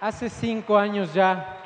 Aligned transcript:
Hace 0.00 0.28
cinco 0.28 0.76
años 0.76 1.14
ya, 1.14 1.56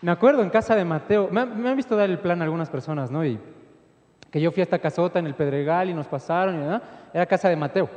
me 0.00 0.10
acuerdo 0.10 0.42
en 0.42 0.50
casa 0.50 0.74
de 0.74 0.84
Mateo, 0.84 1.28
me, 1.30 1.40
han- 1.40 1.76
visto 1.76 1.96
dar 1.96 2.08
el 2.08 2.18
plan 2.18 2.40
a 2.40 2.44
algunas 2.44 2.70
personas, 2.70 3.10
¿no? 3.10 3.24
Y 3.24 3.38
que 4.30 4.40
yo 4.40 4.50
fui 4.52 4.60
a 4.60 4.64
esta 4.64 4.78
casota 4.78 5.18
en 5.18 5.26
el 5.26 5.34
Pedregal 5.34 5.90
y 5.90 5.94
nos 5.94 6.06
pasaron, 6.06 6.62
y, 6.62 6.80
era 7.14 7.26
casa 7.26 7.48
de 7.48 7.56
Mateo. 7.56 7.88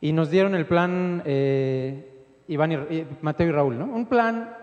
Y 0.00 0.12
nos 0.12 0.30
dieron 0.30 0.54
el 0.54 0.66
plan 0.66 1.22
eh, 1.24 2.24
Iván 2.48 2.72
y, 2.72 3.06
Mateo 3.20 3.48
y 3.48 3.52
Raúl, 3.52 3.78
¿no? 3.78 3.84
Un 3.84 4.06
plan 4.06 4.56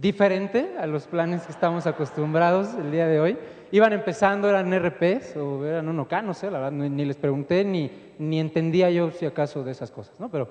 diferente 0.00 0.76
a 0.78 0.86
los 0.86 1.06
planes 1.06 1.42
que 1.42 1.52
estamos 1.52 1.86
acostumbrados 1.86 2.74
el 2.74 2.90
día 2.92 3.06
de 3.06 3.20
hoy. 3.20 3.38
Iban 3.72 3.92
empezando, 3.92 4.48
eran 4.48 4.72
RPs 4.72 5.36
o 5.36 5.64
eran 5.64 5.86
1K, 5.86 6.24
no 6.24 6.34
sé, 6.34 6.50
la 6.50 6.58
verdad, 6.58 6.72
ni, 6.72 6.88
ni 6.88 7.04
les 7.04 7.16
pregunté 7.16 7.64
ni, 7.64 7.90
ni 8.18 8.40
entendía 8.40 8.90
yo 8.90 9.10
si 9.10 9.26
acaso 9.26 9.62
de 9.62 9.72
esas 9.72 9.90
cosas, 9.90 10.18
¿no? 10.18 10.28
Pero, 10.28 10.48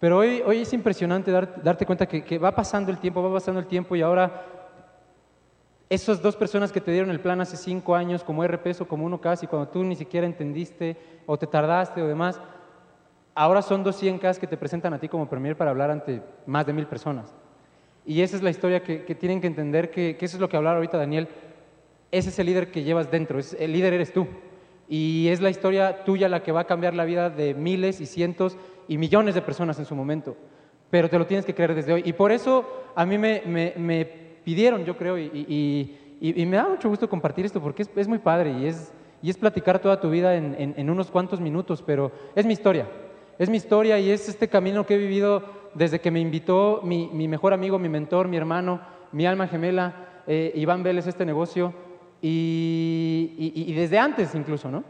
pero 0.00 0.18
hoy, 0.18 0.42
hoy 0.46 0.58
es 0.60 0.72
impresionante 0.72 1.30
dar- 1.30 1.62
darte 1.62 1.84
cuenta 1.86 2.06
que, 2.06 2.22
que 2.24 2.38
va 2.38 2.54
pasando 2.54 2.90
el 2.90 2.98
tiempo, 2.98 3.22
va 3.22 3.32
pasando 3.34 3.60
el 3.60 3.66
tiempo 3.66 3.96
y 3.96 4.02
ahora 4.02 4.44
esas 5.90 6.20
dos 6.20 6.36
personas 6.36 6.70
que 6.70 6.80
te 6.80 6.92
dieron 6.92 7.10
el 7.10 7.20
plan 7.20 7.40
hace 7.40 7.56
cinco 7.56 7.94
años 7.94 8.22
como 8.22 8.44
RPs 8.46 8.82
o 8.82 8.88
como 8.88 9.08
1K 9.08 9.44
y 9.44 9.46
cuando 9.46 9.68
tú 9.68 9.82
ni 9.84 9.96
siquiera 9.96 10.26
entendiste 10.26 10.96
o 11.26 11.38
te 11.38 11.46
tardaste 11.46 12.02
o 12.02 12.06
demás, 12.06 12.40
ahora 13.34 13.62
son 13.62 13.82
dos 13.82 14.02
100K 14.02 14.36
que 14.38 14.46
te 14.46 14.56
presentan 14.58 14.92
a 14.92 14.98
ti 15.00 15.08
como 15.08 15.28
premier 15.28 15.56
para 15.56 15.70
hablar 15.70 15.90
ante 15.90 16.22
más 16.46 16.66
de 16.66 16.74
mil 16.74 16.86
personas. 16.86 17.34
Y 18.04 18.20
esa 18.20 18.36
es 18.36 18.42
la 18.42 18.50
historia 18.50 18.82
que, 18.82 19.04
que 19.04 19.14
tienen 19.14 19.40
que 19.40 19.46
entender, 19.46 19.90
que, 19.90 20.16
que 20.16 20.24
eso 20.26 20.36
es 20.36 20.40
lo 20.40 20.48
que 20.48 20.56
hablaba 20.56 20.76
ahorita 20.76 20.98
Daniel. 20.98 21.28
Ese 22.10 22.28
es 22.30 22.38
el 22.38 22.46
líder 22.46 22.70
que 22.70 22.82
llevas 22.82 23.10
dentro, 23.10 23.38
es, 23.38 23.54
el 23.58 23.72
líder 23.72 23.94
eres 23.94 24.12
tú. 24.12 24.26
Y 24.90 25.28
es 25.28 25.40
la 25.40 25.50
historia 25.50 26.04
tuya 26.04 26.28
la 26.28 26.42
que 26.42 26.52
va 26.52 26.60
a 26.60 26.66
cambiar 26.66 26.94
la 26.94 27.04
vida 27.04 27.28
de 27.30 27.52
miles 27.54 28.00
y 28.00 28.06
cientos 28.06 28.56
y 28.88 28.98
millones 28.98 29.34
de 29.34 29.42
personas 29.42 29.78
en 29.78 29.84
su 29.84 29.94
momento. 29.94 30.36
Pero 30.90 31.08
te 31.10 31.18
lo 31.18 31.26
tienes 31.26 31.44
que 31.44 31.54
creer 31.54 31.74
desde 31.74 31.92
hoy. 31.92 32.02
Y 32.04 32.12
por 32.14 32.32
eso 32.32 32.64
a 32.96 33.04
mí 33.06 33.18
me, 33.18 33.42
me- 33.46 33.74
me 33.76 34.04
pidieron, 34.44 34.84
yo 34.84 34.96
creo, 34.96 35.18
y, 35.18 35.24
y- 35.34 36.16
y- 36.20 36.42
y 36.42 36.46
me 36.46 36.56
da 36.56 36.68
mucho 36.68 36.88
gusto 36.88 37.08
compartir 37.08 37.44
esto 37.44 37.60
porque 37.60 37.82
es, 37.82 37.90
es 37.94 38.08
muy 38.08 38.18
padre 38.18 38.50
y 38.52 38.66
es, 38.66 38.92
y 39.22 39.28
es 39.30 39.36
platicar 39.36 39.78
toda 39.78 40.00
tu 40.00 40.08
vida 40.10 40.34
en, 40.36 40.54
en- 40.58 40.74
en 40.76 40.90
unos 40.90 41.10
cuantos 41.10 41.40
minutos, 41.40 41.82
pero 41.82 42.10
es 42.34 42.46
mi 42.46 42.54
historia. 42.54 42.88
Es 43.38 43.48
mi 43.50 43.56
historia 43.58 43.98
y 44.00 44.10
es 44.10 44.28
este 44.28 44.48
camino 44.48 44.84
que 44.86 44.94
he 44.94 44.98
vivido 44.98 45.42
desde 45.74 46.00
que 46.00 46.10
me 46.10 46.18
invitó 46.20 46.80
mi, 46.82 47.08
mi 47.12 47.28
mejor 47.28 47.52
amigo, 47.52 47.78
mi 47.78 47.88
mentor, 47.88 48.26
mi 48.26 48.36
hermano, 48.36 48.80
mi 49.12 49.26
alma 49.26 49.46
gemela, 49.46 50.22
eh, 50.26 50.52
Iván 50.56 50.82
Vélez, 50.82 51.06
este 51.06 51.24
negocio, 51.26 51.72
y, 52.22 53.34
y- 53.38 53.70
y 53.70 53.74
desde 53.74 53.98
antes 53.98 54.34
incluso, 54.34 54.70
¿no? 54.70 54.82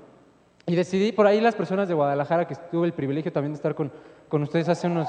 Y 0.69 0.77
decidí, 0.77 1.13
por 1.13 1.27
ahí 1.27 1.41
las 1.41 1.55
personas 1.55 1.89
de 1.89 1.95
Guadalajara, 1.95 2.47
que 2.47 2.55
tuve 2.71 2.87
el 2.87 2.93
privilegio 2.93 3.33
también 3.33 3.53
de 3.53 3.57
estar 3.57 3.75
con, 3.75 3.91
con 4.29 4.43
ustedes 4.43 4.69
hace 4.69 4.87
unos, 4.87 5.09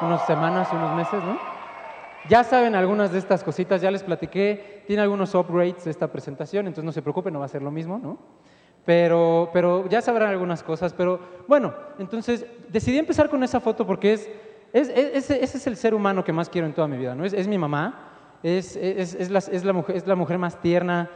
unas 0.00 0.20
semanas, 0.22 0.72
unos 0.72 0.92
meses, 0.92 1.24
¿no? 1.24 1.38
Ya 2.28 2.44
saben 2.44 2.74
algunas 2.74 3.10
de 3.10 3.18
estas 3.18 3.42
cositas, 3.42 3.80
ya 3.80 3.90
les 3.90 4.02
platiqué, 4.02 4.84
tiene 4.86 5.00
algunos 5.02 5.34
upgrades 5.34 5.86
esta 5.86 6.08
presentación, 6.12 6.66
entonces 6.66 6.84
no 6.84 6.92
se 6.92 7.00
preocupen, 7.00 7.32
no 7.32 7.38
va 7.40 7.46
a 7.46 7.48
ser 7.48 7.62
lo 7.62 7.70
mismo, 7.70 7.98
¿no? 7.98 8.18
Pero, 8.84 9.50
pero 9.52 9.88
ya 9.88 10.00
sabrán 10.02 10.28
algunas 10.30 10.62
cosas, 10.62 10.92
pero 10.92 11.20
bueno, 11.46 11.74
entonces 11.98 12.44
decidí 12.68 12.98
empezar 12.98 13.30
con 13.30 13.42
esa 13.42 13.60
foto 13.60 13.86
porque 13.86 14.12
es, 14.12 14.30
es- 14.72 14.88
es- 14.90 15.30
ese, 15.30 15.44
es 15.58 15.66
el 15.66 15.76
ser 15.76 15.94
humano 15.94 16.22
que 16.24 16.32
más 16.32 16.48
quiero 16.50 16.66
en 16.66 16.74
toda 16.74 16.86
mi 16.88 16.96
vida, 16.98 17.14
¿no? 17.14 17.24
Es, 17.24 17.48
mi 17.48 17.56
mamá, 17.58 18.38
es, 18.42 18.76
es- 18.76 19.14
es 19.14 19.30
la, 19.30 19.38
es 19.38 19.64
la 19.64 19.72
mujer, 19.72 19.96
es 19.96 20.06
la 20.06 20.14
mujer 20.16 20.38
más 20.38 20.60
tierna, 20.60 21.10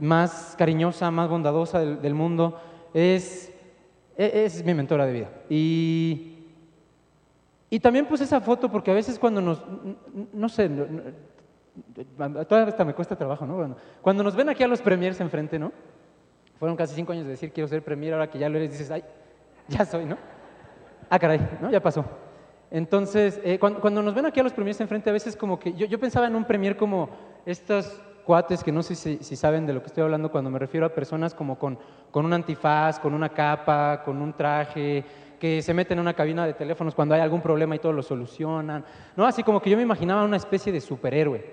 más 0.00 0.54
cariñosa, 0.58 1.10
más 1.12 1.28
bondadosa 1.28 1.78
del, 1.78 2.00
del 2.02 2.14
mundo, 2.14 2.60
es, 2.96 3.52
es, 4.16 4.56
es 4.56 4.64
mi 4.64 4.72
mentora 4.72 5.04
de 5.04 5.12
vida. 5.12 5.30
Y, 5.50 6.32
y 7.68 7.78
también 7.78 8.06
puse 8.06 8.24
esa 8.24 8.40
foto 8.40 8.70
porque 8.70 8.90
a 8.90 8.94
veces 8.94 9.18
cuando 9.18 9.42
nos, 9.42 9.62
no 10.32 10.48
sé, 10.48 10.70
todavía 12.48 12.68
hasta 12.68 12.84
me 12.86 12.94
cuesta 12.94 13.14
trabajo, 13.14 13.44
¿no? 13.44 13.76
Cuando 14.00 14.22
nos 14.24 14.34
ven 14.34 14.48
aquí 14.48 14.62
a 14.62 14.68
los 14.68 14.80
premiers 14.80 15.20
enfrente, 15.20 15.58
¿no? 15.58 15.72
Fueron 16.58 16.74
casi 16.74 16.94
cinco 16.94 17.12
años 17.12 17.26
de 17.26 17.32
decir 17.32 17.52
quiero 17.52 17.68
ser 17.68 17.82
premier, 17.82 18.14
ahora 18.14 18.30
que 18.30 18.38
ya 18.38 18.48
lo 18.48 18.56
eres 18.56 18.70
dices, 18.70 18.90
ay, 18.90 19.04
ya 19.68 19.84
soy, 19.84 20.06
¿no? 20.06 20.16
Ah, 21.10 21.18
caray, 21.18 21.40
¿no? 21.60 21.70
Ya 21.70 21.82
pasó. 21.82 22.02
Entonces, 22.70 23.38
eh, 23.44 23.58
cuando, 23.58 23.80
cuando 23.80 24.02
nos 24.02 24.14
ven 24.14 24.24
aquí 24.24 24.40
a 24.40 24.42
los 24.42 24.54
premiers 24.54 24.80
enfrente, 24.80 25.10
a 25.10 25.12
veces 25.12 25.36
como 25.36 25.58
que 25.58 25.74
yo, 25.74 25.86
yo 25.86 26.00
pensaba 26.00 26.26
en 26.26 26.34
un 26.34 26.46
premier 26.46 26.78
como 26.78 27.10
estos 27.44 28.00
cuates 28.26 28.64
que 28.64 28.72
no 28.72 28.82
sé 28.82 28.94
si, 28.96 29.18
si 29.22 29.36
saben 29.36 29.66
de 29.66 29.72
lo 29.72 29.80
que 29.80 29.86
estoy 29.86 30.02
hablando 30.02 30.30
cuando 30.30 30.50
me 30.50 30.58
refiero 30.58 30.84
a 30.84 30.88
personas 30.90 31.32
como 31.32 31.58
con, 31.58 31.78
con 32.10 32.24
un 32.26 32.32
antifaz, 32.32 32.98
con 32.98 33.14
una 33.14 33.28
capa, 33.28 34.02
con 34.04 34.20
un 34.20 34.32
traje, 34.32 35.04
que 35.38 35.62
se 35.62 35.72
meten 35.72 35.98
en 35.98 36.02
una 36.02 36.14
cabina 36.14 36.44
de 36.46 36.54
teléfonos 36.54 36.94
cuando 36.94 37.14
hay 37.14 37.20
algún 37.20 37.40
problema 37.40 37.76
y 37.76 37.78
todo 37.78 37.92
lo 37.92 38.02
solucionan, 38.02 38.84
¿no? 39.16 39.24
Así 39.26 39.42
como 39.42 39.60
que 39.62 39.70
yo 39.70 39.76
me 39.76 39.82
imaginaba 39.84 40.24
una 40.24 40.36
especie 40.38 40.72
de 40.72 40.80
superhéroe. 40.80 41.44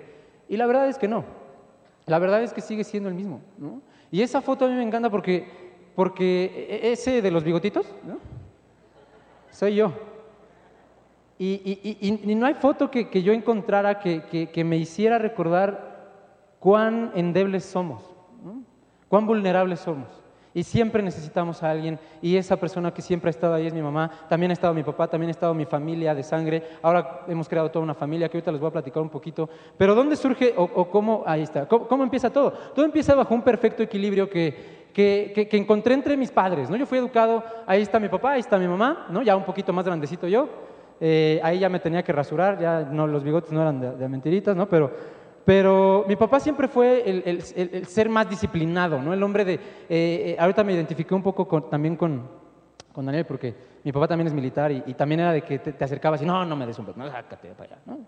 Y 0.48 0.56
la 0.56 0.66
verdad 0.66 0.88
es 0.88 0.98
que 0.98 1.06
no. 1.06 1.24
La 2.06 2.18
verdad 2.18 2.42
es 2.42 2.52
que 2.52 2.60
sigue 2.60 2.82
siendo 2.84 3.08
el 3.08 3.14
mismo, 3.14 3.40
¿no? 3.56 3.80
Y 4.10 4.22
esa 4.22 4.40
foto 4.42 4.64
a 4.64 4.68
mí 4.68 4.74
me 4.74 4.82
encanta 4.82 5.10
porque, 5.10 5.46
porque 5.94 6.66
e- 6.82 6.92
ese 6.92 7.22
de 7.22 7.30
los 7.30 7.44
bigotitos, 7.44 7.86
¿no? 8.06 8.18
Soy 9.50 9.76
yo. 9.76 9.92
Y- 11.38 11.60
y- 11.64 11.98
y- 12.00 12.30
y 12.30 12.34
no 12.34 12.46
hay 12.46 12.54
foto 12.54 12.90
que, 12.90 13.08
que 13.08 13.22
yo 13.22 13.32
encontrara 13.32 13.98
que, 13.98 14.22
que- 14.24 14.48
que 14.50 14.64
me 14.64 14.76
hiciera 14.76 15.18
recordar 15.18 15.93
cuán 16.64 17.12
endebles 17.14 17.62
somos, 17.66 18.00
¿no? 18.42 18.62
cuán 19.08 19.26
vulnerables 19.26 19.80
somos. 19.80 20.08
Y 20.54 20.62
siempre 20.62 21.02
necesitamos 21.02 21.62
a 21.62 21.70
alguien. 21.70 21.98
Y 22.22 22.36
esa 22.36 22.56
persona 22.56 22.94
que 22.94 23.02
siempre 23.02 23.28
ha 23.28 23.32
estado 23.32 23.52
ahí 23.54 23.66
es 23.66 23.74
mi 23.74 23.82
mamá. 23.82 24.08
También 24.30 24.50
ha 24.50 24.54
estado 24.54 24.72
mi 24.72 24.82
papá, 24.84 25.08
también 25.08 25.28
ha 25.28 25.32
estado 25.32 25.52
mi 25.52 25.66
familia 25.66 26.14
de 26.14 26.22
sangre. 26.22 26.62
Ahora 26.80 27.22
hemos 27.28 27.48
creado 27.48 27.70
toda 27.70 27.82
una 27.82 27.92
familia 27.92 28.28
que 28.30 28.38
ahorita 28.38 28.52
les 28.52 28.60
voy 28.60 28.68
a 28.68 28.72
platicar 28.72 29.02
un 29.02 29.10
poquito. 29.10 29.50
Pero 29.76 29.94
¿dónde 29.94 30.16
surge 30.16 30.54
o, 30.56 30.62
o 30.62 30.88
cómo? 30.88 31.22
Ahí 31.26 31.42
está. 31.42 31.66
¿Cómo, 31.66 31.86
cómo 31.88 32.04
empieza 32.04 32.30
todo? 32.30 32.52
Todo 32.74 32.84
empieza 32.86 33.14
bajo 33.16 33.34
un 33.34 33.42
perfecto 33.42 33.82
equilibrio 33.82 34.30
que, 34.30 34.88
que, 34.94 35.32
que- 35.34 35.48
que 35.48 35.56
encontré 35.58 35.92
entre 35.92 36.16
mis 36.16 36.30
padres. 36.30 36.70
¿no? 36.70 36.76
Yo 36.76 36.86
fui 36.86 36.98
educado, 36.98 37.42
ahí 37.66 37.82
está 37.82 37.98
mi 38.00 38.08
papá, 38.08 38.32
ahí 38.34 38.40
está 38.40 38.56
mi 38.56 38.68
mamá, 38.68 39.06
¿no? 39.10 39.20
ya 39.22 39.34
un 39.36 39.44
poquito 39.44 39.72
más 39.72 39.84
grandecito 39.84 40.28
yo. 40.28 40.48
Eh, 41.00 41.40
ahí 41.42 41.58
ya 41.58 41.68
me 41.68 41.80
tenía 41.80 42.04
que 42.04 42.12
rasurar, 42.12 42.60
ya 42.60 42.82
no, 42.82 43.08
los 43.08 43.24
bigotes 43.24 43.50
no 43.50 43.60
eran 43.60 43.80
de, 43.80 43.96
de 43.96 44.08
mentiritas, 44.08 44.56
¿no? 44.56 44.68
Pero, 44.68 44.92
pero 45.44 46.04
mi 46.08 46.16
papá 46.16 46.40
siempre 46.40 46.68
fue 46.68 47.02
el, 47.08 47.22
el- 47.26 47.44
el- 47.56 47.70
el 47.74 47.86
ser 47.86 48.08
más 48.08 48.28
disciplinado, 48.28 49.00
¿no? 49.02 49.12
El 49.12 49.22
hombre 49.22 49.44
de... 49.44 49.54
eh, 49.54 49.60
eh, 49.88 50.36
ahorita 50.38 50.64
me 50.64 50.72
identifiqué 50.72 51.14
un 51.14 51.22
poco 51.22 51.46
con- 51.46 51.68
también 51.68 51.96
con, 51.96 52.22
con 52.92 53.04
Daniel, 53.06 53.26
porque 53.26 53.54
mi 53.84 53.92
papá 53.92 54.08
también 54.08 54.28
es 54.28 54.32
militar 54.34 54.72
y, 54.72 54.82
y 54.86 54.94
también 54.94 55.20
era 55.20 55.32
de 55.32 55.42
que 55.42 55.58
te, 55.58 55.72
te 55.72 55.84
acercabas 55.84 56.22
y 56.22 56.24
no, 56.26 56.44
no 56.44 56.56
me 56.56 56.66
des 56.66 56.78
un 56.78 56.86
beso, 56.86 56.98
no, 56.98 57.10
sácate 57.10 57.48
para 57.50 57.74
allá, 57.74 57.82
¿no? 57.86 57.98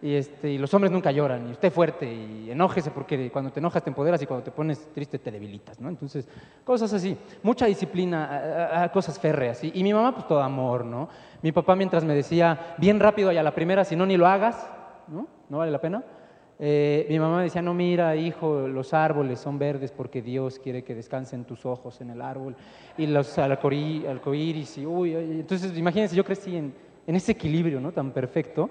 Y, 0.00 0.14
este, 0.14 0.48
y 0.52 0.58
los 0.58 0.72
hombres 0.74 0.92
nunca 0.92 1.10
lloran, 1.10 1.48
y 1.48 1.50
usted 1.50 1.72
fuerte, 1.72 2.06
y 2.06 2.52
enójese, 2.52 2.92
porque 2.92 3.32
cuando 3.32 3.50
te 3.50 3.58
enojas 3.58 3.82
te 3.82 3.90
empoderas 3.90 4.22
y 4.22 4.26
cuando 4.26 4.44
te 4.44 4.52
pones 4.52 4.78
triste 4.94 5.18
te 5.18 5.32
debilitas, 5.32 5.80
¿no? 5.80 5.88
Entonces, 5.88 6.28
cosas 6.62 6.92
así, 6.92 7.16
mucha 7.42 7.66
disciplina, 7.66 8.88
cosas 8.92 9.18
férreas. 9.18 9.64
Y, 9.64 9.72
y 9.74 9.82
mi 9.82 9.92
mamá, 9.92 10.14
pues 10.14 10.28
todo 10.28 10.40
amor, 10.40 10.84
¿no? 10.84 11.08
Mi 11.42 11.50
papá 11.50 11.74
mientras 11.74 12.04
me 12.04 12.14
decía, 12.14 12.76
bien 12.78 13.00
rápido 13.00 13.32
y 13.32 13.38
a 13.38 13.42
la 13.42 13.52
primera, 13.56 13.84
si 13.84 13.96
no, 13.96 14.06
ni 14.06 14.16
lo 14.16 14.28
hagas, 14.28 14.70
¿no? 15.08 15.26
¿No 15.48 15.58
vale 15.58 15.72
la 15.72 15.80
pena? 15.80 16.04
Eh, 16.60 17.06
mi 17.08 17.18
mamá 17.20 17.36
me 17.38 17.42
decía, 17.44 17.62
no, 17.62 17.72
mira, 17.72 18.16
hijo, 18.16 18.66
los 18.66 18.92
árboles 18.92 19.38
son 19.38 19.58
verdes 19.58 19.92
porque 19.92 20.20
Dios 20.22 20.58
quiere 20.58 20.82
que 20.82 20.94
descansen 20.94 21.44
tus 21.44 21.64
ojos 21.64 22.00
en 22.00 22.10
el 22.10 22.20
árbol. 22.20 22.56
Y 22.96 23.06
los 23.06 23.38
arcoí- 23.38 24.06
arcoíris, 24.08 24.78
y 24.78 24.86
uy, 24.86 25.14
entonces 25.14 25.76
imagínense, 25.78 26.16
yo 26.16 26.24
crecí 26.24 26.56
en, 26.56 26.72
en 27.06 27.14
ese 27.14 27.32
equilibrio, 27.32 27.80
¿no? 27.80 27.92
Tan 27.92 28.10
perfecto. 28.10 28.68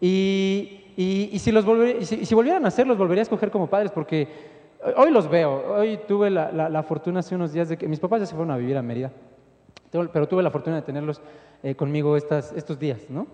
Y, 0.00 0.86
y- 0.96 1.30
y 1.32 1.38
si 1.38 1.52
los 1.52 1.64
volver- 1.64 2.02
si, 2.02 2.24
si 2.26 2.34
volvieran 2.34 2.64
a 2.64 2.68
hacer, 2.68 2.86
los 2.86 2.98
volvería 2.98 3.20
a 3.20 3.24
escoger 3.24 3.50
como 3.50 3.68
padres 3.68 3.92
porque 3.92 4.26
hoy 4.96 5.10
los 5.12 5.28
veo. 5.28 5.74
Hoy 5.76 6.00
tuve 6.08 6.30
la, 6.30 6.50
la- 6.50 6.68
la 6.68 6.82
fortuna 6.82 7.20
hace 7.20 7.34
unos 7.36 7.52
días 7.52 7.68
de 7.68 7.76
que 7.76 7.86
mis 7.86 8.00
papás 8.00 8.20
ya 8.20 8.26
se 8.26 8.34
fueron 8.34 8.50
a 8.50 8.56
vivir 8.56 8.76
a 8.76 8.82
Mérida, 8.82 9.12
pero 10.12 10.26
tuve 10.26 10.42
la 10.42 10.50
fortuna 10.50 10.76
de 10.76 10.82
tenerlos 10.82 11.20
eh, 11.62 11.74
conmigo 11.76 12.16
estas, 12.16 12.52
estos 12.54 12.78
días, 12.78 13.06
¿no? 13.08 13.26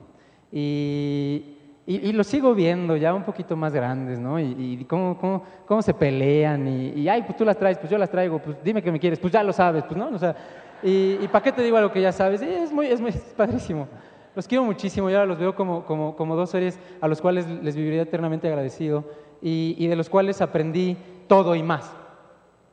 Y, 0.52 1.55
y- 1.86 2.08
y 2.08 2.12
los 2.12 2.26
sigo 2.26 2.54
viendo 2.54 2.96
ya 2.96 3.14
un 3.14 3.22
poquito 3.22 3.56
más 3.56 3.72
grandes, 3.72 4.18
¿no? 4.18 4.38
Y, 4.40 4.54
y 4.80 4.84
cómo, 4.84 5.16
cómo- 5.18 5.42
cómo 5.66 5.82
se 5.82 5.94
pelean 5.94 6.66
y, 6.66 6.88
y, 6.90 7.08
ay, 7.08 7.22
pues 7.22 7.36
tú 7.36 7.44
las 7.44 7.56
traes, 7.56 7.78
pues 7.78 7.90
yo 7.90 7.96
las 7.98 8.10
traigo, 8.10 8.38
pues 8.40 8.56
dime 8.64 8.82
que 8.82 8.90
me 8.92 8.98
quieres, 8.98 9.18
pues 9.20 9.32
ya 9.32 9.42
lo 9.42 9.52
sabes, 9.52 9.84
pues 9.84 9.96
no, 9.96 10.08
o 10.08 10.18
sea, 10.18 10.34
y, 10.82 11.16
¿para 11.28 11.42
qué 11.44 11.52
te 11.52 11.62
digo 11.62 11.76
algo 11.76 11.92
que 11.92 12.00
ya 12.00 12.12
sabes? 12.12 12.42
Es 12.42 12.72
muy, 12.72 12.86
es 12.86 13.00
muy 13.00 13.10
es 13.10 13.16
padrísimo. 13.36 13.88
Los 14.34 14.46
quiero 14.46 14.64
muchísimo 14.64 15.08
y 15.08 15.14
ahora 15.14 15.26
los 15.26 15.38
veo 15.38 15.54
como, 15.54 15.84
como, 15.86 16.14
como 16.16 16.36
dos 16.36 16.50
seres 16.50 16.78
a 17.00 17.08
los 17.08 17.20
cuales 17.22 17.46
les 17.62 17.74
viviría 17.74 18.02
eternamente 18.02 18.46
agradecido 18.48 19.04
y 19.40 19.86
de 19.86 19.96
los 19.96 20.10
cuales 20.10 20.42
aprendí 20.42 20.96
todo 21.28 21.54
y 21.54 21.62
más, 21.62 21.90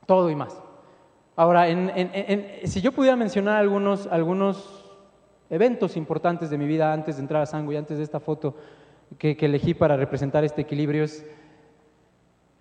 todo 0.06 0.30
y 0.30 0.36
más. 0.36 0.60
Ahora, 1.36 1.68
en- 1.70 1.90
en- 1.96 2.12
en- 2.14 2.68
si 2.68 2.82
yo 2.82 2.92
pudiera 2.92 3.16
mencionar 3.16 3.58
algunos, 3.58 4.08
algunos 4.08 4.86
eventos 5.50 5.96
importantes 5.98 6.50
de 6.50 6.58
mi 6.58 6.68
vida 6.68 6.92
antes 6.92 7.16
de 7.16 7.22
entrar 7.22 7.42
a 7.42 7.46
Sango 7.46 7.72
y 7.72 7.78
antes 7.78 7.98
de 7.98 8.04
esta 8.04 8.20
foto 8.20 8.56
que, 9.18 9.38
elegí 9.40 9.74
para 9.74 9.98
representar 9.98 10.44
este 10.44 10.62
equilibrio, 10.62 11.04
es, 11.04 11.26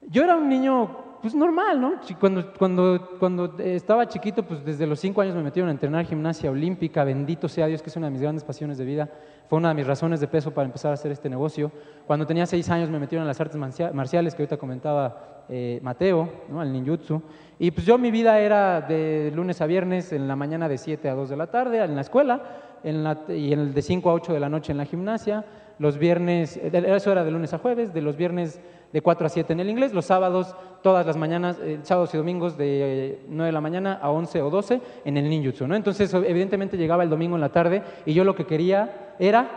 yo 0.09 0.25
era 0.25 0.37
un 0.37 0.49
niño 0.49 1.03
pues 1.23 1.37
normal, 1.37 1.81
¿no? 1.81 1.93
Cuando, 2.19 2.53
cuando, 2.53 3.17
cuando 3.21 3.57
estaba 3.59 4.09
chiquito, 4.09 4.43
pues 4.43 4.65
desde 4.65 4.87
los 4.87 4.99
cinco 4.99 5.21
años 5.21 5.37
me 5.37 5.43
metieron 5.43 5.69
a 5.69 5.73
entrenar 5.73 6.05
gimnasia 6.05 6.51
olímpica, 6.51 7.05
bendito 7.05 7.49
sea 7.49 7.67
Dios, 7.67 7.81
que 7.81 7.91
es 7.91 7.97
una 7.97 8.07
de 8.07 8.11
mis 8.11 8.21
grandes 8.21 8.43
pasiones 8.43 8.77
de 8.77 8.85
vida. 8.85 9.09
Fue 9.49 9.59
una 9.59 9.69
de 9.69 9.75
mis 9.75 9.87
razones 9.87 10.19
de 10.19 10.27
peso 10.27 10.51
para 10.53 10.67
empezar 10.67 10.91
a 10.91 10.95
hacer 10.95 11.13
este 11.13 11.31
negocio. 11.31 11.71
Cuando 12.09 12.27
tenía 12.27 12.45
seis 12.45 12.69
años 12.71 12.91
me 12.91 12.99
metieron 12.99 13.25
a 13.25 13.29
las 13.29 13.41
artes 13.41 13.57
marciales, 13.57 14.35
que 14.35 14.43
ahorita 14.43 14.57
comentaba 14.57 15.45
eh, 15.49 15.79
Mateo, 15.83 16.29
¿no? 16.49 16.61
al 16.61 16.73
ninjutsu. 16.73 17.23
Y 17.59 17.71
pues 17.71 17.87
yo 17.87 17.99
mi 17.99 18.11
vida 18.11 18.41
era 18.41 18.81
de 18.81 19.31
lunes 19.33 19.61
a 19.61 19.67
viernes, 19.67 20.13
en 20.13 20.27
la 20.27 20.35
mañana 20.35 20.69
de 20.69 20.77
7 20.79 21.09
a 21.09 21.15
2 21.15 21.31
de 21.31 21.37
la 21.37 21.47
tarde, 21.47 21.85
en 21.85 21.95
la 21.95 22.01
escuela, 22.01 22.43
en 22.83 23.05
la, 23.05 23.21
y 23.29 23.53
el 23.53 23.73
de 23.73 23.83
5 23.83 24.11
a 24.11 24.15
8 24.15 24.33
de 24.33 24.41
la 24.41 24.49
noche 24.49 24.73
en 24.73 24.79
la 24.79 24.87
gimnasia. 24.87 25.45
Los 25.83 25.99
viernes, 25.99 26.61
eso 26.63 27.11
era 27.11 27.25
de 27.25 27.33
lunes 27.33 27.53
a 27.55 27.59
jueves, 27.59 27.93
de 27.93 28.03
los 28.03 28.17
viernes 28.17 28.61
de 28.93 29.03
4 29.03 29.27
a 29.27 29.29
7 29.29 29.53
en 29.53 29.59
el 29.59 29.69
inglés, 29.69 29.93
los 29.93 30.05
sábados, 30.05 30.55
todas 30.81 31.05
las 31.05 31.17
mañanas, 31.17 31.59
eh, 31.61 31.81
sábados 31.83 32.15
y 32.15 32.19
domingos 32.19 32.57
de 32.57 33.25
9 33.27 33.47
de 33.47 33.53
la 33.53 33.61
mañana 33.61 33.99
a 34.01 34.13
11 34.13 34.43
o 34.43 34.51
12 34.51 34.81
en 35.05 35.17
el 35.17 35.29
ninjutsu, 35.29 35.67
¿no? 35.67 35.75
Entonces, 35.75 36.15
evidentemente 36.15 36.77
llegaba 36.77 37.03
el 37.03 37.11
domingo 37.11 37.35
en 37.35 37.41
la 37.41 37.49
tarde 37.49 37.83
y 38.07 38.15
yo 38.15 38.23
lo 38.23 38.37
que 38.37 38.47
quería 38.47 39.17
era 39.19 39.51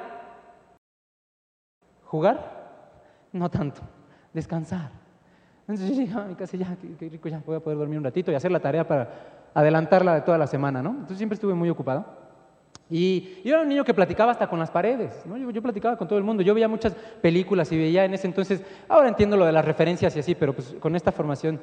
jugar, 2.05 2.71
no 3.31 3.51
tanto, 3.51 3.81
descansar. 4.33 4.89
Entonces 5.67 5.95
yo 5.95 6.01
llegaba 6.01 6.25
a 6.25 6.31
y 6.31 6.57
ya, 6.57 6.75
qué, 6.97 7.07
rico, 7.07 7.29
ya 7.29 7.39
voy 7.45 7.57
a 7.57 7.59
poder 7.59 7.77
dormir 7.77 7.99
un 7.99 8.03
ratito 8.03 8.31
y 8.31 8.33
hacer 8.33 8.51
la 8.51 8.59
tarea 8.59 8.87
para 8.87 9.09
adelantarla 9.53 10.15
de 10.15 10.21
toda 10.21 10.39
la 10.39 10.47
semana, 10.47 10.81
¿no? 10.81 10.89
Entonces 10.89 11.17
siempre 11.17 11.35
estuve 11.35 11.53
muy 11.53 11.69
ocupado. 11.69 12.24
Y 12.89 13.41
yo 13.43 13.55
era 13.55 13.61
un 13.63 13.69
niño 13.69 13.83
que 13.83 13.95
platicaba 13.95 14.31
hasta 14.31 14.47
con 14.47 14.59
las 14.59 14.69
paredes, 14.69 15.23
¿no? 15.25 15.37
yo, 15.37 15.61
platicaba 15.61 15.97
con 15.97 16.07
todo 16.07 16.19
el 16.19 16.23
mundo, 16.23 16.43
yo 16.43 16.53
veía 16.53 16.67
muchas 16.67 16.93
películas 17.19 17.71
y 17.71 17.77
veía 17.77 18.05
en 18.05 18.13
ese 18.13 18.27
entonces, 18.27 18.61
ahora 18.87 19.07
entiendo 19.07 19.35
lo 19.37 19.45
de 19.45 19.51
las 19.51 19.65
referencias 19.65 20.15
y 20.15 20.19
así, 20.19 20.35
pero 20.35 20.53
pues 20.53 20.75
con 20.79 20.95
esta 20.95 21.11
formación 21.11 21.59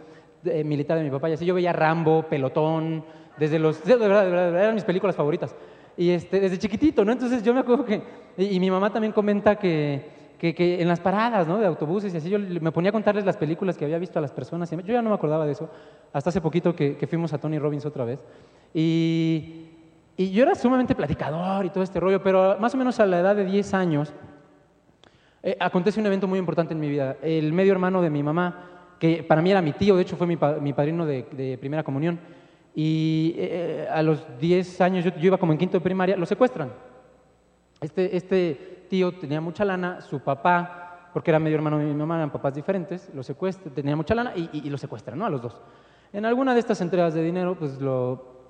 militar 0.64 0.98
de 0.98 1.04
mi 1.04 1.10
papá 1.10 1.30
y 1.30 1.34
así, 1.34 1.46
yo 1.46 1.54
veía 1.54 1.72
Rambo, 1.72 2.24
Pelotón, 2.24 3.04
desde 3.36 3.60
los, 3.60 3.84
de 3.84 3.96
verdad, 3.96 4.24
de 4.24 4.30
verdad, 4.30 4.62
eran 4.62 4.74
mis 4.74 4.84
películas 4.84 5.14
favoritas, 5.14 5.54
y 5.96 6.10
este, 6.10 6.40
desde 6.40 6.58
chiquitito, 6.58 7.04
¿no? 7.04 7.12
Entonces 7.12 7.42
yo 7.42 7.54
me 7.54 7.60
acuerdo 7.60 7.84
que, 7.84 8.02
y, 8.36 8.58
mi 8.58 8.70
mamá 8.70 8.92
también 8.92 9.12
comenta 9.12 9.56
que, 9.56 10.32
que, 10.38 10.82
en 10.82 10.88
las 10.88 10.98
paradas 10.98 11.46
¿no? 11.46 11.58
de 11.58 11.66
autobuses 11.66 12.12
y 12.12 12.16
así, 12.16 12.30
yo 12.30 12.38
me 12.38 12.72
ponía 12.72 12.88
a 12.88 12.92
contarles 12.92 13.24
las 13.24 13.36
películas 13.36 13.76
que 13.76 13.84
había 13.84 13.98
visto 13.98 14.18
a 14.18 14.22
las 14.22 14.32
personas, 14.32 14.72
y 14.72 14.76
yo 14.76 14.92
ya 14.92 15.02
no 15.02 15.10
me 15.10 15.14
acordaba 15.14 15.46
de 15.46 15.52
eso, 15.52 15.70
hasta 16.12 16.30
hace 16.30 16.40
poquito 16.40 16.74
que, 16.74 16.96
que 16.96 17.06
fuimos 17.06 17.32
a 17.32 17.38
Tony 17.38 17.60
Robbins 17.60 17.86
otra 17.86 18.04
vez, 18.04 18.24
y 18.74 19.71
y 20.16 20.30
yo 20.30 20.42
era 20.42 20.54
sumamente 20.54 20.94
platicador 20.94 21.64
y 21.64 21.70
todo 21.70 21.82
este 21.82 21.98
rollo, 21.98 22.22
pero 22.22 22.58
más 22.58 22.74
o 22.74 22.78
menos 22.78 23.00
a 23.00 23.06
la 23.06 23.20
edad 23.20 23.36
de 23.36 23.44
10 23.44 23.74
años 23.74 24.12
eh, 25.42 25.56
acontece 25.58 25.98
un 25.98 26.06
evento 26.06 26.28
muy 26.28 26.38
importante 26.38 26.74
en 26.74 26.80
mi 26.80 26.88
vida. 26.88 27.16
El 27.22 27.52
medio 27.52 27.72
hermano 27.72 28.02
de 28.02 28.10
mi 28.10 28.22
mamá, 28.22 28.96
que 28.98 29.22
para 29.22 29.42
mí 29.42 29.50
era 29.50 29.62
mi 29.62 29.72
tío, 29.72 29.96
de 29.96 30.02
hecho 30.02 30.16
fue 30.16 30.26
mi, 30.26 30.36
padrino 30.36 31.06
de, 31.06 31.58
primera 31.60 31.82
comunión, 31.82 32.20
y 32.74 33.34
eh, 33.36 33.88
a 33.90 34.02
los 34.02 34.24
10 34.38 34.80
años, 34.82 35.04
yo, 35.04 35.10
iba 35.20 35.38
como 35.38 35.52
en 35.52 35.58
quinto 35.58 35.78
de 35.78 35.82
primaria, 35.82 36.16
lo 36.16 36.26
secuestran. 36.26 36.72
Este, 37.80 38.16
este 38.16 38.86
tío 38.88 39.12
tenía 39.12 39.40
mucha 39.40 39.64
lana, 39.64 40.00
su 40.02 40.20
papá, 40.20 41.10
porque 41.12 41.30
era 41.30 41.38
medio 41.38 41.56
hermano 41.56 41.78
de 41.78 41.84
mi 41.84 41.94
mamá, 41.94 42.16
eran 42.16 42.30
papás 42.30 42.54
diferentes, 42.54 43.10
lo 43.14 43.22
secuestra, 43.22 43.72
tenía 43.72 43.96
mucha 43.96 44.14
lana 44.14 44.32
y, 44.36 44.48
y, 44.52 44.70
lo 44.70 44.78
secuestran, 44.78 45.18
¿no? 45.18 45.26
A 45.26 45.30
los 45.30 45.42
dos. 45.42 45.60
En 46.12 46.24
alguna 46.24 46.54
de 46.54 46.60
estas 46.60 46.80
entregas 46.80 47.14
de 47.14 47.22
dinero, 47.22 47.56
pues 47.58 47.80
lo 47.80 48.41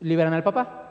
liberan 0.00 0.32
al 0.32 0.42
papá. 0.42 0.88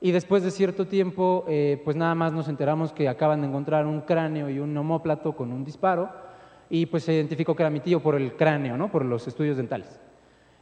Y 0.00 0.12
después 0.12 0.42
de 0.42 0.50
cierto 0.50 0.86
tiempo, 0.86 1.44
eh, 1.48 1.80
pues 1.82 1.96
nada 1.96 2.14
más 2.14 2.32
nos 2.32 2.48
enteramos 2.48 2.92
que 2.92 3.08
acaban 3.08 3.40
de 3.40 3.46
encontrar 3.46 3.86
un 3.86 4.02
cráneo 4.02 4.50
y 4.50 4.58
un 4.58 4.76
homóplato 4.76 5.34
con 5.34 5.50
un 5.52 5.64
disparo, 5.64 6.10
y 6.68 6.86
pues 6.86 7.04
se 7.04 7.14
identificó 7.14 7.54
que 7.54 7.62
era 7.62 7.70
mi 7.70 7.80
tío 7.80 8.00
por 8.00 8.14
el 8.14 8.36
cráneo, 8.36 8.76
¿no? 8.76 8.90
por 8.90 9.04
los 9.04 9.26
estudios 9.26 9.56
dentales. 9.56 10.00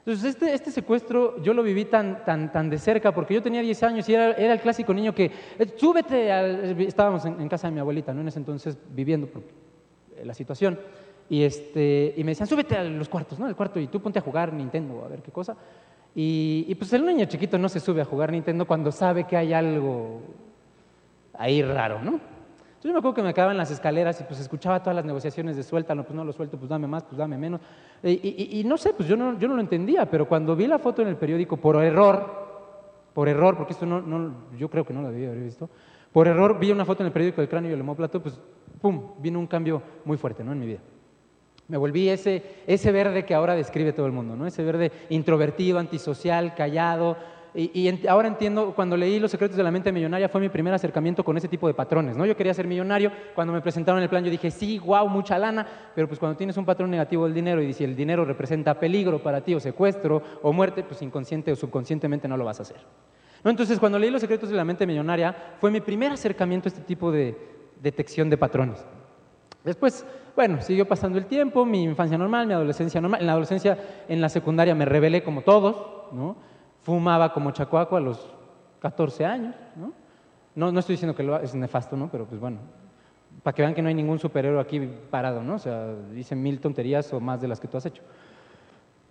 Entonces, 0.04 0.34
este, 0.34 0.52
este 0.52 0.70
secuestro 0.72 1.40
yo 1.42 1.54
lo 1.54 1.62
viví 1.62 1.84
tan, 1.84 2.24
tan, 2.24 2.50
tan 2.50 2.68
de 2.68 2.78
cerca 2.78 3.12
porque 3.12 3.34
yo 3.34 3.42
tenía 3.42 3.62
10 3.62 3.82
años 3.84 4.08
y 4.08 4.14
era, 4.14 4.32
era 4.32 4.52
el 4.52 4.60
clásico 4.60 4.92
niño 4.92 5.14
que, 5.14 5.30
eh, 5.58 5.74
súbete, 5.76 6.32
al... 6.32 6.80
estábamos 6.80 7.24
en, 7.24 7.48
casa 7.48 7.68
de 7.68 7.74
mi 7.74 7.80
abuelita, 7.80 8.12
¿no? 8.12 8.20
en 8.20 8.28
ese 8.28 8.40
entonces 8.40 8.76
viviendo 8.90 9.28
por 9.28 9.42
eh, 10.16 10.24
la 10.24 10.34
situación, 10.34 10.78
y, 11.28 11.44
este, 11.44 12.14
y 12.16 12.24
me 12.24 12.32
decían, 12.32 12.48
súbete 12.48 12.76
a 12.76 12.84
los 12.84 13.08
cuartos, 13.08 13.38
¿no? 13.38 13.48
El 13.48 13.56
cuarto, 13.56 13.80
y 13.80 13.86
tú 13.86 14.00
ponte 14.02 14.18
a 14.18 14.22
jugar 14.22 14.52
Nintendo, 14.52 15.02
a 15.04 15.08
ver 15.08 15.22
qué 15.22 15.30
cosa. 15.30 15.56
Y, 16.14 16.74
pues 16.74 16.92
el 16.92 17.06
niño 17.06 17.24
chiquito 17.24 17.56
no 17.58 17.68
se 17.68 17.80
sube 17.80 18.02
a 18.02 18.04
jugar 18.04 18.32
Nintendo 18.32 18.66
cuando 18.66 18.92
sabe 18.92 19.24
que 19.24 19.36
hay 19.36 19.52
algo 19.52 20.20
ahí 21.34 21.62
raro, 21.62 22.02
¿no? 22.02 22.12
Entonces 22.12 22.84
yo 22.84 22.92
me 22.92 22.98
acuerdo 22.98 23.14
que 23.14 23.22
me 23.22 23.32
quedaba 23.32 23.52
en 23.52 23.58
las 23.58 23.70
escaleras 23.70 24.20
y 24.20 24.24
pues 24.24 24.40
escuchaba 24.40 24.80
todas 24.80 24.96
las 24.96 25.04
negociaciones 25.04 25.56
de 25.56 25.62
suéltalo, 25.62 26.02
pues 26.02 26.14
no 26.14 26.24
lo 26.24 26.32
suelto, 26.32 26.58
pues 26.58 26.68
dame 26.68 26.86
más, 26.86 27.04
pues 27.04 27.16
dame 27.16 27.38
menos. 27.38 27.60
Y, 28.02 28.62
no 28.66 28.76
sé, 28.76 28.92
pues 28.92 29.08
yo 29.08 29.16
no, 29.16 29.38
yo 29.38 29.48
no 29.48 29.54
lo 29.54 29.60
entendía, 29.60 30.04
pero 30.10 30.26
cuando 30.26 30.54
vi 30.56 30.66
la 30.66 30.78
foto 30.78 31.00
en 31.00 31.08
el 31.08 31.16
periódico 31.16 31.56
por 31.56 31.82
error, 31.82 32.42
por 33.14 33.28
error, 33.28 33.56
porque 33.56 33.72
esto 33.72 33.86
no, 33.86 34.00
no 34.02 34.34
yo 34.58 34.68
creo 34.68 34.84
que 34.84 34.92
no 34.92 35.00
lo 35.00 35.10
debía 35.10 35.28
haber 35.28 35.42
visto, 35.42 35.70
por 36.12 36.26
error 36.28 36.58
vi 36.58 36.72
una 36.72 36.84
foto 36.84 37.02
en 37.02 37.06
el 37.06 37.12
periódico 37.12 37.40
del 37.40 37.48
cráneo 37.48 37.70
y 37.70 37.74
el 37.74 37.80
hemóplato, 37.80 38.20
pues 38.20 38.38
pum, 38.80 39.12
vino 39.18 39.38
un 39.38 39.46
cambio 39.46 39.80
muy 40.04 40.16
fuerte, 40.18 40.44
¿no? 40.44 40.52
En 40.52 40.58
mi 40.58 40.66
vida. 40.66 40.80
Me 41.68 41.76
volví 41.76 42.08
ese, 42.08 42.42
ese 42.66 42.92
verde 42.92 43.24
que 43.24 43.34
ahora 43.34 43.54
describe 43.54 43.92
todo 43.92 44.06
el 44.06 44.12
mundo, 44.12 44.36
¿no? 44.36 44.46
Ese 44.46 44.62
verde 44.64 44.92
introvertido, 45.10 45.78
antisocial, 45.78 46.54
callado. 46.54 47.16
Y, 47.54 48.06
ahora 48.08 48.28
entiendo, 48.28 48.72
cuando 48.74 48.96
leí 48.96 49.20
Los 49.20 49.30
secretos 49.30 49.58
de 49.58 49.62
la 49.62 49.70
mente 49.70 49.92
millonaria 49.92 50.28
fue 50.28 50.40
mi 50.40 50.48
primer 50.48 50.72
acercamiento 50.72 51.22
con 51.22 51.36
ese 51.36 51.48
tipo 51.48 51.68
de 51.68 51.74
patrones, 51.74 52.16
¿no? 52.16 52.24
Yo 52.24 52.34
quería 52.34 52.54
ser 52.54 52.66
millonario, 52.66 53.12
cuando 53.34 53.52
me 53.52 53.60
presentaron 53.60 54.02
el 54.02 54.08
plan 54.08 54.24
yo 54.24 54.30
dije, 54.30 54.50
sí, 54.50 54.78
wow, 54.78 55.06
mucha 55.06 55.38
lana, 55.38 55.66
pero 55.94 56.08
pues 56.08 56.18
cuando 56.18 56.36
tienes 56.36 56.56
un 56.56 56.64
patrón 56.64 56.90
negativo 56.90 57.24
del 57.24 57.34
dinero 57.34 57.62
y 57.62 57.74
si 57.74 57.84
el 57.84 57.94
dinero 57.94 58.24
representa 58.24 58.80
peligro 58.80 59.22
para 59.22 59.42
ti 59.42 59.54
o 59.54 59.60
secuestro 59.60 60.22
o 60.40 60.52
muerte, 60.52 60.82
pues 60.82 61.02
inconsciente 61.02 61.52
o 61.52 61.56
subconscientemente 61.56 62.26
no 62.26 62.38
lo 62.38 62.44
vas 62.46 62.58
a 62.60 62.62
hacer. 62.62 62.78
¿No? 63.44 63.50
Entonces, 63.50 63.78
cuando 63.78 63.98
leí 63.98 64.10
Los 64.10 64.22
secretos 64.22 64.48
de 64.48 64.56
la 64.56 64.64
mente 64.64 64.86
millonaria 64.86 65.36
fue 65.60 65.70
mi 65.70 65.82
primer 65.82 66.10
acercamiento 66.12 66.68
a 66.68 66.70
este 66.70 66.82
tipo 66.82 67.12
de 67.12 67.36
detección 67.82 68.30
de 68.30 68.38
patrones. 68.38 68.82
Después 69.64 70.04
bueno, 70.34 70.62
siguió 70.62 70.86
pasando 70.86 71.18
el 71.18 71.26
tiempo, 71.26 71.64
mi 71.66 71.82
infancia 71.82 72.16
normal, 72.16 72.46
mi 72.46 72.54
adolescencia 72.54 73.00
normal. 73.00 73.20
En 73.20 73.26
la 73.26 73.32
adolescencia, 73.32 73.78
en 74.08 74.20
la 74.20 74.28
secundaria 74.28 74.74
me 74.74 74.84
rebelé 74.84 75.22
como 75.22 75.42
todos, 75.42 76.12
¿no? 76.12 76.36
Fumaba 76.80 77.32
como 77.32 77.50
chacuaco 77.50 77.96
a 77.96 78.00
los 78.00 78.34
14 78.80 79.24
años, 79.24 79.54
¿no? 79.76 79.92
No, 80.54 80.78
estoy 80.78 80.94
diciendo 80.94 81.14
que 81.14 81.22
lo, 81.22 81.38
es 81.38 81.54
nefasto, 81.54 81.96
¿no? 81.96 82.10
Pero 82.10 82.26
pues 82.26 82.40
bueno, 82.40 82.58
para 83.42 83.54
que 83.54 83.62
vean 83.62 83.74
que 83.74 83.82
no 83.82 83.88
hay 83.88 83.94
ningún 83.94 84.18
superhéroe 84.18 84.60
aquí 84.60 84.80
parado, 85.10 85.42
¿no? 85.42 85.54
O 85.54 85.58
sea, 85.58 85.94
dicen 86.12 86.42
mil 86.42 86.60
tonterías 86.60 87.12
o 87.12 87.20
más 87.20 87.40
de 87.40 87.48
las 87.48 87.60
que 87.60 87.68
tú 87.68 87.76
has 87.76 87.86
hecho. 87.86 88.02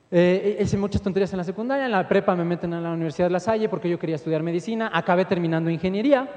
Eh, 0.09 0.57
hice 0.59 0.77
muchas 0.77 1.01
tonterías 1.01 1.31
en 1.33 1.37
la 1.37 1.43
secundaria, 1.43 1.85
en 1.85 1.91
la 1.91 2.07
prepa 2.07 2.35
me 2.35 2.43
meten 2.43 2.73
a 2.73 2.81
la 2.81 2.91
Universidad 2.91 3.27
de 3.27 3.31
La 3.31 3.39
Salle 3.39 3.69
porque 3.69 3.89
yo 3.89 3.97
quería 3.97 4.15
estudiar 4.15 4.43
medicina, 4.43 4.91
acabé 4.93 5.23
terminando 5.23 5.69
ingeniería, 5.69 6.27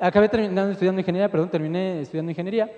acabé 0.00 0.28
terminando 0.28 0.72
estudiando 0.72 1.00
ingeniería, 1.00 1.30
perdón, 1.30 1.50
terminé 1.50 2.00
estudiando 2.00 2.30
ingeniería 2.30 2.70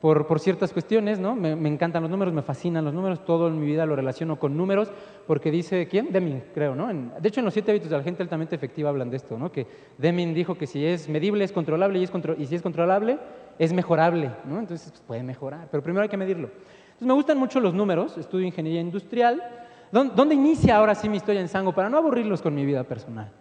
por, 0.00 0.38
ciertas 0.38 0.72
cuestiones, 0.72 1.18
¿no? 1.18 1.34
Me, 1.34 1.50
encantan 1.68 2.02
los 2.02 2.10
números, 2.10 2.32
me 2.32 2.42
fascinan 2.42 2.84
los 2.84 2.94
números, 2.94 3.24
todo 3.24 3.48
en 3.48 3.58
mi 3.58 3.66
vida 3.66 3.84
lo 3.84 3.96
relaciono 3.96 4.38
con 4.38 4.56
números, 4.56 4.92
porque 5.26 5.50
dice, 5.50 5.88
¿quién? 5.88 6.12
Deming, 6.12 6.44
creo, 6.54 6.74
¿no? 6.74 6.86
de 6.86 7.28
hecho, 7.28 7.40
en 7.40 7.44
los 7.44 7.52
siete 7.52 7.72
hábitos 7.72 7.90
de 7.90 7.96
la 7.96 8.04
gente 8.04 8.22
altamente 8.22 8.54
efectiva 8.54 8.90
hablan 8.90 9.10
de 9.10 9.16
esto, 9.16 9.36
¿no? 9.38 9.50
Que 9.50 9.66
Deming 9.98 10.34
dijo 10.34 10.56
que 10.56 10.66
si 10.66 10.84
es 10.86 11.08
medible 11.08 11.44
es 11.44 11.52
controlable 11.52 11.98
y, 11.98 12.04
es 12.04 12.10
si 12.48 12.54
es 12.54 12.62
controlable 12.62 13.18
es 13.58 13.72
mejorable, 13.72 14.30
¿no? 14.44 14.60
Entonces, 14.60 14.90
pues, 14.90 15.02
puede 15.02 15.22
mejorar, 15.24 15.66
pero 15.70 15.82
primero 15.82 16.02
hay 16.02 16.08
que 16.08 16.16
medirlo. 16.16 16.46
Entonces, 16.46 17.08
me 17.08 17.14
gustan 17.14 17.38
mucho 17.38 17.58
los 17.58 17.74
números, 17.74 18.16
estudio 18.18 18.46
ingeniería 18.46 18.80
industrial. 18.80 19.42
¿Dónde 19.90 20.34
inicia 20.34 20.76
ahora 20.76 20.94
sí 20.94 21.08
mi 21.08 21.16
historia 21.16 21.40
en 21.40 21.48
Sango? 21.48 21.72
Para 21.72 21.88
no 21.88 21.96
aburrirlos 21.96 22.42
con 22.42 22.54
mi 22.54 22.64
vida 22.64 22.84
personal. 22.84 23.32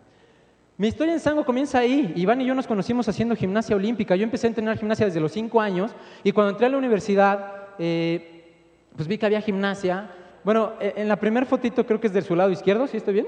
Mi 0.80 0.90
historia 0.90 1.14
en 1.16 1.20
Sango 1.20 1.44
comienza 1.44 1.80
ahí. 1.80 2.14
Iván 2.16 2.40
y 2.40 2.46
yo 2.46 2.54
nos 2.54 2.68
conocimos 2.68 3.10
haciendo 3.10 3.36
gimnasia 3.36 3.76
olímpica. 3.76 4.16
Yo 4.16 4.24
empecé 4.24 4.46
a 4.46 4.50
entrenar 4.50 4.78
gimnasia 4.78 5.08
desde 5.08 5.20
los 5.20 5.32
cinco 5.32 5.60
años 5.60 5.92
y 6.24 6.32
cuando 6.32 6.52
entré 6.52 6.68
a 6.68 6.70
la 6.70 6.78
universidad, 6.78 7.70
eh, 7.80 8.54
pues 8.96 9.08
vi 9.08 9.18
que 9.18 9.26
había 9.26 9.42
gimnasia. 9.42 10.12
Bueno, 10.44 10.74
e, 10.80 10.94
en 10.98 11.08
la 11.08 11.16
primera 11.16 11.48
fotito 11.48 11.84
creo 11.84 12.00
que 12.00 12.06
es 12.06 12.14
del 12.14 12.24
su 12.24 12.36
lado 12.36 12.52
izquierdo, 12.52 12.86
¿sí 12.86 12.98
estoy 12.98 13.16
bien? 13.16 13.28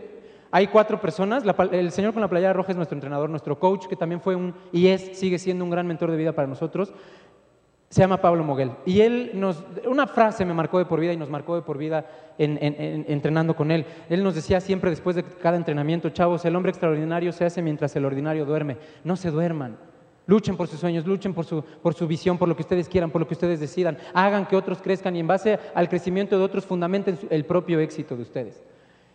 Hay 0.52 0.68
cuatro 0.68 1.02
personas. 1.02 1.44
el 1.72 1.92
señor 1.92 2.14
con 2.14 2.22
la 2.22 2.28
playera 2.28 2.54
roja 2.54 2.72
es 2.72 2.78
nuestro 2.78 2.96
entrenador, 2.96 3.32
nuestro 3.32 3.58
coach, 3.58 3.88
que 3.88 3.96
también 3.96 4.22
fue 4.22 4.36
un 4.36 4.54
y 4.72 4.88
es, 4.88 5.18
sigue 5.18 5.40
siendo 5.40 5.64
un 5.64 5.72
gran 5.72 5.88
mentor 5.88 6.12
de 6.12 6.18
vida 6.18 6.34
para 6.34 6.48
nosotros 6.48 6.94
se 7.90 8.02
llama 8.02 8.22
Pablo 8.22 8.44
Moguel. 8.44 8.72
Y 8.86 9.02
él 9.02 9.32
nos, 9.34 9.64
una 9.88 10.06
frase 10.06 10.46
me 10.46 10.54
marcó 10.54 10.78
de 10.78 10.86
por 10.86 11.00
vida 11.00 11.14
y 11.14 11.18
nos 11.18 11.30
marcó 11.30 11.56
de 11.56 11.64
por 11.64 11.78
vida 11.78 12.06
entrenando 12.38 13.56
con 13.56 13.72
él. 13.72 13.86
Él 14.10 14.24
nos 14.24 14.36
decía 14.36 14.62
siempre 14.62 14.92
después 14.92 15.16
de 15.16 15.24
cada 15.24 15.58
entrenamiento, 15.58 16.10
chavos, 16.10 16.46
el 16.46 16.56
hombre 16.56 16.70
extraordinario 16.70 17.32
se 17.32 17.46
hace 17.46 17.62
mientras 17.62 17.96
el 17.96 18.06
ordinario 18.06 18.46
duerme. 18.46 18.78
No 19.04 19.16
se 19.16 19.32
duerman. 19.32 19.78
Luchen 20.28 20.56
por 20.56 20.68
sus 20.68 20.80
sueños, 20.80 21.08
luchen 21.08 21.34
por 21.34 21.46
su, 21.46 21.64
por 21.64 21.96
su 21.96 22.08
visión, 22.08 22.38
por 22.38 22.48
lo 22.48 22.56
que 22.56 22.62
ustedes 22.62 22.88
quieran, 22.88 23.10
por 23.10 23.22
lo 23.22 23.28
que 23.28 23.34
ustedes 23.34 23.60
decidan. 23.60 23.98
Hagan 24.14 24.46
que 24.46 24.56
otros 24.56 24.80
crezcan 24.80 25.16
y 25.16 25.20
en 25.20 25.28
base 25.28 25.58
al 25.74 25.90
crecimiento 25.90 26.38
de 26.38 26.44
otros 26.44 26.68
fundamenten 26.68 27.18
el 27.32 27.46
propio 27.46 27.80
éxito 27.80 28.16
de 28.16 28.22
ustedes. 28.22 28.64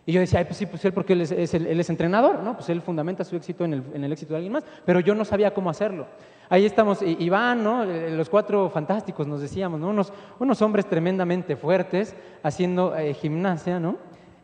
Y 0.05 0.11
yo 0.11 0.19
decía, 0.19 0.39
ay, 0.39 0.45
pues 0.45 0.57
sí, 0.57 0.65
pues 0.67 0.85
él 0.85 0.93
porque 0.93 1.13
él 1.13 1.21
es, 1.21 1.31
él 1.31 1.79
es 1.79 1.89
entrenador, 1.89 2.43
¿no? 2.43 2.55
Pues 2.55 2.69
él 2.69 2.81
fundamenta 2.81 3.23
su 3.23 3.35
éxito 3.35 3.65
en 3.65 3.73
el, 3.73 3.83
en 3.93 4.03
el, 4.03 4.11
éxito 4.11 4.33
de 4.33 4.37
alguien 4.37 4.53
más, 4.53 4.63
pero 4.85 4.99
yo 4.99 5.15
no 5.15 5.25
sabía 5.25 5.53
cómo 5.53 5.69
hacerlo. 5.69 6.05
Ahí 6.47 6.63
estamos, 6.63 7.01
Iván, 7.01 7.63
¿no? 7.63 7.83
Eh, 7.83 8.11
los 8.11 8.29
cuatro 8.29 8.69
fantásticos, 8.69 9.25
nos 9.25 9.41
decíamos, 9.41 9.79
¿no? 9.79 9.89
Unos, 9.89 10.13
unos 10.37 10.61
hombres 10.61 10.85
tremendamente 10.85 11.55
fuertes 11.55 12.15
haciendo 12.43 12.95
eh, 12.95 13.15
gimnasia, 13.15 13.79
¿no? 13.79 13.97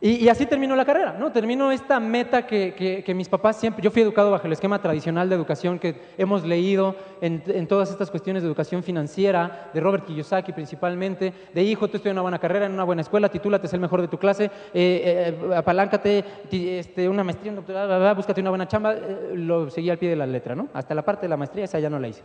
Y, 0.04 0.28
así 0.28 0.46
terminó 0.46 0.74
la 0.74 0.84
carrera, 0.84 1.14
¿no? 1.16 1.30
Terminó 1.30 1.70
esta 1.70 2.00
meta 2.00 2.44
que, 2.44 3.04
que, 3.06 3.14
mis 3.14 3.28
papás 3.28 3.56
siempre, 3.56 3.80
yo 3.84 3.92
fui 3.92 4.02
educado 4.02 4.32
bajo 4.32 4.48
el 4.48 4.52
esquema 4.52 4.82
tradicional 4.82 5.28
de 5.28 5.36
educación 5.36 5.78
que 5.78 5.94
hemos 6.18 6.44
leído 6.44 6.96
en, 7.20 7.40
en, 7.46 7.68
todas 7.68 7.88
estas 7.88 8.10
cuestiones 8.10 8.42
de 8.42 8.48
educación 8.48 8.82
financiera, 8.82 9.70
de 9.72 9.80
Robert 9.80 10.04
Kiyosaki 10.04 10.52
principalmente, 10.52 11.32
de 11.54 11.62
hijo, 11.62 11.86
tú 11.86 11.98
estudias 11.98 12.14
una 12.14 12.22
buena 12.22 12.40
carrera, 12.40 12.66
en 12.66 12.72
una 12.72 12.82
buena 12.82 13.02
escuela, 13.02 13.28
titúlate, 13.28 13.68
es 13.68 13.74
el 13.74 13.78
mejor 13.78 14.00
de 14.00 14.08
tu 14.08 14.18
clase, 14.18 14.46
eh, 14.74 15.38
eh 15.44 15.54
apaláncate, 15.54 16.24
este, 16.50 17.08
una 17.08 17.22
maestría, 17.22 17.52
un 17.52 17.64
búscate 18.16 18.40
una 18.40 18.50
buena 18.50 18.66
chamba, 18.66 18.94
eh, 18.94 19.34
lo 19.34 19.70
seguí 19.70 19.88
al 19.88 19.98
pie 19.98 20.10
de 20.10 20.16
la 20.16 20.26
letra, 20.26 20.56
¿no? 20.56 20.66
Hasta 20.74 20.96
la 20.96 21.02
parte 21.02 21.26
de 21.26 21.28
la 21.28 21.36
maestría, 21.36 21.66
esa 21.66 21.78
ya 21.78 21.88
no 21.88 22.00
la 22.00 22.08
hice. 22.08 22.24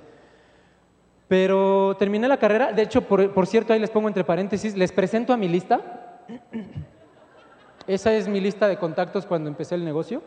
Pero 1.27 1.95
terminé 1.99 2.27
la 2.27 2.37
carrera, 2.37 2.71
de 2.71 2.81
hecho, 2.81 3.01
por, 3.01 3.31
por 3.35 3.45
cierto, 3.45 3.71
ahí 3.71 3.79
les 3.79 3.91
pongo 3.91 4.07
entre 4.07 4.23
paréntesis, 4.23 4.75
les 4.75 4.91
presento 4.91 5.31
a 5.31 5.37
mi 5.37 5.47
lista. 5.47 6.25
Esa 7.87 8.13
es 8.13 8.27
mi 8.27 8.41
lista 8.41 8.67
de 8.67 8.77
contactos 8.77 9.25
cuando 9.25 9.49
empecé 9.49 9.75
el 9.75 9.85
negocio. 9.85 10.21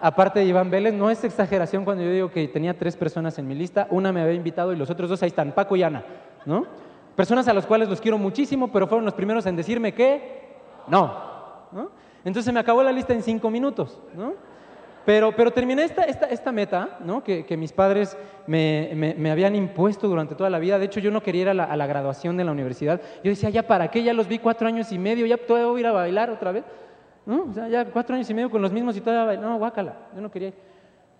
Aparte 0.00 0.38
de 0.38 0.46
Iván 0.46 0.70
Vélez, 0.70 0.94
no 0.94 1.10
es 1.10 1.24
exageración 1.24 1.84
cuando 1.84 2.04
yo 2.04 2.10
digo 2.10 2.30
que 2.30 2.46
tenía 2.48 2.78
tres 2.78 2.96
personas 2.96 3.38
en 3.38 3.48
mi 3.48 3.54
lista. 3.54 3.88
Una 3.90 4.12
me 4.12 4.22
había 4.22 4.34
invitado 4.34 4.72
y 4.72 4.76
los 4.76 4.90
otros 4.90 5.10
dos 5.10 5.22
ahí 5.22 5.28
están, 5.28 5.52
Paco 5.52 5.74
y 5.76 5.82
Ana, 5.82 6.04
¿no? 6.46 6.66
Personas 7.16 7.46
a 7.48 7.52
las 7.52 7.66
cuales 7.66 7.88
los 7.88 8.00
quiero 8.00 8.18
muchísimo, 8.18 8.72
pero 8.72 8.86
fueron 8.86 9.04
los 9.04 9.14
primeros 9.14 9.44
en 9.46 9.56
decirme 9.56 9.92
que 9.92 10.58
no, 10.86 11.68
¿no? 11.72 11.90
Entonces 12.24 12.52
me 12.52 12.60
acabó 12.60 12.82
la 12.82 12.92
lista 12.92 13.12
en 13.12 13.22
cinco 13.22 13.50
minutos, 13.50 14.00
¿no? 14.14 14.34
Pero, 15.04 15.32
pero 15.34 15.50
terminé 15.50 15.82
esta, 15.82 16.04
esta, 16.04 16.26
esta 16.26 16.52
meta 16.52 16.98
¿no? 17.04 17.24
que, 17.24 17.44
que, 17.44 17.56
mis 17.56 17.72
padres 17.72 18.16
me, 18.46 19.14
me, 19.18 19.30
habían 19.30 19.56
impuesto 19.56 20.06
durante 20.06 20.34
toda 20.34 20.48
la 20.48 20.58
vida. 20.58 20.78
De 20.78 20.84
hecho, 20.84 21.00
yo 21.00 21.10
no 21.10 21.22
quería 21.22 21.42
ir 21.42 21.48
a 21.48 21.54
la, 21.54 21.64
a 21.64 21.76
la, 21.76 21.86
graduación 21.86 22.36
de 22.36 22.44
la 22.44 22.52
universidad. 22.52 23.00
Yo 23.24 23.30
decía, 23.30 23.50
¿ya 23.50 23.66
para 23.66 23.90
qué? 23.90 24.02
Ya 24.02 24.12
los 24.12 24.28
vi 24.28 24.38
cuatro 24.38 24.68
años 24.68 24.92
y 24.92 24.98
medio, 24.98 25.26
¿ya 25.26 25.36
todavía 25.36 25.68
voy 25.68 25.78
a 25.78 25.80
ir 25.80 25.86
a 25.86 25.92
bailar 25.92 26.30
otra 26.30 26.52
vez? 26.52 26.64
¿No? 27.26 27.46
O 27.50 27.52
sea, 27.52 27.68
ya 27.68 27.84
cuatro 27.86 28.14
años 28.14 28.30
y 28.30 28.34
medio 28.34 28.50
con 28.50 28.62
los 28.62 28.72
mismos 28.72 28.96
y 28.96 29.00
todavía 29.00 29.24
bailar. 29.24 29.44
No, 29.44 29.58
guácala, 29.58 29.96
yo 30.14 30.20
no 30.20 30.30
quería 30.30 30.48
ir. 30.48 30.54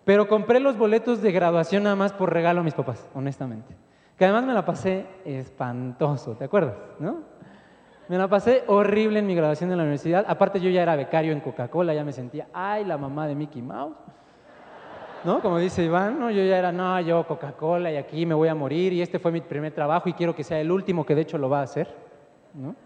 Pero 0.05 0.29
compré 0.29 0.61
los 0.61 0.77
boletos 0.77 1.23
de 1.23 1.33
graduación 1.33 1.85
nada 1.85 1.97
más 1.97 2.13
por 2.13 2.33
regalo 2.33 2.61
a 2.61 2.65
mis 2.65 2.75
papás, 2.75 3.09
honestamente. 3.15 3.75
Que 4.17 4.25
además 4.25 4.45
me 4.45 4.53
la 4.53 4.65
pasé 4.65 5.07
espantoso, 5.25 6.33
¿te 6.37 6.45
acuerdas? 6.45 6.75
¿No? 6.99 7.32
Me 8.13 8.19
la 8.19 8.29
pasé 8.29 8.63
horrible 8.67 9.21
en 9.21 9.27
mi 9.27 9.35
graduación 9.35 9.71
de 9.71 9.77
la 9.77 9.85
universidad. 9.85 10.27
Aparte 10.29 10.61
yo 10.61 10.69
ya 10.69 10.83
era 10.83 10.97
becario 10.97 11.33
en 11.33 11.41
Coca-Cola, 11.41 11.95
ya 11.95 12.05
me 12.05 12.13
sentía, 12.13 12.47
ay, 12.53 12.85
la 12.85 12.99
mamá 12.99 13.27
de 13.27 13.35
Mickey 13.35 13.63
Mouse. 13.63 13.97
¿No? 15.25 15.41
Como 15.41 15.57
dice 15.57 15.83
Iván, 15.83 16.21
¿no? 16.21 16.31
yo 16.31 16.45
ya 16.45 16.59
era, 16.59 16.71
no, 16.73 17.01
yo 17.01 17.27
Coca-Cola 17.27 17.91
y 17.91 17.97
aquí 17.97 18.27
me 18.27 18.35
voy 18.35 18.49
a 18.49 18.55
morir 18.55 18.93
y 18.93 19.01
este 19.01 19.19
fue 19.19 19.33
mi 19.33 19.41
primer 19.41 19.73
trabajo 19.73 20.11
y 20.11 20.13
quiero 20.13 20.37
que 20.37 20.45
sea 20.45 20.61
el 20.61 20.71
último, 20.71 21.07
que 21.07 21.15
de 21.15 21.23
hecho 21.23 21.39
lo 21.39 21.49
va 21.49 21.61
a 21.61 21.63
hacer. 21.63 21.89
¿no? 22.53 22.77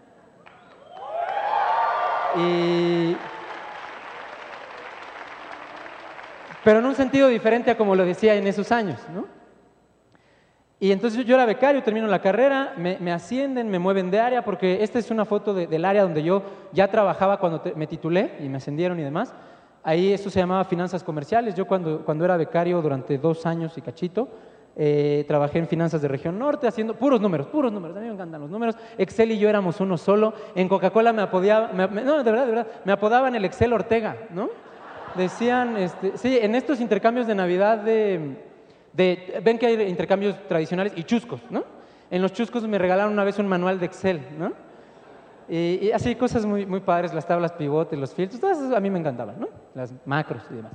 Y... 2.36 3.16
Pero 6.62 6.78
en 6.78 6.86
un 6.86 6.94
sentido 6.94 7.26
diferente 7.26 7.72
a 7.72 7.76
como 7.76 7.96
lo 7.96 8.04
decía 8.04 8.36
en 8.36 8.46
esos 8.46 8.70
años, 8.70 9.00
¿no? 9.12 9.26
Y 10.78 10.92
entonces 10.92 11.24
yo 11.24 11.34
era 11.34 11.46
becario, 11.46 11.82
termino 11.82 12.06
la 12.06 12.20
carrera, 12.20 12.74
me, 12.76 13.10
ascienden, 13.10 13.70
me 13.70 13.78
mueven 13.78 14.10
de 14.10 14.20
área, 14.20 14.44
porque 14.44 14.82
esta 14.82 14.98
es 14.98 15.10
una 15.10 15.24
foto 15.24 15.54
del 15.54 15.84
área 15.84 16.02
donde 16.02 16.22
yo 16.22 16.42
ya 16.72 16.88
trabajaba 16.88 17.38
cuando 17.38 17.62
me 17.76 17.86
titulé 17.86 18.32
y 18.40 18.48
me 18.48 18.58
ascendieron 18.58 19.00
y 19.00 19.02
demás. 19.02 19.34
Ahí 19.82 20.12
eso 20.12 20.28
se 20.28 20.40
llamaba 20.40 20.64
finanzas 20.64 21.02
comerciales. 21.02 21.54
Yo 21.54 21.66
cuando, 21.66 22.04
cuando 22.04 22.24
era 22.24 22.36
becario 22.36 22.82
durante 22.82 23.16
dos 23.16 23.46
años 23.46 23.78
y 23.78 23.80
cachito, 23.80 24.28
eh, 24.78 25.24
trabajé 25.26 25.58
en 25.58 25.66
finanzas 25.66 26.02
de 26.02 26.08
región 26.08 26.38
norte 26.38 26.66
haciendo 26.66 26.94
puros 26.94 27.22
números, 27.22 27.46
puros 27.46 27.72
números. 27.72 27.96
A 27.96 28.00
mí 28.00 28.06
me 28.08 28.12
encantan 28.12 28.42
los 28.42 28.50
números. 28.50 28.76
Excel 28.98 29.30
y 29.30 29.38
yo 29.38 29.48
éramos 29.48 29.80
uno 29.80 29.96
solo. 29.96 30.34
En 30.54 30.68
Coca-Cola 30.68 31.14
me 31.14 31.22
apodaban, 31.22 31.74
no, 31.74 32.22
de 32.22 32.30
verdad, 32.30 32.44
de 32.44 32.52
verdad, 32.52 32.66
me 32.84 32.92
apodaban 32.92 33.34
el 33.34 33.46
Excel 33.46 33.72
Ortega, 33.72 34.16
¿no? 34.30 34.50
Decían, 35.14 35.78
este, 35.78 36.18
sí, 36.18 36.38
en 36.38 36.54
estos 36.54 36.82
intercambios 36.82 37.26
de 37.26 37.34
Navidad 37.34 37.78
de 37.78 38.45
ven 38.96 39.58
que 39.58 39.66
hay 39.66 39.82
intercambios 39.82 40.36
tradicionales 40.48 40.92
y 40.96 41.04
chuscos, 41.04 41.40
¿no? 41.50 41.64
En 42.10 42.22
los 42.22 42.32
chuscos 42.32 42.66
me 42.66 42.78
regalaron 42.78 43.12
una 43.12 43.24
vez 43.24 43.38
un 43.38 43.48
manual 43.48 43.78
de 43.78 43.86
Excel, 43.86 44.20
¿no? 44.38 44.52
Y, 45.48 45.90
así 45.92 46.14
cosas 46.16 46.44
muy, 46.44 46.66
muy 46.66 46.80
padres, 46.80 47.14
las 47.14 47.26
tablas 47.26 47.52
pivote, 47.52 47.96
los 47.96 48.12
filtros, 48.14 48.40
todas 48.40 48.72
a 48.72 48.80
mí 48.80 48.90
me 48.90 48.98
encantaban, 48.98 49.38
¿no? 49.38 49.48
Las 49.74 49.92
macros 50.04 50.42
y 50.50 50.54
demás. 50.54 50.72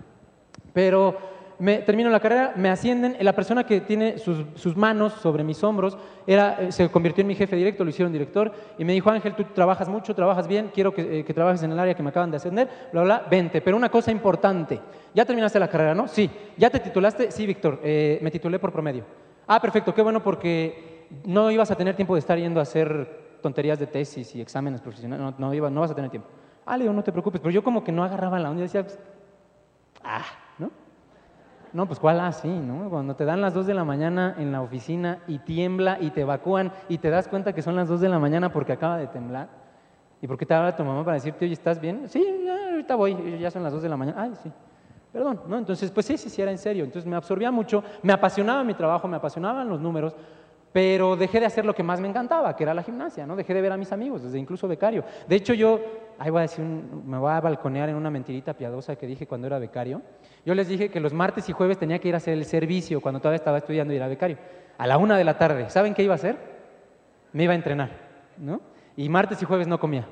Pero 0.73 1.17
me, 1.61 1.77
termino 1.77 2.09
la 2.09 2.19
carrera, 2.19 2.53
me 2.55 2.69
ascienden, 2.69 3.15
la 3.19 3.33
persona 3.33 3.63
que 3.63 3.81
tiene 3.81 4.17
sus, 4.17 4.75
manos 4.75 5.13
sobre 5.13 5.43
mis 5.43 5.63
hombros 5.63 5.95
era, 6.25 6.57
eh, 6.59 6.71
se 6.71 6.89
convirtió 6.89 7.21
en 7.21 7.27
mi 7.27 7.35
jefe 7.35 7.55
directo, 7.55 7.83
lo 7.83 7.91
hicieron 7.91 8.11
director, 8.11 8.51
y 8.79 8.83
me 8.83 8.93
dijo, 8.93 9.11
Ángel, 9.11 9.35
tú 9.35 9.43
trabajas 9.53 9.87
mucho, 9.87 10.15
trabajas 10.15 10.47
bien, 10.47 10.71
quiero 10.73 10.91
que, 10.91 11.19
eh, 11.19 11.23
trabajes 11.23 11.61
en 11.61 11.71
el 11.71 11.77
área 11.77 11.93
que 11.93 12.01
me 12.01 12.09
acaban 12.09 12.31
de 12.31 12.37
ascender, 12.37 12.67
bla, 12.91 13.03
bla, 13.03 13.27
vente. 13.29 13.61
Pero 13.61 13.77
una 13.77 13.89
cosa 13.89 14.11
importante, 14.11 14.81
ya 15.13 15.23
terminaste 15.23 15.59
la 15.59 15.67
carrera, 15.67 15.93
¿no? 15.93 16.07
Sí. 16.07 16.27
¿Ya 16.57 16.71
te 16.71 16.79
titulaste? 16.79 17.29
Sí, 17.29 17.45
Víctor, 17.45 17.79
eh, 17.83 18.17
me 18.23 18.31
titulé 18.31 18.57
por 18.57 18.71
promedio. 18.71 19.05
Ah, 19.45 19.61
perfecto, 19.61 19.93
qué 19.93 20.01
bueno 20.01 20.23
porque 20.23 21.05
no 21.25 21.51
ibas 21.51 21.69
a 21.69 21.75
tener 21.75 21.95
tiempo 21.95 22.15
de 22.15 22.21
estar 22.21 22.39
yendo 22.39 22.59
a 22.59 22.63
hacer 22.63 23.37
tonterías 23.39 23.77
de 23.77 23.85
tesis 23.85 24.35
y 24.35 24.41
exámenes 24.41 24.81
profesionales, 24.81 25.35
no, 25.37 25.53
no, 25.53 25.69
no 25.69 25.81
vas 25.81 25.91
a 25.91 25.95
tener 25.95 26.09
tiempo. 26.09 26.27
Ah, 26.65 26.75
le 26.75 26.85
digo, 26.85 26.93
no 26.93 27.03
te 27.03 27.11
preocupes, 27.11 27.39
pero 27.39 27.51
yo 27.51 27.63
como 27.63 27.83
que 27.83 27.91
no 27.91 28.03
agarraba 28.03 28.39
la 28.39 28.49
onda 28.49 28.61
y 28.61 28.63
decía, 28.63 28.83
ah, 30.03 30.25
¿no? 31.73 31.85
Pues 31.85 31.99
cuál 31.99 32.19
así, 32.19 32.49
¿no? 32.49 32.89
Cuando 32.89 33.15
te 33.15 33.25
dan 33.25 33.41
las 33.41 33.53
2 33.53 33.65
de 33.67 33.73
la 33.73 33.83
mañana 33.83 34.35
en 34.37 34.51
la 34.51 34.61
oficina 34.61 35.19
y 35.27 35.39
tiembla 35.39 35.97
y 35.99 36.11
te 36.11 36.21
evacúan 36.21 36.71
y 36.89 36.97
te 36.97 37.09
das 37.09 37.27
cuenta 37.27 37.53
que 37.53 37.61
son 37.61 37.75
las 37.75 37.87
2 37.87 38.01
de 38.01 38.09
la 38.09 38.19
mañana 38.19 38.51
porque 38.51 38.73
acaba 38.73 38.97
de 38.97 39.07
temblar. 39.07 39.49
¿Y 40.21 40.27
por 40.27 40.37
qué 40.37 40.45
te 40.45 40.53
habla 40.53 40.75
tu 40.75 40.83
mamá 40.83 41.03
para 41.03 41.15
decirte, 41.15 41.45
oye, 41.45 41.53
¿estás 41.53 41.81
bien? 41.81 42.07
Sí, 42.07 42.23
ahorita 42.71 42.95
voy, 42.95 43.39
ya 43.39 43.49
son 43.49 43.63
las 43.63 43.73
2 43.73 43.81
de 43.81 43.89
la 43.89 43.97
mañana. 43.97 44.21
Ay, 44.21 44.33
sí. 44.43 44.51
Perdón, 45.11 45.41
¿no? 45.47 45.57
Entonces, 45.57 45.91
pues 45.91 46.05
sí, 46.05 46.17
sí, 46.17 46.29
sí, 46.29 46.41
era 46.41 46.51
en 46.51 46.57
serio. 46.57 46.83
Entonces 46.83 47.09
me 47.09 47.15
absorbía 47.15 47.51
mucho, 47.51 47.83
me 48.01 48.13
apasionaba 48.13 48.63
mi 48.63 48.73
trabajo, 48.73 49.07
me 49.07 49.17
apasionaban 49.17 49.67
los 49.67 49.81
números, 49.81 50.15
pero 50.71 51.17
dejé 51.17 51.39
de 51.41 51.47
hacer 51.47 51.65
lo 51.65 51.75
que 51.75 51.83
más 51.83 51.99
me 51.99 52.07
encantaba, 52.07 52.55
que 52.55 52.63
era 52.63 52.73
la 52.73 52.83
gimnasia, 52.83 53.25
¿no? 53.25 53.35
Dejé 53.35 53.53
de 53.53 53.61
ver 53.61 53.73
a 53.73 53.77
mis 53.77 53.91
amigos, 53.91 54.23
desde 54.23 54.39
incluso 54.39 54.67
becario. 54.67 55.03
De 55.27 55.35
hecho, 55.35 55.53
yo, 55.53 55.79
ahí 56.17 56.29
voy 56.29 56.39
a 56.39 56.41
decir, 56.43 56.63
me 56.63 57.17
voy 57.17 57.31
a 57.31 57.41
balconear 57.41 57.89
en 57.89 57.95
una 57.95 58.09
mentirita 58.09 58.53
piadosa 58.53 58.95
que 58.95 59.05
dije 59.05 59.27
cuando 59.27 59.47
era 59.47 59.59
becario. 59.59 60.01
Yo 60.45 60.55
les 60.55 60.67
dije 60.67 60.89
que 60.89 61.00
los 61.00 61.13
martes 61.13 61.48
y 61.50 61.53
jueves 61.53 61.77
tenía 61.77 62.00
que 62.00 62.07
ir 62.07 62.13
a 62.15 62.17
hacer 62.17 62.33
el 62.33 62.45
servicio 62.45 63.01
cuando 63.01 63.19
todavía 63.19 63.38
estaba 63.38 63.57
estudiando 63.57 63.93
y 63.93 63.98
era 63.98 64.07
becario. 64.07 64.38
A 64.77 64.88
la 64.88 64.98
una 64.98 65.17
de 65.17 65.24
la 65.24 65.38
tarde, 65.38 65.69
¿saben 65.69 65.93
qué 65.93 66.03
iba 66.03 66.13
a 66.13 66.15
hacer? 66.15 66.38
Me 67.33 67.43
iba 67.43 67.53
a 67.53 67.55
entrenar, 67.55 67.91
¿no? 68.38 68.62
Y 68.98 69.07
martes 69.10 69.41
y 69.41 69.45
jueves 69.45 69.67
no 69.67 69.79
comía 69.79 70.07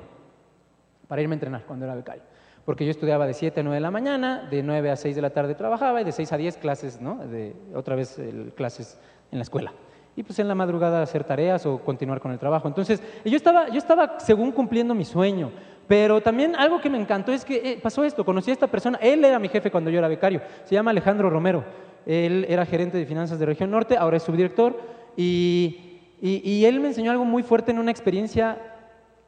para 1.08 1.20
irme 1.22 1.34
a 1.34 1.36
entrenar 1.36 1.64
cuando 1.66 1.84
era 1.84 1.94
becario. 1.94 2.22
Porque 2.64 2.84
yo 2.84 2.90
estudiaba 2.92 3.26
de 3.26 3.34
7 3.34 3.60
a 3.60 3.62
9 3.62 3.74
de 3.74 3.80
la 3.80 3.90
mañana, 3.90 4.46
de 4.48 4.62
9 4.62 4.90
a 4.90 4.96
6 4.96 5.16
de 5.16 5.22
la 5.22 5.30
tarde 5.30 5.54
trabajaba 5.54 6.00
y 6.00 6.04
de 6.04 6.12
6 6.12 6.32
a 6.32 6.36
10 6.36 6.56
clases, 6.58 7.00
¿no? 7.00 7.16
De, 7.26 7.56
otra 7.74 7.96
vez 7.96 8.20
clases 8.54 8.98
en 9.32 9.38
la 9.38 9.42
escuela 9.42 9.72
y 10.16 10.22
pues 10.22 10.38
en 10.38 10.48
la 10.48 10.54
madrugada 10.54 11.02
hacer 11.02 11.24
tareas 11.24 11.64
o 11.66 11.78
continuar 11.78 12.20
con 12.20 12.32
el 12.32 12.38
trabajo. 12.38 12.68
Entonces, 12.68 13.02
yo 13.24 13.36
estaba, 13.36 13.68
yo 13.68 13.78
estaba 13.78 14.20
según 14.20 14.52
cumpliendo 14.52 14.94
mi 14.94 15.04
sueño, 15.04 15.50
pero 15.90 16.20
también 16.20 16.54
algo 16.54 16.80
que 16.80 16.88
me 16.88 17.00
encantó 17.00 17.32
es 17.32 17.44
que 17.44 17.56
eh, 17.56 17.80
pasó 17.82 18.04
esto, 18.04 18.24
conocí 18.24 18.48
a 18.50 18.52
esta 18.52 18.68
persona, 18.68 18.96
él 19.02 19.24
era 19.24 19.40
mi 19.40 19.48
jefe 19.48 19.72
cuando 19.72 19.90
yo 19.90 19.98
era 19.98 20.06
becario, 20.06 20.40
se 20.62 20.76
llama 20.76 20.92
Alejandro 20.92 21.28
Romero, 21.30 21.64
él 22.06 22.46
era 22.48 22.64
gerente 22.64 22.96
de 22.96 23.06
finanzas 23.06 23.40
de 23.40 23.46
Región 23.46 23.72
Norte, 23.72 23.96
ahora 23.96 24.18
es 24.18 24.22
subdirector, 24.22 24.80
y, 25.16 26.14
y, 26.22 26.48
y 26.48 26.64
él 26.64 26.78
me 26.78 26.86
enseñó 26.86 27.10
algo 27.10 27.24
muy 27.24 27.42
fuerte 27.42 27.72
en 27.72 27.80
una 27.80 27.90
experiencia 27.90 28.56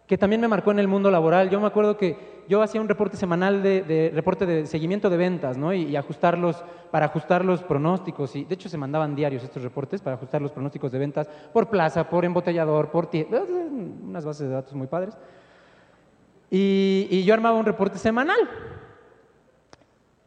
que 0.07 0.17
también 0.17 0.41
me 0.41 0.47
marcó 0.47 0.71
en 0.71 0.79
el 0.79 0.87
mundo 0.87 1.11
laboral. 1.11 1.51
Yo 1.51 1.61
me 1.61 1.67
acuerdo 1.67 1.97
que 1.97 2.45
yo 2.49 2.63
hacía 2.63 2.81
un 2.81 2.89
reporte 2.89 3.17
semanal 3.17 3.61
de, 3.61 4.13
reporte 4.15 4.47
de 4.47 4.67
seguimiento 4.67 5.11
de 5.11 5.17
ventas, 5.17 5.57
¿no? 5.57 5.73
Y, 5.73 5.97
ajustarlos, 5.97 6.63
para 6.93 7.07
ajustar 7.07 7.45
los 7.45 7.65
pronósticos. 7.65 8.37
Y 8.37 8.45
de 8.45 8.55
hecho 8.55 8.69
se 8.69 8.79
mandaban 8.79 9.17
diarios 9.17 9.43
estos 9.43 9.63
reportes 9.63 10.01
para 10.01 10.15
ajustar 10.15 10.43
los 10.43 10.53
pronósticos 10.53 10.93
de 10.93 10.99
ventas 10.99 11.29
por 11.53 11.69
plaza, 11.69 12.09
por 12.09 12.25
embotellador, 12.25 12.91
por 12.91 13.09
unas 13.11 14.25
bases 14.25 14.49
de 14.49 14.55
datos 14.55 14.75
muy 14.75 14.87
padres. 14.87 15.17
Y, 16.55 17.25
yo 17.25 17.33
armaba 17.33 17.57
un 17.57 17.65
reporte 17.65 17.97
semanal. 17.97 18.39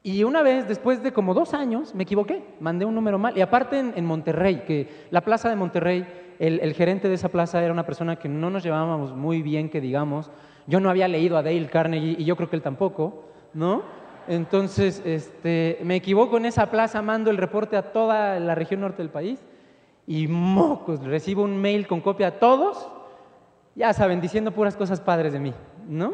Y 0.02 0.24
una 0.24 0.42
vez, 0.42 0.68
después 0.68 1.04
de 1.04 1.14
como 1.14 1.36
dos 1.36 1.54
años, 1.54 1.94
me 1.94 2.02
equivoqué, 2.02 2.44
mandé 2.60 2.84
un 2.84 2.96
número 2.96 3.20
mal. 3.20 3.38
Y 3.38 3.42
aparte 3.42 3.78
en, 3.78 4.06
Monterrey, 4.06 4.64
que 4.66 5.06
la 5.12 5.22
plaza 5.22 5.50
de 5.50 5.56
Monterrey, 5.56 6.08
el, 6.40 6.60
el 6.62 6.74
gerente 6.74 7.10
de 7.10 7.14
esa 7.14 7.30
plaza 7.30 7.64
era 7.64 7.72
una 7.72 7.86
persona 7.86 8.16
que 8.16 8.28
no 8.28 8.50
nos 8.50 8.64
llevábamos 8.64 9.16
muy 9.16 9.44
bien, 9.44 9.70
que 9.70 9.80
digamos, 9.80 10.32
yo 10.66 10.80
no 10.80 10.90
había 10.90 11.08
leído 11.08 11.38
a 11.38 11.44
Dale 11.44 11.68
Carnegie 11.68 12.16
y 12.18 12.26
yo 12.26 12.36
creo 12.36 12.50
que 12.50 12.56
él 12.56 12.64
tampoco, 12.64 13.26
¿no? 13.54 13.84
Entonces, 14.28 15.04
este, 15.06 15.78
me 15.84 15.96
equivoco 15.96 16.38
en 16.38 16.46
esa 16.46 16.72
plaza, 16.72 17.04
mando 17.04 17.30
el 17.30 17.38
reporte 17.38 17.78
a 17.78 17.92
toda 17.92 18.40
la 18.40 18.56
región 18.56 18.82
norte 18.82 19.04
del 19.04 19.12
país 19.12 19.40
y 20.08 20.28
mocos, 20.28 21.04
recibo 21.04 21.44
un 21.44 21.58
mail 21.58 21.86
con 21.86 22.02
copia 22.02 22.28
a 22.28 22.40
todos, 22.40 22.90
ya 23.76 23.94
saben, 23.94 24.22
diciendo 24.22 24.52
puras 24.52 24.76
cosas 24.76 25.00
padres 25.00 25.34
de 25.34 25.40
mí, 25.40 25.54
¿no? 25.88 26.14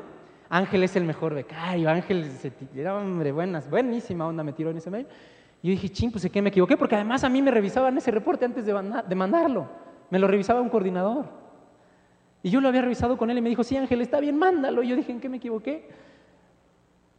Ángel 0.50 0.84
es 0.84 0.96
el 0.96 1.06
mejor 1.06 1.34
becario, 1.34 1.90
Ángel 1.90 2.26
se 2.26 2.52
era 2.76 2.98
hombre, 2.98 3.32
buenas, 3.32 3.70
buenísima 3.70 4.28
onda 4.28 4.44
me 4.44 4.52
tiró 4.52 4.70
en 4.70 4.78
ese 4.78 4.90
mail. 4.90 5.08
Y 5.64 5.68
yo 5.68 5.72
dije, 5.72 5.90
ching, 5.90 6.12
pues 6.12 6.28
¿qué 6.30 6.42
me 6.42 6.50
equivoqué? 6.50 6.76
Porque 6.76 6.96
además 6.96 7.24
a 7.24 7.30
mí 7.30 7.42
me 7.42 7.52
revisaban 7.52 7.98
ese 7.98 8.12
reporte 8.12 8.46
antes 8.46 8.66
de, 8.66 8.74
de 9.08 9.16
mandarlo. 9.16 9.70
Me 10.10 10.20
lo 10.20 10.28
revisaba 10.28 10.60
un 10.60 10.70
coordinador. 10.70 11.26
Y 12.44 12.50
yo 12.50 12.60
lo 12.60 12.68
había 12.68 12.82
revisado 12.82 13.18
con 13.18 13.30
él 13.30 13.38
y 13.38 13.42
me 13.42 13.50
dijo, 13.50 13.64
sí, 13.64 13.78
Ángel, 13.78 14.02
está 14.02 14.20
bien, 14.20 14.38
mándalo. 14.38 14.82
Y 14.84 14.90
yo 14.90 14.96
dije, 14.96 15.12
¿en 15.12 15.20
qué 15.20 15.30
me 15.30 15.38
equivoqué? 15.38 15.88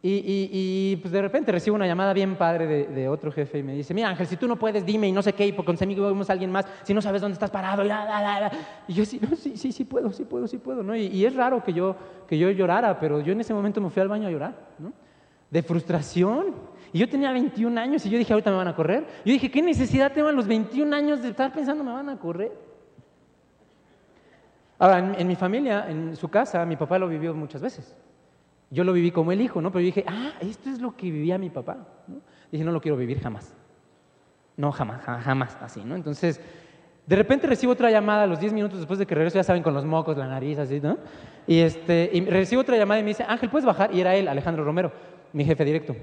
Y, 0.04 0.96
pues 0.96 1.12
de 1.12 1.22
repente 1.22 1.52
recibo 1.52 1.76
una 1.76 1.86
llamada 1.86 2.12
bien 2.12 2.34
padre 2.34 2.86
de, 2.86 3.08
otro 3.08 3.30
jefe 3.30 3.58
y 3.58 3.62
me 3.62 3.72
dice, 3.74 3.94
mira 3.94 4.08
Ángel, 4.08 4.26
si 4.26 4.36
tú 4.36 4.48
no 4.48 4.56
puedes, 4.56 4.84
dime 4.84 5.06
y 5.06 5.12
no 5.12 5.22
sé 5.22 5.32
qué, 5.32 5.46
y 5.46 5.52
conmigo 5.52 6.06
vemos 6.08 6.28
a 6.28 6.32
alguien 6.32 6.50
más, 6.50 6.66
si 6.82 6.92
no 6.92 7.00
sabes 7.00 7.22
dónde 7.22 7.34
estás 7.34 7.50
parado, 7.50 7.84
y 8.88 8.92
yo 8.92 9.04
sí, 9.04 9.20
sí, 9.54 9.70
sí, 9.70 9.84
puedo, 9.84 10.10
sí 10.10 10.24
puedo, 10.24 10.48
sí 10.48 10.58
puedo, 10.58 10.82
¿no? 10.82 10.96
Y, 10.96 11.24
es 11.24 11.36
raro 11.36 11.62
que 11.62 11.72
yo, 11.72 11.94
que 12.26 12.36
yo 12.36 12.50
llorara, 12.50 12.98
pero 12.98 13.20
yo 13.20 13.32
en 13.32 13.40
ese 13.40 13.54
momento 13.54 13.80
me 13.80 13.90
fui 13.90 14.02
al 14.02 14.08
baño 14.08 14.26
a 14.26 14.30
llorar, 14.32 14.56
¿no? 14.80 14.92
De 15.50 15.62
frustración. 15.62 16.46
Y 16.92 16.98
yo 16.98 17.08
tenía 17.08 17.30
21 17.30 17.80
años 17.80 18.04
y 18.04 18.10
yo 18.10 18.18
dije, 18.18 18.32
ahorita 18.32 18.50
me 18.50 18.56
van 18.56 18.68
a 18.68 18.74
correr. 18.74 19.06
Yo 19.24 19.32
dije, 19.32 19.52
¿qué 19.52 19.62
necesidad 19.62 20.12
tengo 20.12 20.30
en 20.30 20.36
los 20.36 20.48
21 20.48 20.96
años 20.96 21.22
de 21.22 21.28
estar 21.28 21.52
pensando 21.52 21.84
me 21.84 21.92
van 21.92 22.08
a 22.08 22.18
correr? 22.18 22.52
Ahora, 24.78 25.14
en 25.16 25.28
mi 25.28 25.36
familia, 25.36 25.86
en 25.88 26.16
su 26.16 26.28
casa, 26.28 26.66
mi 26.66 26.74
papá 26.74 26.98
lo 26.98 27.06
vivió 27.06 27.32
muchas 27.34 27.62
veces 27.62 27.94
yo 28.72 28.84
lo 28.84 28.94
viví 28.94 29.10
como 29.10 29.32
el 29.32 29.40
hijo, 29.42 29.60
¿no? 29.60 29.70
Pero 29.70 29.80
yo 29.80 29.86
dije, 29.86 30.04
ah, 30.08 30.32
esto 30.40 30.70
es 30.70 30.80
lo 30.80 30.96
que 30.96 31.10
vivía 31.10 31.36
mi 31.36 31.50
papá. 31.50 31.86
Dije, 32.50 32.64
no 32.64 32.72
lo 32.72 32.80
quiero 32.80 32.96
vivir 32.96 33.20
jamás. 33.20 33.54
No, 34.56 34.72
jamás, 34.72 35.02
jamás, 35.02 35.58
así, 35.60 35.84
¿no? 35.84 35.94
Entonces, 35.94 36.40
de 37.06 37.16
repente 37.16 37.46
recibo 37.46 37.72
otra 37.72 37.90
llamada 37.90 38.22
a 38.22 38.26
los 38.26 38.40
10 38.40 38.54
minutos 38.54 38.78
después 38.78 38.98
de 38.98 39.06
que 39.06 39.14
regreso, 39.14 39.36
ya 39.36 39.44
saben, 39.44 39.62
con 39.62 39.74
los 39.74 39.84
mocos, 39.84 40.16
la 40.16 40.26
nariz, 40.26 40.58
así, 40.58 40.80
¿no? 40.80 40.96
Y, 41.46 41.60
este, 41.60 42.08
y 42.14 42.24
recibo 42.24 42.62
otra 42.62 42.78
llamada 42.78 42.98
y 42.98 43.02
me 43.02 43.10
dice, 43.10 43.24
Ángel, 43.28 43.50
¿puedes 43.50 43.66
bajar? 43.66 43.94
Y 43.94 44.00
era 44.00 44.14
él, 44.14 44.26
Alejandro 44.26 44.64
Romero, 44.64 44.90
mi 45.34 45.44
jefe 45.44 45.66
directo. 45.66 45.94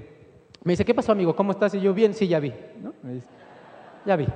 Me 0.62 0.74
dice, 0.74 0.84
¿qué 0.84 0.94
pasó, 0.94 1.10
amigo? 1.10 1.34
¿Cómo 1.34 1.50
estás? 1.50 1.74
Y 1.74 1.80
yo, 1.80 1.92
bien, 1.92 2.14
sí, 2.14 2.28
ya 2.28 2.38
vi, 2.38 2.52
¿no? 2.80 2.94
Me 3.02 3.14
dice, 3.14 3.28
ya 4.06 4.14
vi 4.14 4.26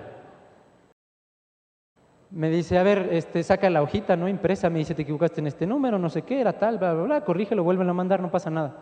me 2.34 2.50
dice, 2.50 2.78
a 2.78 2.82
ver, 2.82 3.10
este, 3.12 3.44
saca 3.44 3.70
la 3.70 3.80
hojita, 3.80 4.16
¿no? 4.16 4.28
Impresa, 4.28 4.68
me 4.68 4.80
dice, 4.80 4.94
te 4.94 5.02
equivocaste 5.02 5.40
en 5.40 5.46
este 5.46 5.66
número, 5.66 6.00
no 6.00 6.10
sé 6.10 6.22
qué, 6.22 6.40
era 6.40 6.58
tal, 6.58 6.78
bla, 6.78 6.92
bla, 6.92 7.02
bla, 7.04 7.20
corrígelo, 7.24 7.62
vuelven 7.62 7.88
a 7.88 7.92
mandar, 7.92 8.20
no 8.20 8.30
pasa 8.30 8.50
nada. 8.50 8.76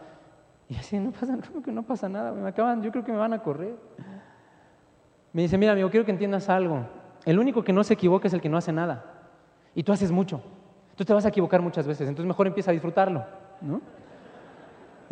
Y 0.70 0.76
así, 0.76 0.98
no 0.98 1.12
pasa, 1.12 1.38
¿cómo 1.48 1.62
que 1.62 1.70
no 1.70 1.82
pasa 1.82 2.08
nada? 2.08 2.32
Me 2.32 2.48
acaban, 2.48 2.82
yo 2.82 2.90
creo 2.90 3.04
que 3.04 3.12
me 3.12 3.18
van 3.18 3.34
a 3.34 3.42
correr. 3.42 3.76
Me 5.34 5.42
dice, 5.42 5.58
mira, 5.58 5.72
amigo, 5.72 5.90
quiero 5.90 6.06
que 6.06 6.12
entiendas 6.12 6.48
algo. 6.48 6.86
El 7.26 7.38
único 7.38 7.62
que 7.62 7.74
no 7.74 7.84
se 7.84 7.92
equivoca 7.94 8.26
es 8.26 8.32
el 8.32 8.40
que 8.40 8.48
no 8.48 8.56
hace 8.56 8.72
nada. 8.72 9.04
Y 9.74 9.82
tú 9.82 9.92
haces 9.92 10.10
mucho. 10.10 10.42
Tú 10.96 11.04
te 11.04 11.12
vas 11.12 11.26
a 11.26 11.28
equivocar 11.28 11.60
muchas 11.60 11.86
veces, 11.86 12.08
entonces 12.08 12.26
mejor 12.26 12.46
empieza 12.46 12.70
a 12.70 12.72
disfrutarlo, 12.72 13.24
¿no? 13.60 13.82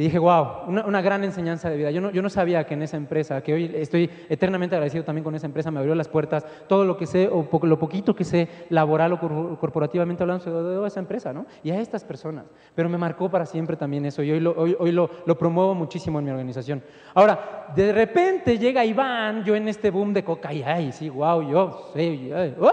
Y 0.01 0.05
dije, 0.05 0.19
wow, 0.19 0.63
una, 0.67 1.03
gran 1.03 1.25
enseñanza 1.25 1.69
de 1.69 1.77
vida. 1.77 1.91
Yo 1.91 2.01
no, 2.01 2.11
yo 2.11 2.23
no, 2.23 2.31
sabía 2.31 2.65
que 2.65 2.73
en 2.73 2.81
esa 2.81 2.97
empresa, 2.97 3.43
que 3.43 3.53
hoy 3.53 3.71
estoy 3.75 4.09
eternamente 4.31 4.75
agradecido 4.75 5.05
también 5.05 5.23
con 5.23 5.35
esa 5.35 5.45
empresa, 5.45 5.71
me 5.71 5.79
abrió 5.79 5.95
las 5.95 6.09
puertas, 6.09 6.43
todo 6.67 6.87
lo 6.87 6.97
que 6.97 7.05
sé, 7.05 7.29
o 7.29 7.47
lo 7.67 7.79
poquito 7.79 8.17
que 8.17 8.25
sé, 8.25 8.49
laboral 8.71 9.13
o 9.13 9.59
corporativamente 9.61 10.23
hablando, 10.23 10.43
se 10.43 10.49
lo 10.49 10.85
a 10.85 10.89
esa 10.89 11.01
empresa, 11.01 11.35
¿no? 11.35 11.45
Y 11.63 11.71
a 11.71 11.79
estas 11.79 12.03
personas. 12.03 12.47
Pero 12.75 12.89
me 12.89 12.97
marcó 12.97 13.29
para 13.29 13.45
siempre 13.45 13.77
también 13.77 14.07
eso, 14.07 14.23
y 14.23 14.31
hoy 14.31 14.41
lo, 14.41 14.53
hoy, 14.53 14.75
hoy 14.79 14.91
lo, 14.91 15.11
lo, 15.27 15.37
promuevo 15.37 15.75
muchísimo 15.75 16.19
en 16.19 16.25
mi 16.25 16.31
organización. 16.31 16.83
Ahora, 17.13 17.67
de 17.77 17.93
repente 17.93 18.57
llega 18.57 18.83
Iván, 18.83 19.45
yo 19.45 19.55
en 19.55 19.69
este 19.69 19.91
boom 19.91 20.15
de 20.15 20.25
coca, 20.25 20.51
y 20.51 20.63
ay, 20.63 20.93
sí, 20.93 21.11
wow, 21.11 21.43
yo 21.47 21.91
sé, 21.93 22.55
oh, 22.59 22.73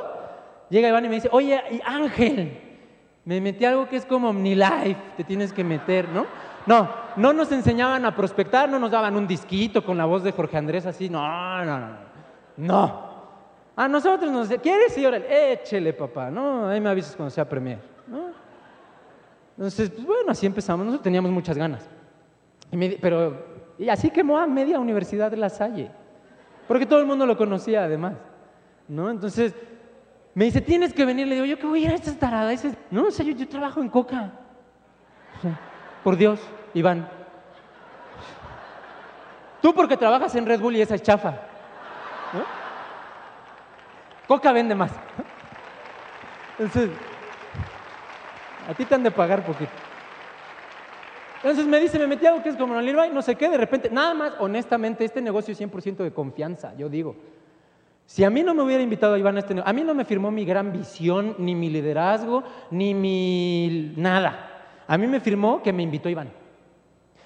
llega 0.69 0.88
Iván 0.88 1.03
y 1.03 1.10
me 1.10 1.15
dice, 1.15 1.27
oye, 1.34 1.62
Ángel, 1.84 2.57
me 3.25 3.41
metí 3.41 3.65
algo 3.65 3.89
que 3.89 3.98
es 3.98 4.05
como 4.05 4.29
OmniLife, 4.29 4.96
te 5.17 5.25
tienes 5.25 5.51
que 5.51 5.65
meter, 5.65 6.07
¿no? 6.07 6.25
No, 6.65 7.06
no 7.17 7.33
nos 7.33 7.51
enseñaban 7.51 8.05
a 8.05 8.15
prospectar, 8.15 8.69
no 8.69 8.79
nos 8.79 8.91
daban 8.91 9.15
un 9.15 9.27
disquito 9.27 9.83
con 9.83 9.97
la 9.97 10.05
voz 10.05 10.24
de 10.24 10.31
Jorge 10.31 10.57
Andrés 10.57 10.86
así, 10.86 11.09
no, 11.09 11.65
no, 11.65 11.79
no, 11.79 11.88
no. 12.57 13.07
A 13.75 13.88
nosotros 13.88 14.31
nos 14.31 14.50
decía, 14.50 14.62
¿quieres? 14.62 14.93
Sí, 14.93 15.05
órale, 15.05 15.53
échele, 15.53 15.93
papá, 15.93 16.29
¿no? 16.31 16.67
Ahí 16.67 16.79
me 16.79 16.89
avisas 16.89 17.15
cuando 17.15 17.29
sea 17.31 17.47
premier, 17.47 17.79
¿no? 18.07 18.29
Entonces, 19.57 19.89
pues 19.89 20.05
bueno, 20.05 20.31
así 20.31 20.45
empezamos, 20.45 20.86
nosotros 20.86 21.03
teníamos 21.03 21.31
muchas 21.31 21.57
ganas. 21.57 21.89
pero, 23.01 23.45
y 23.77 23.89
así 23.89 24.09
quemó 24.12 24.38
a 24.38 24.45
media 24.45 24.79
universidad 24.79 25.31
de 25.31 25.38
La 25.38 25.50
Salle, 25.50 25.91
porque 26.67 26.86
todo 26.86 27.00
el 27.00 27.05
mundo 27.05 27.25
lo 27.25 27.36
conocía 27.36 27.83
además, 27.83 28.13
¿no? 28.87 29.09
Entonces, 29.09 29.55
me 30.35 30.46
dice, 30.46 30.61
tienes 30.61 30.94
que 30.94 31.03
venir, 31.03 31.27
le 31.27 31.35
digo, 31.35 31.48
yo 31.48 31.57
qué 31.57 31.65
voy 31.65 31.81
a 31.83 31.85
ir 31.87 31.92
a 31.92 31.96
estas 31.96 32.18
taradas, 32.18 32.63
no, 32.92 33.07
o 33.07 33.11
sea, 33.11 33.25
yo, 33.25 33.33
yo 33.33 33.48
trabajo 33.48 33.81
en 33.81 33.89
Coca. 33.89 34.31
por 36.03 36.15
Dios. 36.15 36.39
Iván. 36.74 37.08
Tú 39.62 39.74
porque 39.74 39.98
trabajas 39.98 40.36
en 40.36 40.46
Red 40.46 40.60
Bull 40.60 40.75
y 40.75 40.82
esa 40.82 40.96
es 40.96 41.01
chafa. 41.01 41.36
Coca 44.27 44.51
vende 44.51 44.75
más. 44.75 44.92
Entonces, 46.60 46.90
a 48.68 48.74
ti 48.74 48.86
te 48.86 48.96
han 48.96 49.03
de 49.03 49.12
pagar 49.12 49.46
poquito. 49.46 49.72
Entonces 51.38 51.66
me 51.66 51.80
dice, 51.80 51.98
me 52.00 52.08
metí 52.08 52.25
algo 52.25 52.44
que 52.44 52.50
es 52.50 52.56
como 52.56 52.74
no 52.74 53.08
no 53.08 53.22
sé 53.22 53.36
qué, 53.36 53.48
de 53.48 53.58
repente, 53.58 53.90
nada 53.90 54.14
más, 54.14 54.34
honestamente, 54.40 55.06
este 55.06 55.22
negocio 55.22 55.53
es 55.53 55.62
100% 55.62 55.98
de 55.98 56.12
confianza, 56.12 56.75
yo 56.75 56.90
digo. 56.90 57.16
Si 58.06 58.24
a 58.24 58.30
mí 58.30 58.42
no 58.42 58.53
me 58.53 58.64
hubiera 58.64 58.82
invitado 58.82 59.14
a 59.14 59.20
Iván 59.20 59.36
a 59.36 59.40
este 59.40 59.53
negocio, 59.53 59.70
a 59.70 59.74
mí 59.74 59.84
no 59.84 59.94
me 59.94 60.03
firmó 60.03 60.32
mi 60.32 60.46
gran 60.46 60.74
visión, 60.74 61.36
ni 61.38 61.56
mi 61.56 61.70
liderazgo, 61.70 62.44
ni 62.72 62.94
mi 62.94 63.94
nada. 63.98 64.84
A 64.88 64.98
mí 64.98 65.08
me 65.08 65.20
firmó 65.20 65.62
que 65.62 65.72
me 65.72 65.84
invitó 65.84 66.10
Iván. 66.10 66.30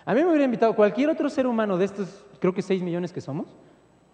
A 0.06 0.14
mí 0.14 0.22
me 0.22 0.28
hubiera 0.28 0.46
invitado 0.46 0.76
cualquier 0.76 1.10
otro 1.10 1.30
ser 1.30 1.48
humano 1.48 1.78
de 1.78 1.86
estos, 1.86 2.26
creo 2.40 2.54
que 2.54 2.62
6 2.62 2.82
millones 2.82 3.14
que 3.14 3.22
somos. 3.22 3.48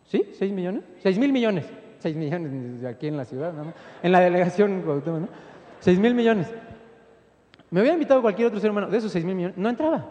¿Sí? 0.06 0.24
¿6 0.40 0.52
millones? 0.52 0.84
6 1.00 1.18
mil 1.18 1.32
millones. 1.34 1.66
6 2.00 2.16
millones 2.16 2.84
aquí 2.86 3.08
en 3.08 3.18
la 3.18 3.26
ciudad, 3.26 3.54
¿no? 3.54 3.74
en 4.04 4.12
la 4.12 4.20
delegación, 4.20 4.86
¿no? 4.86 5.28
6 5.80 6.00
mil 6.00 6.14
millones. 6.14 6.48
Me 7.70 7.82
hubiera 7.82 7.96
invitado 7.96 8.22
cualquier 8.22 8.48
otro 8.48 8.60
ser 8.60 8.72
humano 8.72 8.88
de 8.88 8.98
esos 8.98 9.12
6 9.12 9.26
mil 9.26 9.36
millones. 9.36 9.58
No 9.58 9.70
entraba. 9.70 10.06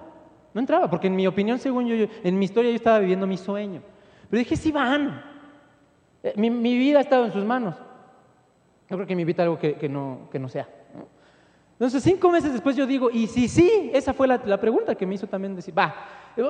No 0.53 0.61
entraba, 0.61 0.89
porque 0.89 1.07
en 1.07 1.17
mi 1.17 1.27
opinión, 1.27 1.59
según 1.59 1.87
yo, 1.87 2.07
en 2.23 2.39
mi 2.39 2.45
historia, 2.47 2.71
yo 2.71 2.77
estaba 2.77 2.99
viviendo 2.99 3.27
mi 3.27 3.37
sueño. 3.37 3.83
Pero 4.31 4.39
dije, 4.39 4.57
sí 4.57 4.73
van. 4.73 5.23
Eh, 6.23 6.33
mi, 6.37 6.51
vida 6.51 6.99
ha 6.99 7.03
estado 7.03 7.27
en 7.27 7.33
sus 7.33 7.45
manos. 7.45 7.77
Yo 8.89 8.97
creo 8.97 9.07
que 9.07 9.15
me 9.15 9.23
invita 9.23 9.43
algo 9.43 9.59
que, 9.59 9.89
no, 9.89 10.29
que 10.31 10.39
no 10.39 10.49
sea. 10.49 10.69
Entonces, 11.79 12.03
cinco 12.03 12.31
meses 12.31 12.55
después 12.55 12.75
yo 12.75 12.87
digo, 12.87 13.11
y 13.11 13.27
si 13.27 13.49
sí, 13.49 13.91
esa 13.93 14.15
fue 14.15 14.27
la, 14.27 14.59
pregunta 14.59 14.95
que 14.95 15.05
me 15.05 15.15
hizo 15.15 15.27
también 15.27 15.55
decir, 15.55 15.79
va, 15.79 15.95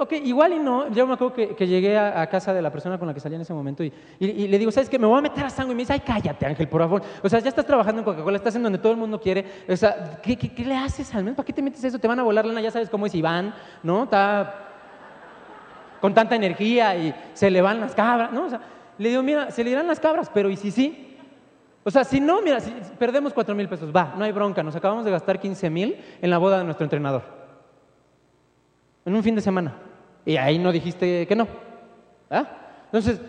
ok, 0.00 0.12
igual 0.24 0.52
y 0.52 0.60
no, 0.60 0.88
yo 0.92 1.04
me 1.04 1.14
acuerdo 1.14 1.34
que, 1.34 1.66
llegué 1.66 1.98
a, 1.98 2.24
casa 2.28 2.54
de 2.54 2.62
la 2.62 2.70
persona 2.70 2.96
con 2.96 3.08
la 3.08 3.14
que 3.14 3.18
salía 3.18 3.34
en 3.34 3.42
ese 3.42 3.52
momento 3.52 3.82
y, 3.82 3.92
le 4.20 4.56
digo, 4.56 4.70
¿sabes 4.70 4.88
qué? 4.88 5.00
Me 5.00 5.06
voy 5.06 5.18
a 5.18 5.22
meter 5.22 5.44
a 5.44 5.50
sangre 5.50 5.72
y 5.72 5.74
me 5.74 5.82
dice, 5.82 5.94
ay, 5.94 6.02
cállate 6.06 6.46
Ángel, 6.46 6.68
por 6.68 6.80
favor. 6.80 7.02
O 7.24 7.28
sea, 7.28 7.40
ya 7.40 7.48
estás 7.48 7.66
trabajando 7.66 8.02
en 8.02 8.04
Coca-Cola, 8.04 8.36
estás 8.36 8.54
en 8.54 8.62
donde 8.62 8.78
todo 8.78 8.92
el 8.92 8.98
mundo 8.98 9.20
quiere, 9.20 9.44
o 9.68 9.76
sea, 9.76 10.20
¿qué, 10.22 10.38
le 10.64 10.76
haces 10.76 11.12
al 11.12 11.24
menos? 11.24 11.36
¿Para 11.36 11.46
qué 11.46 11.52
te 11.52 11.60
metes 11.60 11.82
eso? 11.82 11.98
Te 11.98 12.06
van 12.06 12.20
a 12.20 12.22
volar 12.22 12.46
lana, 12.46 12.60
ya 12.60 12.70
sabes 12.70 12.88
cómo 12.88 13.06
es 13.06 13.14
Iván, 13.16 13.52
¿no? 13.82 14.04
Está 14.04 14.62
con 16.00 16.14
tanta 16.14 16.36
energía 16.36 16.96
y 16.96 17.12
se 17.32 17.50
le 17.50 17.60
van 17.60 17.80
las 17.80 17.96
cabras, 17.96 18.30
¿no? 18.30 18.44
O 18.44 18.48
sea, 18.48 18.60
le 18.96 19.08
digo, 19.08 19.24
mira, 19.24 19.50
se 19.50 19.64
le 19.64 19.70
irán 19.70 19.88
las 19.88 19.98
cabras, 19.98 20.30
pero 20.32 20.48
¿y 20.50 20.56
si 20.56 20.70
sí? 20.70 21.05
O 21.86 21.90
sea, 21.92 22.02
si 22.02 22.18
no, 22.18 22.42
mira, 22.42 22.58
perdemos 22.98 23.32
4 23.32 23.54
mil 23.54 23.68
pesos, 23.68 23.94
va, 23.94 24.12
no 24.18 24.24
hay 24.24 24.32
bronca, 24.32 24.60
nos 24.60 24.74
acabamos 24.74 25.04
de 25.04 25.12
gastar 25.12 25.38
15 25.38 25.70
mil 25.70 25.96
en 26.20 26.30
la 26.30 26.36
boda 26.36 26.58
de 26.58 26.64
nuestro 26.64 26.82
entrenador. 26.82 27.22
En 29.04 29.14
un 29.14 29.22
fin 29.22 29.36
de 29.36 29.40
semana. 29.40 29.72
Y 30.24 30.36
ahí 30.36 30.58
no 30.58 30.72
dijiste 30.72 31.28
que 31.28 31.36
no. 31.36 31.46
¿Ah? 32.28 32.44
Entonces, 32.86 33.20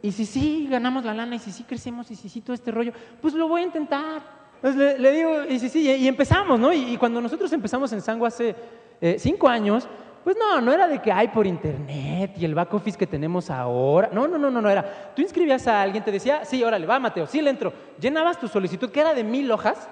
y 0.00 0.12
si 0.12 0.24
sí 0.24 0.66
ganamos 0.70 1.04
la 1.04 1.12
lana, 1.12 1.36
y 1.36 1.38
si 1.38 1.52
sí 1.52 1.64
crecemos, 1.64 2.10
y 2.10 2.16
si 2.16 2.30
sí 2.30 2.40
todo 2.40 2.54
este 2.54 2.70
rollo, 2.70 2.94
pues 3.20 3.34
lo 3.34 3.48
voy 3.48 3.60
a 3.60 3.64
intentar. 3.64 4.22
Entonces 4.62 4.98
le, 4.98 5.12
digo, 5.12 5.44
y 5.50 5.58
si 5.58 5.68
sí, 5.68 5.80
y, 5.86 6.08
empezamos, 6.08 6.58
¿no? 6.58 6.72
Y, 6.72 6.96
cuando 6.96 7.20
nosotros 7.20 7.52
empezamos 7.52 7.92
en 7.92 8.00
Sango 8.00 8.24
hace 8.24 8.56
eh, 8.98 9.16
cinco 9.18 9.46
años, 9.46 9.86
pues 10.26 10.36
no, 10.36 10.60
no 10.60 10.72
era 10.72 10.88
de 10.88 11.00
que 11.00 11.12
hay 11.12 11.28
por 11.28 11.46
internet 11.46 12.32
y 12.36 12.44
el 12.44 12.52
back 12.52 12.74
office 12.74 12.98
que 12.98 13.06
tenemos 13.06 13.48
ahora. 13.48 14.10
No, 14.12 14.26
no, 14.26 14.36
no, 14.36 14.50
no, 14.50 14.60
no 14.60 14.68
era. 14.68 15.12
Tú 15.14 15.22
inscribías 15.22 15.68
a 15.68 15.80
alguien, 15.80 16.02
te 16.02 16.10
decía, 16.10 16.44
sí, 16.44 16.64
órale, 16.64 16.84
va, 16.84 16.98
Mateo, 16.98 17.28
sí 17.28 17.40
le 17.40 17.48
entro. 17.48 17.72
Llenabas 18.00 18.40
tu 18.40 18.48
solicitud, 18.48 18.90
que 18.90 18.98
era 18.98 19.14
de 19.14 19.22
mil 19.22 19.48
hojas, 19.52 19.88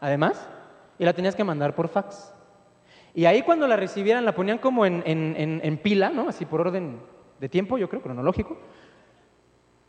además, 0.00 0.48
y 0.98 1.04
la 1.04 1.12
tenías 1.12 1.36
que 1.36 1.44
mandar 1.44 1.76
por 1.76 1.86
fax. 1.86 2.34
Y 3.14 3.24
ahí 3.24 3.42
cuando 3.42 3.68
la 3.68 3.76
recibieran 3.76 4.24
la 4.24 4.34
ponían 4.34 4.58
como 4.58 4.84
en, 4.84 5.00
en 5.06 5.78
pila, 5.78 6.10
¿no? 6.10 6.28
Así 6.28 6.44
por 6.44 6.60
orden 6.60 6.98
de 7.38 7.48
tiempo, 7.48 7.78
yo 7.78 7.88
creo, 7.88 8.02
cronológico 8.02 8.58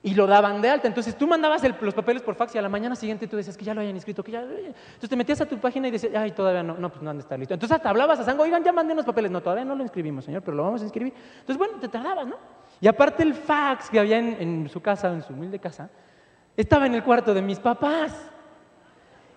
y 0.05 0.13
lo 0.13 0.27
daban 0.27 0.61
de 0.61 0.69
alta. 0.69 0.87
Entonces 0.87 1.17
tú 1.17 1.25
mandabas 1.25 1.63
los 1.81 1.93
papeles 1.93 2.21
por 2.21 2.35
fax 2.35 2.53
y 2.55 2.57
a 2.57 2.61
la 2.61 2.67
mañana 2.67 2.93
siguiente 2.93 3.25
tú 3.25 3.37
decías 3.37 3.55
que 3.55 3.63
ya 3.63 3.73
lo 3.73 3.79
hayan 3.79 3.95
inscrito, 3.95 4.21
que 4.21 4.33
ya. 4.33 4.41
Entonces 4.41 5.09
te 5.09 5.15
metías 5.15 5.39
a 5.39 5.45
tu 5.45 5.57
página 5.57 5.87
y 5.87 5.91
decías, 5.91 6.13
ay, 6.15 6.31
todavía 6.31 6.61
no, 6.61 6.77
no, 6.77 6.89
pues 6.89 7.01
no 7.01 7.09
han 7.09 7.17
de 7.17 7.21
estar 7.21 7.39
listo. 7.39 7.53
Entonces 7.53 7.77
hasta 7.77 7.89
hablabas 7.89 8.19
a 8.19 8.25
Sango, 8.25 8.43
oigan, 8.43 8.63
ya 8.63 8.73
mandé 8.73 8.91
unos 8.91 9.05
papeles. 9.05 9.31
No, 9.31 9.41
todavía 9.41 9.63
no 9.63 9.75
lo 9.75 9.81
inscribimos, 9.81 10.25
señor, 10.25 10.41
pero 10.43 10.57
lo 10.57 10.63
vamos 10.63 10.81
a 10.81 10.83
inscribir. 10.83 11.13
Entonces, 11.39 11.57
bueno, 11.57 11.79
te 11.79 11.87
tardabas, 11.87 12.27
¿no? 12.27 12.35
Y 12.81 12.87
aparte 12.87 13.23
el 13.23 13.33
fax 13.33 13.89
que 13.89 13.97
había 13.97 14.19
en, 14.19 14.67
su 14.67 14.81
casa, 14.81 15.09
en 15.09 15.23
su 15.23 15.31
humilde 15.31 15.57
casa, 15.57 15.89
estaba 16.57 16.85
en 16.85 16.95
el 16.95 17.03
cuarto 17.03 17.33
de 17.33 17.41
mis 17.41 17.59
papás. 17.59 18.29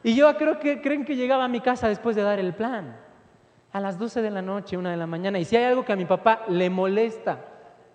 Y 0.03 0.17
yo 0.17 0.37
creo 0.37 0.59
que 0.59 0.83
creen 0.83 1.05
que 1.05 1.15
llegaba 1.15 1.45
a 1.45 1.49
mi 1.49 1.61
casa 1.61 1.89
después 1.89 2.17
de 2.17 2.23
dar 2.23 2.41
el 2.41 2.55
plan. 2.55 2.97
A 3.73 3.79
las 3.79 3.99
12 3.99 4.21
de 4.21 4.31
la 4.31 4.43
noche, 4.43 4.77
una 4.77 4.91
de 4.91 4.97
la 4.97 5.07
mañana. 5.07 5.39
Y 5.39 5.45
si 5.45 5.57
hay 5.57 5.65
algo 5.65 5.85
que 5.85 5.93
a 5.93 5.97
mi 5.97 6.07
papá 6.07 6.43
le 6.49 6.71
molesta 6.71 7.39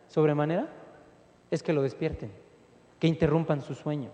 sobremanera, 0.08 0.68
es 1.50 1.62
que 1.62 1.74
lo 1.74 1.82
despierten, 1.82 2.32
que 3.02 3.08
interrumpan 3.08 3.62
su 3.64 3.74
sueño. 3.74 4.12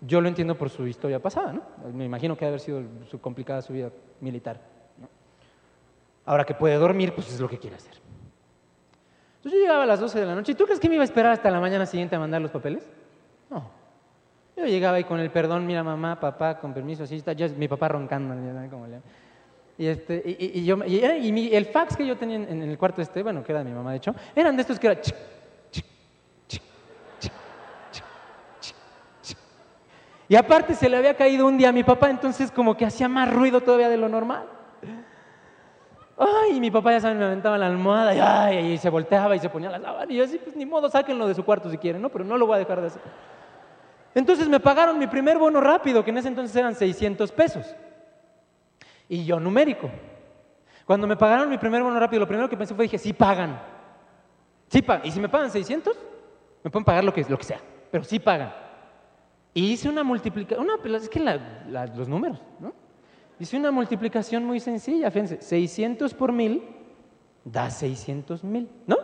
Yo 0.00 0.22
lo 0.22 0.28
entiendo 0.28 0.56
por 0.56 0.70
su 0.70 0.86
historia 0.86 1.20
pasada, 1.20 1.52
¿no? 1.52 1.62
Me 1.92 2.06
imagino 2.06 2.34
que 2.34 2.46
debe 2.46 2.54
haber 2.54 2.60
sido 2.60 2.82
su 3.10 3.20
complicada 3.20 3.60
su 3.60 3.74
vida 3.74 3.90
militar. 4.22 4.58
Ahora 6.24 6.44
que 6.44 6.54
puede 6.54 6.76
dormir, 6.76 7.14
pues 7.14 7.30
es 7.30 7.38
lo 7.38 7.46
que 7.46 7.58
quiere 7.58 7.76
hacer. 7.76 7.92
Entonces 9.36 9.52
yo 9.52 9.66
llegaba 9.66 9.82
a 9.82 9.86
las 9.86 10.00
12 10.00 10.18
de 10.18 10.24
la 10.24 10.34
noche. 10.34 10.52
¿Y 10.52 10.54
tú 10.54 10.64
crees 10.64 10.80
que 10.80 10.88
me 10.88 10.94
iba 10.94 11.02
a 11.02 11.04
esperar 11.04 11.32
hasta 11.32 11.50
la 11.50 11.60
mañana 11.60 11.84
siguiente 11.84 12.16
a 12.16 12.18
mandar 12.18 12.40
los 12.40 12.50
papeles? 12.50 12.90
No. 13.50 13.68
Yo 14.56 14.64
llegaba 14.64 14.96
ahí 14.96 15.04
con 15.04 15.20
el 15.20 15.30
perdón, 15.30 15.66
mira 15.66 15.84
mamá, 15.84 16.18
papá, 16.18 16.58
con 16.58 16.72
permiso, 16.72 17.02
así 17.02 17.16
está. 17.16 17.34
Yo, 17.34 17.50
mi 17.50 17.68
papá 17.68 17.88
roncando, 17.88 18.34
le... 18.34 19.00
Y, 19.76 19.86
este, 19.88 20.22
y, 20.24 20.64
yo, 20.64 20.78
y, 20.86 21.54
el 21.54 21.66
fax 21.66 21.98
que 21.98 22.06
yo 22.06 22.16
tenía 22.16 22.36
en, 22.36 22.62
el 22.62 22.78
cuarto 22.78 23.02
este, 23.02 23.22
bueno, 23.22 23.44
que 23.44 23.52
era 23.52 23.58
de 23.62 23.68
mi 23.68 23.76
mamá 23.76 23.90
de 23.90 23.98
hecho, 23.98 24.14
eran 24.34 24.56
de 24.56 24.62
estos 24.62 24.80
que 24.80 24.86
era... 24.86 25.00
Y 30.28 30.34
aparte 30.36 30.74
se 30.74 30.88
le 30.88 30.96
había 30.96 31.14
caído 31.14 31.46
un 31.46 31.56
día 31.56 31.68
a 31.68 31.72
mi 31.72 31.84
papá, 31.84 32.10
entonces 32.10 32.50
como 32.50 32.76
que 32.76 32.84
hacía 32.84 33.08
más 33.08 33.32
ruido 33.32 33.60
todavía 33.60 33.88
de 33.88 33.96
lo 33.96 34.08
normal. 34.08 34.46
Ay, 36.18 36.56
y 36.56 36.60
mi 36.60 36.70
papá 36.70 36.92
ya 36.92 37.00
saben, 37.00 37.18
me 37.18 37.26
aventaba 37.26 37.58
la 37.58 37.66
almohada 37.66 38.14
y, 38.14 38.20
ay, 38.20 38.72
y 38.72 38.78
se 38.78 38.88
volteaba 38.88 39.36
y 39.36 39.38
se 39.38 39.50
ponía 39.50 39.70
la 39.70 39.80
sábana. 39.80 40.10
Y 40.10 40.16
yo 40.16 40.24
así, 40.24 40.38
pues 40.38 40.56
ni 40.56 40.64
modo, 40.64 40.88
sáquenlo 40.88 41.28
de 41.28 41.34
su 41.34 41.44
cuarto 41.44 41.70
si 41.70 41.76
quieren, 41.76 42.00
¿no? 42.00 42.08
Pero 42.08 42.24
no 42.24 42.38
lo 42.38 42.46
voy 42.46 42.56
a 42.56 42.58
dejar 42.58 42.80
de 42.80 42.86
hacer. 42.86 43.02
Entonces 44.14 44.48
me 44.48 44.58
pagaron 44.58 44.98
mi 44.98 45.06
primer 45.06 45.36
bono 45.36 45.60
rápido, 45.60 46.02
que 46.02 46.10
en 46.10 46.18
ese 46.18 46.28
entonces 46.28 46.56
eran 46.56 46.74
600 46.74 47.30
pesos. 47.32 47.76
Y 49.10 49.26
yo 49.26 49.38
numérico. 49.38 49.90
Cuando 50.86 51.06
me 51.06 51.16
pagaron 51.16 51.50
mi 51.50 51.58
primer 51.58 51.82
bono 51.82 52.00
rápido, 52.00 52.20
lo 52.20 52.26
primero 52.26 52.48
que 52.48 52.56
pensé 52.56 52.74
fue, 52.74 52.84
dije, 52.84 52.96
sí 52.96 53.12
pagan. 53.12 53.60
Sí 54.68 54.80
pagan. 54.80 55.06
Y 55.06 55.10
si 55.10 55.20
me 55.20 55.28
pagan 55.28 55.50
600, 55.50 55.96
me 56.64 56.70
pueden 56.70 56.84
pagar 56.84 57.04
lo 57.04 57.12
que, 57.12 57.24
lo 57.28 57.36
que 57.36 57.44
sea, 57.44 57.60
pero 57.90 58.04
sí 58.04 58.18
pagan. 58.18 58.65
Y 59.56 59.72
hice 59.72 59.88
una 59.88 60.04
multiplicación, 60.04 60.68
es 60.94 61.08
que 61.08 61.18
los 61.96 62.08
números, 62.08 62.42
¿no? 62.60 62.74
Hice 63.40 63.56
una 63.56 63.70
multiplicación 63.70 64.44
muy 64.44 64.60
sencilla, 64.60 65.10
fíjense, 65.10 65.40
600 65.40 66.12
por 66.12 66.30
mil 66.30 66.62
da 67.42 67.70
600 67.70 68.44
mil, 68.44 68.68
¿no? 68.86 68.98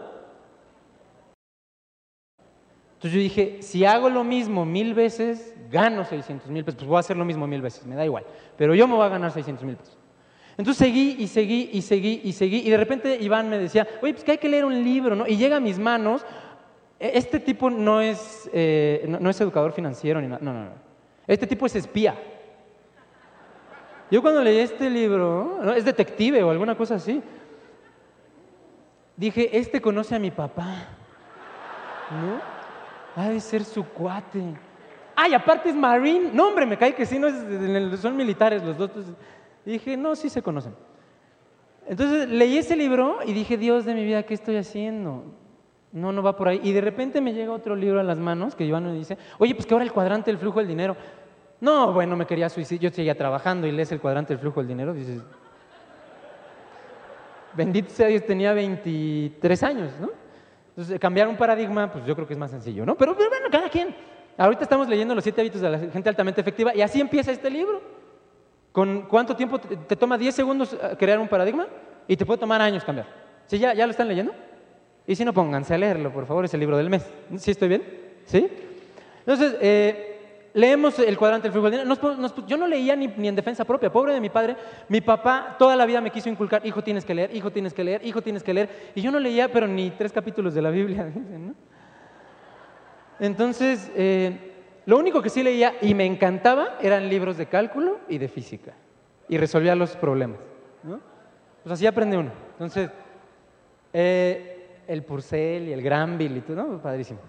Entonces 2.92 3.12
yo 3.12 3.18
dije, 3.18 3.62
si 3.62 3.86
hago 3.86 4.10
lo 4.10 4.24
mismo 4.24 4.66
mil 4.66 4.92
veces, 4.92 5.56
gano 5.70 6.04
600 6.04 6.50
mil 6.50 6.66
pesos, 6.66 6.80
pues 6.80 6.86
voy 6.86 6.96
a 6.98 7.00
hacer 7.00 7.16
lo 7.16 7.24
mismo 7.24 7.46
mil 7.46 7.62
veces, 7.62 7.86
me 7.86 7.94
da 7.94 8.04
igual, 8.04 8.26
pero 8.58 8.74
yo 8.74 8.86
me 8.86 8.94
voy 8.94 9.06
a 9.06 9.08
ganar 9.08 9.32
600 9.32 9.64
mil 9.64 9.76
pesos. 9.76 9.96
Entonces 10.58 10.86
seguí 10.86 11.16
y 11.18 11.28
seguí 11.28 11.70
y 11.72 11.80
seguí 11.80 12.20
y 12.24 12.32
seguí 12.34 12.58
y 12.58 12.68
de 12.68 12.76
repente 12.76 13.16
Iván 13.18 13.48
me 13.48 13.58
decía, 13.58 13.88
oye, 14.02 14.12
pues 14.12 14.22
que 14.22 14.32
hay 14.32 14.38
que 14.38 14.50
leer 14.50 14.66
un 14.66 14.84
libro, 14.84 15.16
¿no? 15.16 15.26
Y 15.26 15.38
llega 15.38 15.56
a 15.56 15.60
mis 15.60 15.78
manos, 15.78 16.26
este 17.02 17.40
tipo 17.40 17.68
no 17.68 18.00
es, 18.00 18.48
eh, 18.52 19.04
no, 19.08 19.28
es 19.28 19.40
educador 19.40 19.72
financiero 19.72 20.20
ni 20.20 20.28
nada, 20.28 20.38
no, 20.40 20.52
no, 20.52 20.64
no. 20.66 20.70
Este 21.26 21.48
tipo 21.48 21.66
es 21.66 21.74
espía. 21.74 22.14
Yo 24.08 24.22
cuando 24.22 24.40
leí 24.40 24.58
este 24.58 24.88
libro, 24.88 25.72
es 25.74 25.84
detective 25.84 26.42
o 26.44 26.50
alguna 26.50 26.76
cosa 26.76 26.94
así, 26.94 27.20
dije, 29.16 29.56
este 29.58 29.80
conoce 29.80 30.14
a 30.14 30.20
mi 30.20 30.30
papá, 30.30 30.86
¿no? 32.10 33.20
Ha 33.20 33.30
de 33.30 33.40
ser 33.40 33.64
su 33.64 33.84
cuate. 33.84 34.54
Ay, 35.16 35.34
aparte 35.34 35.70
es 35.70 35.74
Marine. 35.74 36.30
No, 36.32 36.48
hombre, 36.48 36.66
me 36.66 36.78
cae 36.78 36.94
que 36.94 37.04
sí, 37.04 37.18
no 37.18 37.26
es, 37.26 38.00
son 38.00 38.16
militares 38.16 38.62
los 38.62 38.78
dos. 38.78 38.90
dije, 39.64 39.96
no, 39.96 40.14
sí 40.14 40.28
se 40.28 40.40
conocen. 40.40 40.74
Entonces 41.88 42.28
leí 42.28 42.58
ese 42.58 42.76
libro 42.76 43.18
y 43.26 43.32
dije, 43.32 43.56
Dios 43.56 43.84
de 43.84 43.94
mi 43.94 44.04
vida, 44.04 44.22
¿qué 44.22 44.34
estoy 44.34 44.56
haciendo? 44.56 45.24
No, 45.92 46.10
no 46.10 46.22
va 46.22 46.34
por 46.34 46.48
ahí. 46.48 46.60
Y 46.64 46.72
de 46.72 46.80
repente 46.80 47.20
me 47.20 47.34
llega 47.34 47.52
otro 47.52 47.76
libro 47.76 48.00
a 48.00 48.02
las 48.02 48.18
manos 48.18 48.54
que 48.54 48.64
Iván 48.64 48.84
me 48.86 48.94
dice, 48.94 49.18
oye, 49.38 49.54
pues 49.54 49.66
que 49.66 49.74
ahora 49.74 49.84
el 49.84 49.92
cuadrante 49.92 50.30
del 50.30 50.38
flujo 50.38 50.58
del 50.58 50.68
dinero. 50.68 50.96
No, 51.60 51.92
bueno, 51.92 52.16
me 52.16 52.26
quería 52.26 52.48
suicidar. 52.48 52.82
Yo 52.82 52.90
seguía 52.90 53.16
trabajando 53.16 53.66
y 53.66 53.72
lees 53.72 53.92
el 53.92 54.00
cuadrante 54.00 54.32
del 54.32 54.40
flujo 54.40 54.60
del 54.60 54.68
dinero. 54.68 54.94
Dices, 54.94 55.22
bendito 57.54 57.90
sea 57.90 58.08
Dios, 58.08 58.24
tenía 58.24 58.52
23 58.54 59.62
años, 59.62 59.92
¿no? 60.00 60.10
Entonces, 60.70 60.98
cambiar 60.98 61.28
un 61.28 61.36
paradigma, 61.36 61.92
pues 61.92 62.06
yo 62.06 62.14
creo 62.14 62.26
que 62.26 62.32
es 62.32 62.38
más 62.38 62.50
sencillo, 62.50 62.86
¿no? 62.86 62.96
Pero, 62.96 63.14
bueno, 63.14 63.48
cada 63.50 63.68
quien. 63.68 63.94
Ahorita 64.38 64.62
estamos 64.62 64.88
leyendo 64.88 65.14
los 65.14 65.22
siete 65.22 65.42
hábitos 65.42 65.60
de 65.60 65.68
la 65.68 65.78
gente 65.78 66.08
altamente 66.08 66.40
efectiva 66.40 66.74
y 66.74 66.80
así 66.80 67.00
empieza 67.00 67.30
este 67.30 67.50
libro. 67.50 67.82
¿Con 68.72 69.02
cuánto 69.02 69.36
tiempo 69.36 69.58
te, 69.58 69.94
toma 69.94 70.16
10 70.16 70.34
segundos 70.34 70.72
eh, 70.72 70.96
crear 70.98 71.18
un 71.18 71.28
paradigma? 71.28 71.66
Y 72.08 72.16
te 72.16 72.24
puede 72.24 72.40
tomar 72.40 72.62
años 72.62 72.82
cambiar. 72.82 73.06
¿Sí? 73.46 73.58
¿Ya, 73.58 73.74
¿Ya 73.74 73.86
lo 73.86 73.90
están 73.90 74.08
leyendo? 74.08 74.32
Y 75.06 75.16
si 75.16 75.24
no, 75.24 75.32
pónganse 75.32 75.74
a 75.74 75.78
leerlo, 75.78 76.12
por 76.12 76.26
favor, 76.26 76.44
es 76.44 76.54
el 76.54 76.60
libro 76.60 76.76
del 76.76 76.90
mes. 76.90 77.04
¿Sí 77.36 77.50
estoy 77.50 77.68
bien? 77.68 77.82
¿Sí? 78.24 78.48
Entonces, 79.20 79.56
eh, 79.60 80.50
leemos 80.54 80.98
el 80.98 81.16
cuadrante 81.16 81.44
del 81.44 81.52
flujo 81.52 81.70
del 81.70 81.82
dinero. 81.82 82.46
yo 82.46 82.56
no 82.56 82.66
leía 82.66 82.94
ni, 82.94 83.06
en 83.06 83.36
defensa 83.36 83.64
propia, 83.64 83.90
pobre 83.90 84.14
de 84.14 84.20
mi 84.20 84.28
padre. 84.28 84.56
Mi 84.88 85.00
papá 85.00 85.56
toda 85.58 85.76
la 85.76 85.86
vida 85.86 86.00
me 86.00 86.10
quiso 86.10 86.28
inculcar, 86.28 86.64
hijo 86.64 86.82
tienes 86.82 87.04
que 87.04 87.14
leer, 87.14 87.34
hijo 87.34 87.50
tienes 87.50 87.74
que 87.74 87.84
leer, 87.84 88.04
hijo 88.04 88.22
tienes 88.22 88.42
que 88.42 88.54
leer. 88.54 88.92
Y 88.94 89.02
yo 89.02 89.10
no 89.10 89.18
leía, 89.18 89.50
pero 89.50 89.66
ni 89.66 89.90
tres 89.90 90.12
capítulos 90.12 90.54
de 90.54 90.62
la 90.62 90.70
Biblia. 90.70 91.12
Entonces, 93.20 93.90
eh, 93.94 94.52
lo 94.86 94.98
único 94.98 95.22
que 95.22 95.30
sí 95.30 95.42
leía 95.42 95.74
y 95.80 95.94
me 95.94 96.04
encantaba 96.04 96.78
eran 96.80 97.08
libros 97.08 97.36
de 97.36 97.46
cálculo 97.46 98.00
y 98.08 98.18
de 98.18 98.28
física. 98.28 98.72
Y 99.28 99.38
resolvía 99.38 99.74
los 99.74 99.96
problemas. 99.96 100.38
Pues 101.62 101.74
así 101.74 101.86
aprende 101.86 102.16
uno. 102.16 102.32
Entonces, 102.52 102.90
eh, 103.92 104.51
el 104.92 105.02
Purcell 105.04 105.68
y 105.68 105.72
el 105.72 105.82
Granville 105.82 106.38
y 106.38 106.40
todo, 106.42 106.56
¿no? 106.56 106.82
Padrísimo. 106.82 107.20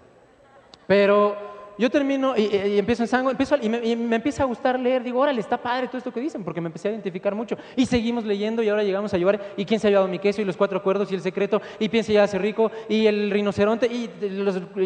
Pero 0.86 1.36
yo 1.76 1.90
termino 1.90 2.36
y, 2.36 2.78
empiezo 2.78 3.02
en 3.02 3.08
sangue, 3.08 3.30
empiezo, 3.30 3.56
y, 3.60 3.68
me, 3.68 4.16
empieza 4.16 4.42
a 4.42 4.46
gustar 4.46 4.78
leer. 4.78 5.02
Digo, 5.02 5.20
órale, 5.20 5.40
está 5.40 5.56
padre 5.56 5.88
todo 5.88 5.98
esto 5.98 6.12
que 6.12 6.20
dicen, 6.20 6.44
porque 6.44 6.60
me 6.60 6.68
empecé 6.68 6.88
a 6.88 6.90
identificar 6.92 7.34
mucho. 7.34 7.56
Y 7.76 7.86
seguimos 7.86 8.24
leyendo 8.24 8.62
y 8.62 8.68
ahora 8.68 8.84
llegamos 8.84 9.12
a 9.12 9.18
llevar, 9.18 9.40
¿y 9.56 9.64
quién 9.64 9.80
se 9.80 9.88
ha 9.88 9.90
llevado 9.90 10.08
mi 10.08 10.18
queso? 10.18 10.40
Y 10.40 10.44
los 10.44 10.56
cuatro 10.56 10.78
acuerdos 10.78 11.10
y 11.10 11.14
el 11.14 11.20
secreto, 11.20 11.60
y 11.78 11.88
piensa 11.88 12.12
ya 12.12 12.24
hace 12.24 12.38
rico, 12.38 12.70
y 12.88 13.06
el 13.06 13.30
rinoceronte, 13.30 13.86
y, 13.86 14.10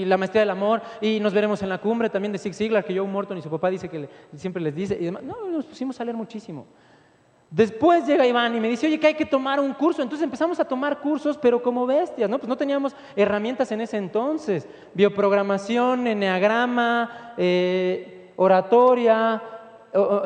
la 0.05 0.17
maestría 0.17 0.41
del 0.43 0.51
amor, 0.51 0.81
y 1.01 1.21
nos 1.21 1.35
veremos 1.35 1.63
en 1.63 1.69
la 1.69 1.79
cumbre 1.79 2.09
también 2.09 2.33
de 2.33 2.39
Zig 2.39 2.55
Ziglar, 2.55 2.85
que 2.85 2.97
Joe 2.97 3.07
Morton 3.07 3.37
y 3.37 3.43
su 3.43 3.51
papá 3.51 3.69
dice 3.71 3.89
que 3.89 4.09
siempre 4.35 4.63
les 4.63 4.75
dice. 4.75 4.97
Y 4.99 5.05
demás. 5.05 5.23
No, 5.23 5.49
nos 5.49 5.67
pusimos 5.67 6.01
a 6.01 6.05
leer 6.05 6.17
muchísimo. 6.17 6.67
Después 7.51 8.07
llega 8.07 8.27
Iván 8.27 8.55
y 8.55 8.61
me 8.61 8.69
dice, 8.69 8.87
oye, 8.87 9.01
que 9.01 9.07
hay 9.07 9.15
que 9.15 9.25
tomar 9.25 9.59
un 9.59 9.73
curso. 9.73 10.03
Entonces 10.03 10.25
empezamos 10.25 10.61
a 10.61 10.67
tomar 10.67 10.99
cursos, 10.99 11.39
pero 11.39 11.63
como 11.63 11.87
bestias, 11.87 12.29
¿no? 12.29 12.39
Pues 12.39 12.49
no 12.49 12.57
teníamos 12.57 12.95
herramientas 13.17 13.73
en 13.73 13.81
ese 13.81 13.97
entonces. 13.97 14.69
Bioprogramación, 14.93 16.07
eneagrama, 16.07 17.33
eh, 17.39 18.33
oratoria, 18.37 19.43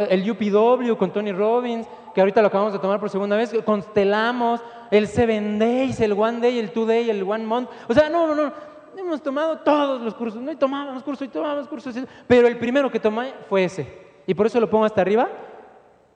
el 0.08 0.28
UPW 0.28 0.96
con 0.96 1.12
Tony 1.12 1.30
Robbins, 1.30 1.86
que 2.12 2.20
ahorita 2.20 2.40
lo 2.40 2.48
acabamos 2.48 2.72
de 2.72 2.80
tomar 2.80 2.98
por 2.98 3.08
segunda 3.08 3.36
vez, 3.36 3.54
constelamos, 3.64 4.60
el 4.90 5.06
Seven 5.06 5.60
Days, 5.60 6.00
el 6.00 6.12
One 6.12 6.40
Day, 6.40 6.58
el 6.58 6.72
Two 6.72 6.86
Day, 6.86 7.08
el 7.08 7.22
One 7.22 7.44
Month. 7.44 7.70
O 7.88 7.94
sea, 7.94 8.08
no, 8.08 8.26
no, 8.26 8.34
no. 8.34 8.52
Hemos 8.98 9.22
tomado 9.22 9.58
todos 9.60 10.02
los 10.02 10.14
cursos, 10.14 10.42
¿no? 10.42 10.50
Y 10.50 10.56
tomábamos 10.56 11.04
cursos 11.04 11.26
y 11.28 11.30
tomábamos 11.30 11.68
cursos. 11.68 11.94
Pero 12.26 12.48
el 12.48 12.58
primero 12.58 12.90
que 12.90 12.98
tomé 12.98 13.32
fue 13.48 13.64
ese. 13.64 14.02
Y 14.26 14.34
por 14.34 14.46
eso 14.46 14.58
lo 14.58 14.68
pongo 14.68 14.84
hasta 14.84 15.00
arriba 15.00 15.28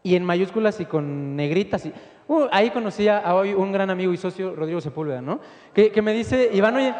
y 0.06 0.14
en 0.14 0.22
mayúsculas 0.22 0.78
y 0.78 0.84
con 0.84 1.34
negritas. 1.34 1.84
Y, 1.84 1.92
uh, 2.28 2.46
ahí 2.52 2.70
conocí 2.70 3.08
a 3.08 3.34
hoy 3.34 3.54
un 3.54 3.72
gran 3.72 3.90
amigo 3.90 4.12
y 4.12 4.16
socio, 4.16 4.54
Rodrigo 4.54 4.80
Sepúlveda, 4.80 5.20
¿no? 5.20 5.40
Que, 5.74 6.00
me 6.00 6.12
dice, 6.12 6.48
Iván, 6.52 6.76
oye, 6.76 6.94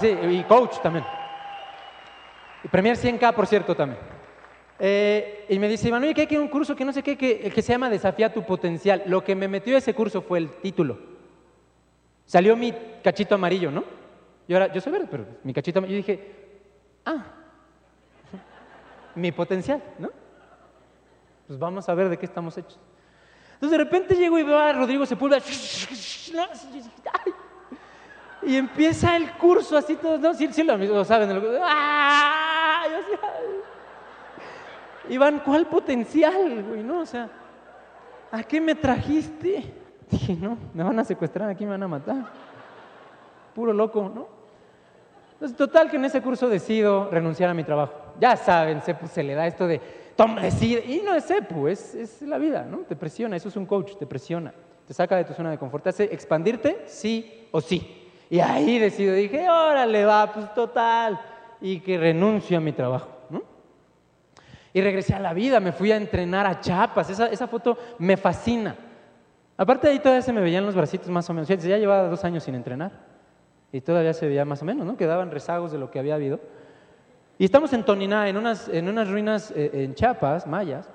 sí, 0.00 0.16
y 0.30 0.44
coach 0.44 0.78
también. 0.80 1.04
Y 2.62 2.68
Premier 2.68 2.96
100K, 2.96 3.34
por 3.34 3.48
cierto, 3.48 3.74
también. 3.74 3.98
Eh, 4.78 5.46
y 5.48 5.58
me 5.58 5.68
dice, 5.68 5.88
Iván, 5.88 6.04
oye, 6.04 6.14
que 6.14 6.28
hay 6.30 6.36
un 6.36 6.46
curso 6.46 6.76
que 6.76 6.84
no 6.84 6.92
sé 6.92 7.02
qué, 7.02 7.18
que, 7.18 7.50
que 7.50 7.60
se 7.60 7.72
llama 7.72 7.90
Desafía 7.90 8.32
tu 8.32 8.44
potencial. 8.44 9.02
Lo 9.06 9.24
que 9.24 9.34
me 9.34 9.48
metió 9.48 9.74
a 9.74 9.78
ese 9.78 9.92
curso 9.92 10.22
fue 10.22 10.38
el 10.38 10.50
título. 10.60 10.96
Salió 12.24 12.56
mi 12.56 12.72
cachito 13.02 13.34
amarillo, 13.34 13.72
¿no? 13.72 13.82
Y 14.46 14.54
ahora, 14.54 14.72
yo 14.72 14.80
soy 14.80 14.92
verde, 14.92 15.08
pero 15.10 15.26
mi 15.42 15.52
cachito 15.52 15.80
amarillo. 15.80 15.98
Yo 15.98 16.06
dije, 16.06 16.32
ah, 17.04 17.24
mi 19.16 19.32
potencial, 19.32 19.82
¿no? 19.98 20.22
Pues 21.46 21.58
vamos 21.58 21.88
a 21.88 21.94
ver 21.94 22.08
de 22.08 22.18
qué 22.18 22.26
estamos 22.26 22.56
hechos. 22.56 22.78
Entonces 23.54 23.78
de 23.78 23.84
repente 23.84 24.14
llego 24.14 24.38
y 24.38 24.42
veo 24.42 24.58
a 24.58 24.72
Rodrigo 24.72 25.06
Sepúlveda. 25.06 25.42
Y 28.42 28.56
empieza 28.56 29.16
el 29.16 29.32
curso 29.32 29.76
así 29.76 29.96
todo, 29.96 30.18
no, 30.18 30.34
sí, 30.34 30.48
sí 30.52 30.62
lo, 30.62 31.04
saben. 31.04 31.42
¡Ah! 31.62 32.82
Iván, 35.08 35.40
¿cuál 35.40 35.66
potencial, 35.66 36.62
güey? 36.62 36.82
No, 36.82 37.00
o 37.00 37.06
sea, 37.06 37.28
¿a 38.30 38.42
qué 38.42 38.60
me 38.60 38.74
trajiste? 38.74 39.64
Dije, 40.10 40.36
no, 40.38 40.58
me 40.74 40.82
van 40.82 40.98
a 40.98 41.04
secuestrar, 41.04 41.48
aquí 41.48 41.64
me 41.64 41.72
van 41.72 41.82
a 41.82 41.88
matar. 41.88 42.26
Puro 43.54 43.72
loco, 43.72 44.10
¿no? 44.14 44.28
Entonces, 45.32 45.56
total 45.56 45.90
que 45.90 45.96
en 45.96 46.04
ese 46.04 46.22
curso 46.22 46.48
decido 46.48 47.10
renunciar 47.10 47.50
a 47.50 47.54
mi 47.54 47.64
trabajo. 47.64 47.94
Ya 48.20 48.36
saben, 48.36 48.80
se 48.82 49.22
le 49.22 49.34
da 49.34 49.46
esto 49.46 49.66
de 49.66 50.03
toma, 50.16 50.42
decide. 50.42 50.84
Y 50.86 51.02
no 51.04 51.14
es 51.14 51.30
EPU, 51.30 51.68
es, 51.68 51.94
es 51.94 52.22
la 52.22 52.38
vida, 52.38 52.66
¿no? 52.68 52.78
Te 52.78 52.96
presiona, 52.96 53.36
eso 53.36 53.48
es 53.48 53.56
un 53.56 53.66
coach, 53.66 53.96
te 53.96 54.06
presiona. 54.06 54.52
te 54.86 54.94
saca 54.94 55.16
de 55.16 55.24
tu 55.24 55.32
zona 55.32 55.50
de 55.50 55.58
confort, 55.58 55.86
hace 55.86 56.04
expandirte 56.04 56.84
sí 56.86 57.48
o 57.50 57.60
sí. 57.60 58.10
Y 58.30 58.40
ahí 58.40 58.78
decido, 58.78 59.14
dije, 59.14 59.48
órale, 59.48 60.04
va, 60.04 60.32
pues 60.32 60.52
total, 60.54 61.20
y 61.60 61.80
que 61.80 61.98
renuncio 61.98 62.58
a 62.58 62.60
mi 62.60 62.72
trabajo. 62.72 63.10
Y 64.72 64.80
regresé 64.80 65.14
a 65.14 65.20
la 65.20 65.32
vida, 65.32 65.60
me 65.60 65.70
fui 65.70 65.92
a 65.92 65.96
entrenar 65.96 66.46
a 66.46 66.60
Chiapas, 66.60 67.08
esa, 67.08 67.28
esa 67.28 67.46
foto 67.46 67.78
me 67.98 68.16
fascina. 68.16 68.74
Aparte 69.56 69.86
ahí 69.86 70.00
todavía 70.00 70.20
se 70.20 70.32
me 70.32 70.40
veían 70.40 70.66
los 70.66 70.74
bracitos 70.74 71.08
más 71.10 71.30
o 71.30 71.32
menos, 71.32 71.46
ya 71.46 71.78
llevaba 71.78 72.08
dos 72.08 72.24
años 72.24 72.42
sin 72.42 72.56
entrenar 72.56 72.90
y 73.70 73.80
todavía 73.80 74.12
se 74.12 74.26
veía 74.26 74.44
más 74.44 74.62
o 74.62 74.64
menos, 74.64 74.84
¿no? 74.84 74.96
Quedaban 74.96 75.30
rezagos 75.30 75.70
de 75.70 75.78
lo 75.78 75.92
que 75.92 76.00
había 76.00 76.16
habido. 76.16 76.40
Y 77.36 77.44
estamos 77.44 77.72
en 77.72 77.82
Toniná, 77.82 78.28
en 78.28 78.36
unas, 78.36 78.68
en 78.68 78.88
unas 78.88 79.10
ruinas 79.10 79.52
eh, 79.56 79.70
en 79.72 79.94
Chiapas, 79.96 80.46
mayas, 80.46 80.88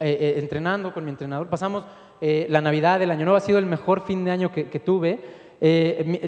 eh, 0.00 0.16
eh, 0.18 0.34
entrenando 0.38 0.94
con 0.94 1.04
mi 1.04 1.10
entrenador. 1.10 1.48
Pasamos 1.48 1.84
la 2.20 2.62
Navidad, 2.62 3.02
el 3.02 3.10
Año 3.10 3.26
Nuevo, 3.26 3.36
ha 3.36 3.40
sido 3.40 3.58
el 3.58 3.66
mejor 3.66 4.00
fin 4.00 4.24
de 4.24 4.30
año 4.30 4.50
que, 4.50 4.70
que 4.70 4.80
tuve. 4.80 5.20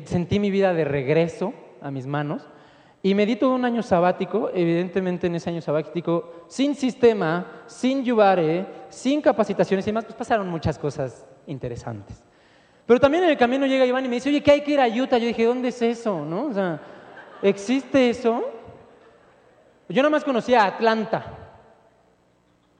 sentí 0.05 0.39
mi 0.39 0.51
vida 0.51 0.75
de 0.75 0.85
regreso 0.85 1.55
a 1.81 1.91
mis 1.91 2.07
manos. 2.07 2.47
Y 3.03 3.15
me 3.15 3.25
di 3.25 3.37
todo 3.37 3.55
un 3.55 3.65
año 3.65 3.83
sabático, 3.83 4.51
evidentemente 4.53 5.27
en 5.29 5.37
ese 5.37 5.49
año 5.49 5.62
sabático, 5.62 6.45
sin 6.49 6.75
sistema, 6.75 7.62
sin 7.67 8.05
Yubare, 8.05 8.67
sin 8.91 9.23
capacitaciones 9.23 9.87
y 9.87 9.91
demás, 9.91 10.05
pues 10.05 10.17
pasaron 10.17 10.51
muchas 10.51 10.79
cosas 10.79 11.25
interesantes. 11.47 12.23
Pero 12.85 13.01
también 13.01 13.25
en 13.25 13.31
el 13.31 13.39
camino 13.39 13.65
llega 13.65 13.87
Iván 13.87 14.05
y 14.05 14.09
me 14.09 14.17
dice, 14.17 14.29
oye, 14.29 14.43
que 14.43 14.51
hay 14.51 14.61
que 14.61 14.73
ir 14.73 14.81
a 14.81 14.87
Utah. 14.87 15.17
Yo 15.17 15.29
dije, 15.29 15.47
¿dónde 15.47 15.69
es 15.69 15.81
eso? 15.81 16.27
¿No? 16.27 16.49
O 16.49 16.53
sea, 16.53 16.79
¿existe 17.41 18.11
eso? 18.11 18.45
Yo 19.88 20.03
nada 20.03 20.11
más 20.11 20.25
conocía 20.25 20.64
Atlanta. 20.64 21.25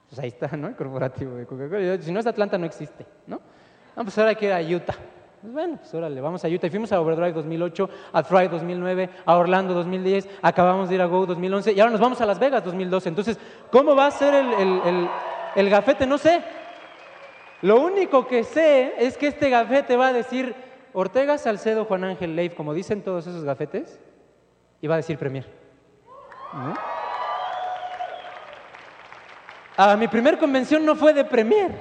Pues 0.09 0.19
ahí 0.19 0.29
está, 0.29 0.55
¿no? 0.55 0.67
El 0.67 0.75
corporativo 0.75 1.35
de 1.35 1.45
Coca-Cola. 1.45 2.01
Si 2.01 2.11
no 2.11 2.19
es 2.19 2.27
Atlanta, 2.27 2.57
no 2.57 2.65
existe, 2.65 3.05
¿no? 3.27 3.41
No, 3.95 4.03
pues 4.03 4.17
ahora 4.17 4.31
hay 4.31 4.35
que 4.35 4.45
ir 4.45 4.53
a 4.53 4.61
Utah. 4.61 4.95
Pues 5.41 5.53
bueno, 5.53 5.77
pues 5.77 5.93
órale, 5.93 6.19
vamos 6.19 6.43
a 6.43 6.47
Utah. 6.47 6.67
Y 6.67 6.69
fuimos 6.69 6.91
a 6.91 6.99
Overdrive 6.99 7.33
2008, 7.33 7.89
a 8.13 8.23
Fry 8.23 8.47
2009, 8.47 9.09
a 9.25 9.37
Orlando 9.37 9.73
2010, 9.73 10.27
acabamos 10.41 10.89
de 10.89 10.95
ir 10.95 11.01
a 11.01 11.05
Go 11.05 11.25
2011 11.25 11.73
y 11.73 11.79
ahora 11.79 11.91
nos 11.91 12.01
vamos 12.01 12.19
a 12.21 12.25
Las 12.25 12.39
Vegas 12.39 12.63
2012. 12.63 13.09
Entonces, 13.09 13.39
¿cómo 13.71 13.95
va 13.95 14.07
a 14.07 14.11
ser 14.11 14.33
el, 14.33 14.53
el, 14.53 15.09
el, 15.55 15.69
gafete? 15.69 16.05
No 16.05 16.17
sé. 16.17 16.41
Lo 17.61 17.81
único 17.81 18.27
que 18.27 18.43
sé 18.43 18.93
es 18.97 19.17
que 19.17 19.27
este 19.27 19.49
gafete 19.49 19.95
va 19.95 20.07
a 20.07 20.13
decir 20.13 20.55
Ortega, 20.93 21.37
Salcedo, 21.37 21.85
Juan 21.85 22.03
Ángel, 22.03 22.35
Leif, 22.35 22.53
como 22.53 22.73
dicen 22.73 23.01
todos 23.01 23.27
esos 23.27 23.43
gafetes, 23.43 23.99
y 24.81 24.87
va 24.87 24.95
a 24.95 24.97
decir 24.97 25.17
Premier. 25.17 25.66
A 29.77 29.95
mi 29.95 30.07
primer 30.07 30.39
convención 30.39 30.85
no 30.85 30.95
fue 30.95 31.13
de 31.13 31.23
Premier. 31.23 31.71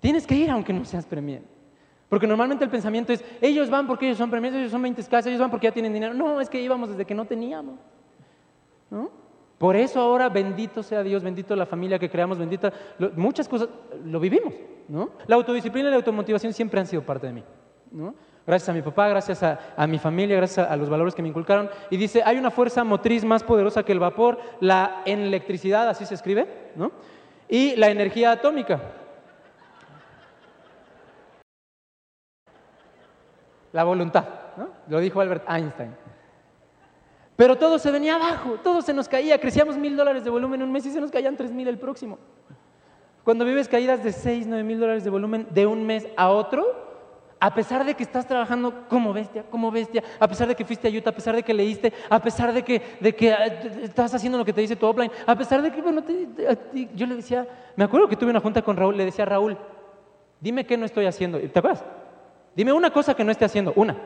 Tienes 0.00 0.26
que 0.26 0.34
ir 0.34 0.50
aunque 0.50 0.72
no 0.72 0.84
seas 0.84 1.06
premier. 1.06 1.42
Porque 2.08 2.26
normalmente 2.26 2.64
el 2.64 2.70
pensamiento 2.70 3.12
es, 3.12 3.24
ellos 3.40 3.70
van 3.70 3.86
porque 3.86 4.06
ellos 4.06 4.18
son 4.18 4.30
premios, 4.30 4.54
ellos 4.54 4.70
son 4.70 4.82
20 4.82 5.02
casas, 5.04 5.26
ellos 5.26 5.40
van 5.40 5.50
porque 5.50 5.66
ya 5.66 5.72
tienen 5.72 5.92
dinero. 5.92 6.14
No, 6.14 6.40
es 6.40 6.50
que 6.50 6.60
íbamos 6.60 6.90
desde 6.90 7.04
que 7.04 7.14
no 7.14 7.24
teníamos. 7.24 7.78
Por 9.58 9.76
eso 9.76 10.00
ahora 10.00 10.28
bendito 10.28 10.82
sea 10.82 11.02
Dios, 11.02 11.22
bendito 11.22 11.56
la 11.56 11.64
familia 11.64 11.98
que 11.98 12.10
creamos, 12.10 12.38
bendita, 12.38 12.72
muchas 13.16 13.48
cosas 13.48 13.68
lo 14.04 14.20
vivimos. 14.20 14.52
La 15.26 15.36
autodisciplina 15.36 15.88
y 15.88 15.90
la 15.90 15.96
automotivación 15.96 16.52
siempre 16.52 16.80
han 16.80 16.86
sido 16.86 17.02
parte 17.02 17.26
de 17.28 17.32
mí. 17.32 17.44
Gracias 18.46 18.68
a 18.68 18.72
mi 18.72 18.82
papá, 18.82 19.08
gracias 19.08 19.42
a, 19.42 19.86
mi 19.86 19.98
familia, 19.98 20.36
gracias 20.36 20.70
a, 20.70 20.76
los 20.76 20.90
valores 20.90 21.14
que 21.14 21.22
me 21.22 21.28
inculcaron. 21.28 21.70
Y 21.90 21.96
dice, 21.96 22.22
hay 22.24 22.36
una 22.36 22.50
fuerza 22.50 22.84
motriz 22.84 23.24
más 23.24 23.42
poderosa 23.42 23.82
que 23.82 23.92
el 23.92 24.00
vapor, 24.00 24.38
la 24.60 25.02
electricidad, 25.06 25.88
así 25.88 26.04
se 26.04 26.14
escribe, 26.14 26.46
¿no? 26.76 26.92
y 27.48 27.76
la 27.76 27.88
energía 27.88 28.32
atómica. 28.32 28.80
la 33.74 33.82
voluntad, 33.82 34.24
¿no? 34.56 34.68
Lo 34.88 35.00
dijo 35.00 35.20
Albert 35.20 35.50
Einstein. 35.50 35.90
Pero 37.34 37.58
todo 37.58 37.80
se 37.80 37.90
venía 37.90 38.14
abajo, 38.14 38.60
todo 38.62 38.80
se 38.82 38.94
nos 38.94 39.08
caía, 39.08 39.40
crecíamos 39.40 39.76
mil 39.76 39.96
dólares 39.96 40.22
de 40.22 40.30
volumen 40.30 40.60
en 40.60 40.68
un 40.68 40.72
mes 40.72 40.86
y 40.86 40.92
se 40.92 41.00
nos 41.00 41.10
caían 41.10 41.36
tres 41.36 41.50
mil 41.50 41.66
el 41.66 41.76
próximo. 41.76 42.20
Cuando 43.24 43.44
vives 43.44 43.66
caídas 43.66 44.04
de 44.04 44.12
seis, 44.12 44.46
nueve 44.46 44.62
mil 44.62 44.78
dólares 44.78 45.02
de 45.02 45.10
volumen 45.10 45.48
de 45.50 45.66
un 45.66 45.84
mes 45.84 46.06
a 46.16 46.30
otro, 46.30 46.93
a 47.40 47.54
pesar 47.54 47.84
de 47.84 47.94
que 47.94 48.02
estás 48.02 48.26
trabajando 48.26 48.86
como 48.88 49.12
bestia, 49.12 49.44
como 49.50 49.70
bestia, 49.70 50.02
a 50.18 50.28
pesar 50.28 50.48
de 50.48 50.54
que 50.54 50.64
fuiste 50.64 50.88
a 50.88 50.90
Utah, 50.90 51.10
a 51.10 51.14
pesar 51.14 51.36
de 51.36 51.42
que 51.42 51.52
leíste, 51.52 51.92
a 52.08 52.20
pesar 52.20 52.52
de 52.52 52.62
que, 52.62 52.80
de 53.00 53.14
que 53.14 53.32
ah, 53.32 53.46
estás 53.82 54.14
haciendo 54.14 54.38
lo 54.38 54.44
que 54.44 54.52
te 54.52 54.60
dice 54.60 54.76
tu 54.76 54.86
offline, 54.86 55.10
a 55.26 55.36
pesar 55.36 55.60
de 55.60 55.70
que, 55.70 55.82
bueno, 55.82 56.02
yo 56.94 57.06
le 57.06 57.16
decía, 57.16 57.46
me 57.76 57.84
acuerdo 57.84 58.08
que 58.08 58.16
tuve 58.16 58.30
una 58.30 58.40
junta 58.40 58.62
con 58.62 58.76
Raúl, 58.76 58.96
le 58.96 59.04
decía 59.04 59.24
a 59.24 59.28
Raúl, 59.28 59.58
dime 60.40 60.64
qué 60.64 60.76
no 60.76 60.86
estoy 60.86 61.06
haciendo. 61.06 61.38
¿Te 61.38 61.58
acuerdas? 61.58 61.84
Dime 62.54 62.72
una 62.72 62.90
cosa 62.90 63.14
que 63.14 63.24
no 63.24 63.32
esté 63.32 63.44
haciendo, 63.44 63.72
una, 63.76 63.96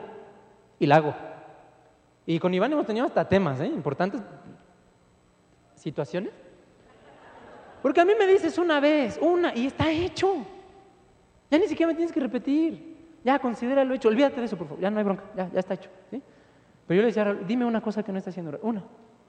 y 0.79 0.87
la 0.87 0.97
hago. 0.97 1.15
Y 2.27 2.39
con 2.39 2.53
Iván 2.53 2.73
hemos 2.73 2.87
tenido 2.87 3.07
hasta 3.07 3.29
temas, 3.29 3.61
¿eh? 3.61 3.67
importantes 3.67 4.21
situaciones. 5.79 6.33
Porque 7.83 8.01
a 8.01 8.05
mí 8.05 8.13
me 8.19 8.27
dices 8.27 8.59
una 8.59 8.81
vez, 8.81 9.19
una, 9.23 9.55
y 9.55 9.67
está 9.67 9.91
hecho. 9.91 10.45
Ya 11.51 11.59
ni 11.59 11.69
siquiera 11.69 11.89
me 11.89 11.95
tienes 11.95 12.13
que 12.13 12.21
repetir. 12.21 12.88
Ya, 13.25 13.39
considéralo 13.39 13.95
hecho. 13.95 14.09
Olvídate 14.09 14.41
de 14.41 14.47
eso, 14.47 14.57
por 14.57 14.69
favor. 14.69 14.83
Ya 14.83 14.91
no 14.91 14.99
hay 14.99 15.05
bronca. 15.05 15.25
Ya, 15.37 15.51
ya 15.51 15.61
está 15.61 15.75
hecho. 15.75 15.91
¿sí? 16.11 16.23
Pero 16.87 16.97
yo 16.97 17.03
le 17.03 17.09
decía, 17.09 17.35
dime 17.47 17.65
una 17.65 17.81
cosa 17.81 18.03
que 18.03 18.13
no 18.13 18.19
está 18.19 18.31
haciendo. 18.31 18.59
Una. 18.63 18.85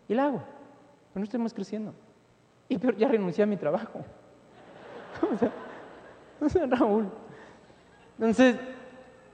Y 0.07 0.13
la 0.13 0.25
hago. 0.25 0.43
Pero 1.13 1.21
no 1.21 1.23
estemos 1.23 1.53
creciendo. 1.53 1.93
Y 2.67 2.77
ya 2.97 3.07
renuncié 3.07 3.43
a 3.43 3.47
mi 3.47 3.57
trabajo. 3.57 4.01
o 6.41 6.49
sea, 6.49 6.65
Raúl. 6.67 7.09
Entonces, 8.17 8.57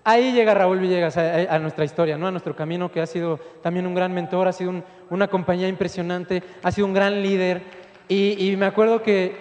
Ahí 0.07 0.33
llega 0.33 0.53
Raúl 0.53 0.77
Villegas 0.77 1.17
a, 1.17 1.57
nuestra 1.57 1.83
historia, 1.83 2.15
¿no? 2.15 2.27
a 2.27 2.31
nuestro 2.31 2.55
camino, 2.55 2.91
que 2.91 3.01
ha 3.01 3.07
sido 3.07 3.39
también 3.63 3.87
un 3.87 3.95
gran 3.95 4.13
mentor, 4.13 4.47
ha 4.47 4.53
sido 4.53 4.83
una 5.09 5.27
compañía 5.27 5.67
impresionante, 5.67 6.43
ha 6.61 6.71
sido 6.71 6.85
un 6.85 6.93
gran 6.93 7.23
líder. 7.23 7.63
Y, 8.07 8.53
me 8.55 8.67
acuerdo 8.67 9.01
que... 9.01 9.35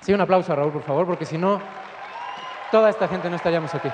Sí, 0.00 0.14
un 0.14 0.20
aplauso 0.20 0.52
a 0.52 0.56
Raúl, 0.56 0.70
por 0.70 0.82
favor, 0.82 1.06
porque 1.06 1.24
si 1.24 1.36
no, 1.36 1.60
toda 2.70 2.88
esta 2.88 3.08
gente 3.08 3.28
no 3.28 3.34
estaríamos 3.34 3.74
aquí. 3.74 3.88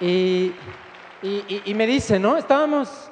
Y, 0.00 0.52
me 1.74 1.86
dice, 1.86 2.18
¿no? 2.18 2.36
Estábamos 2.36 3.10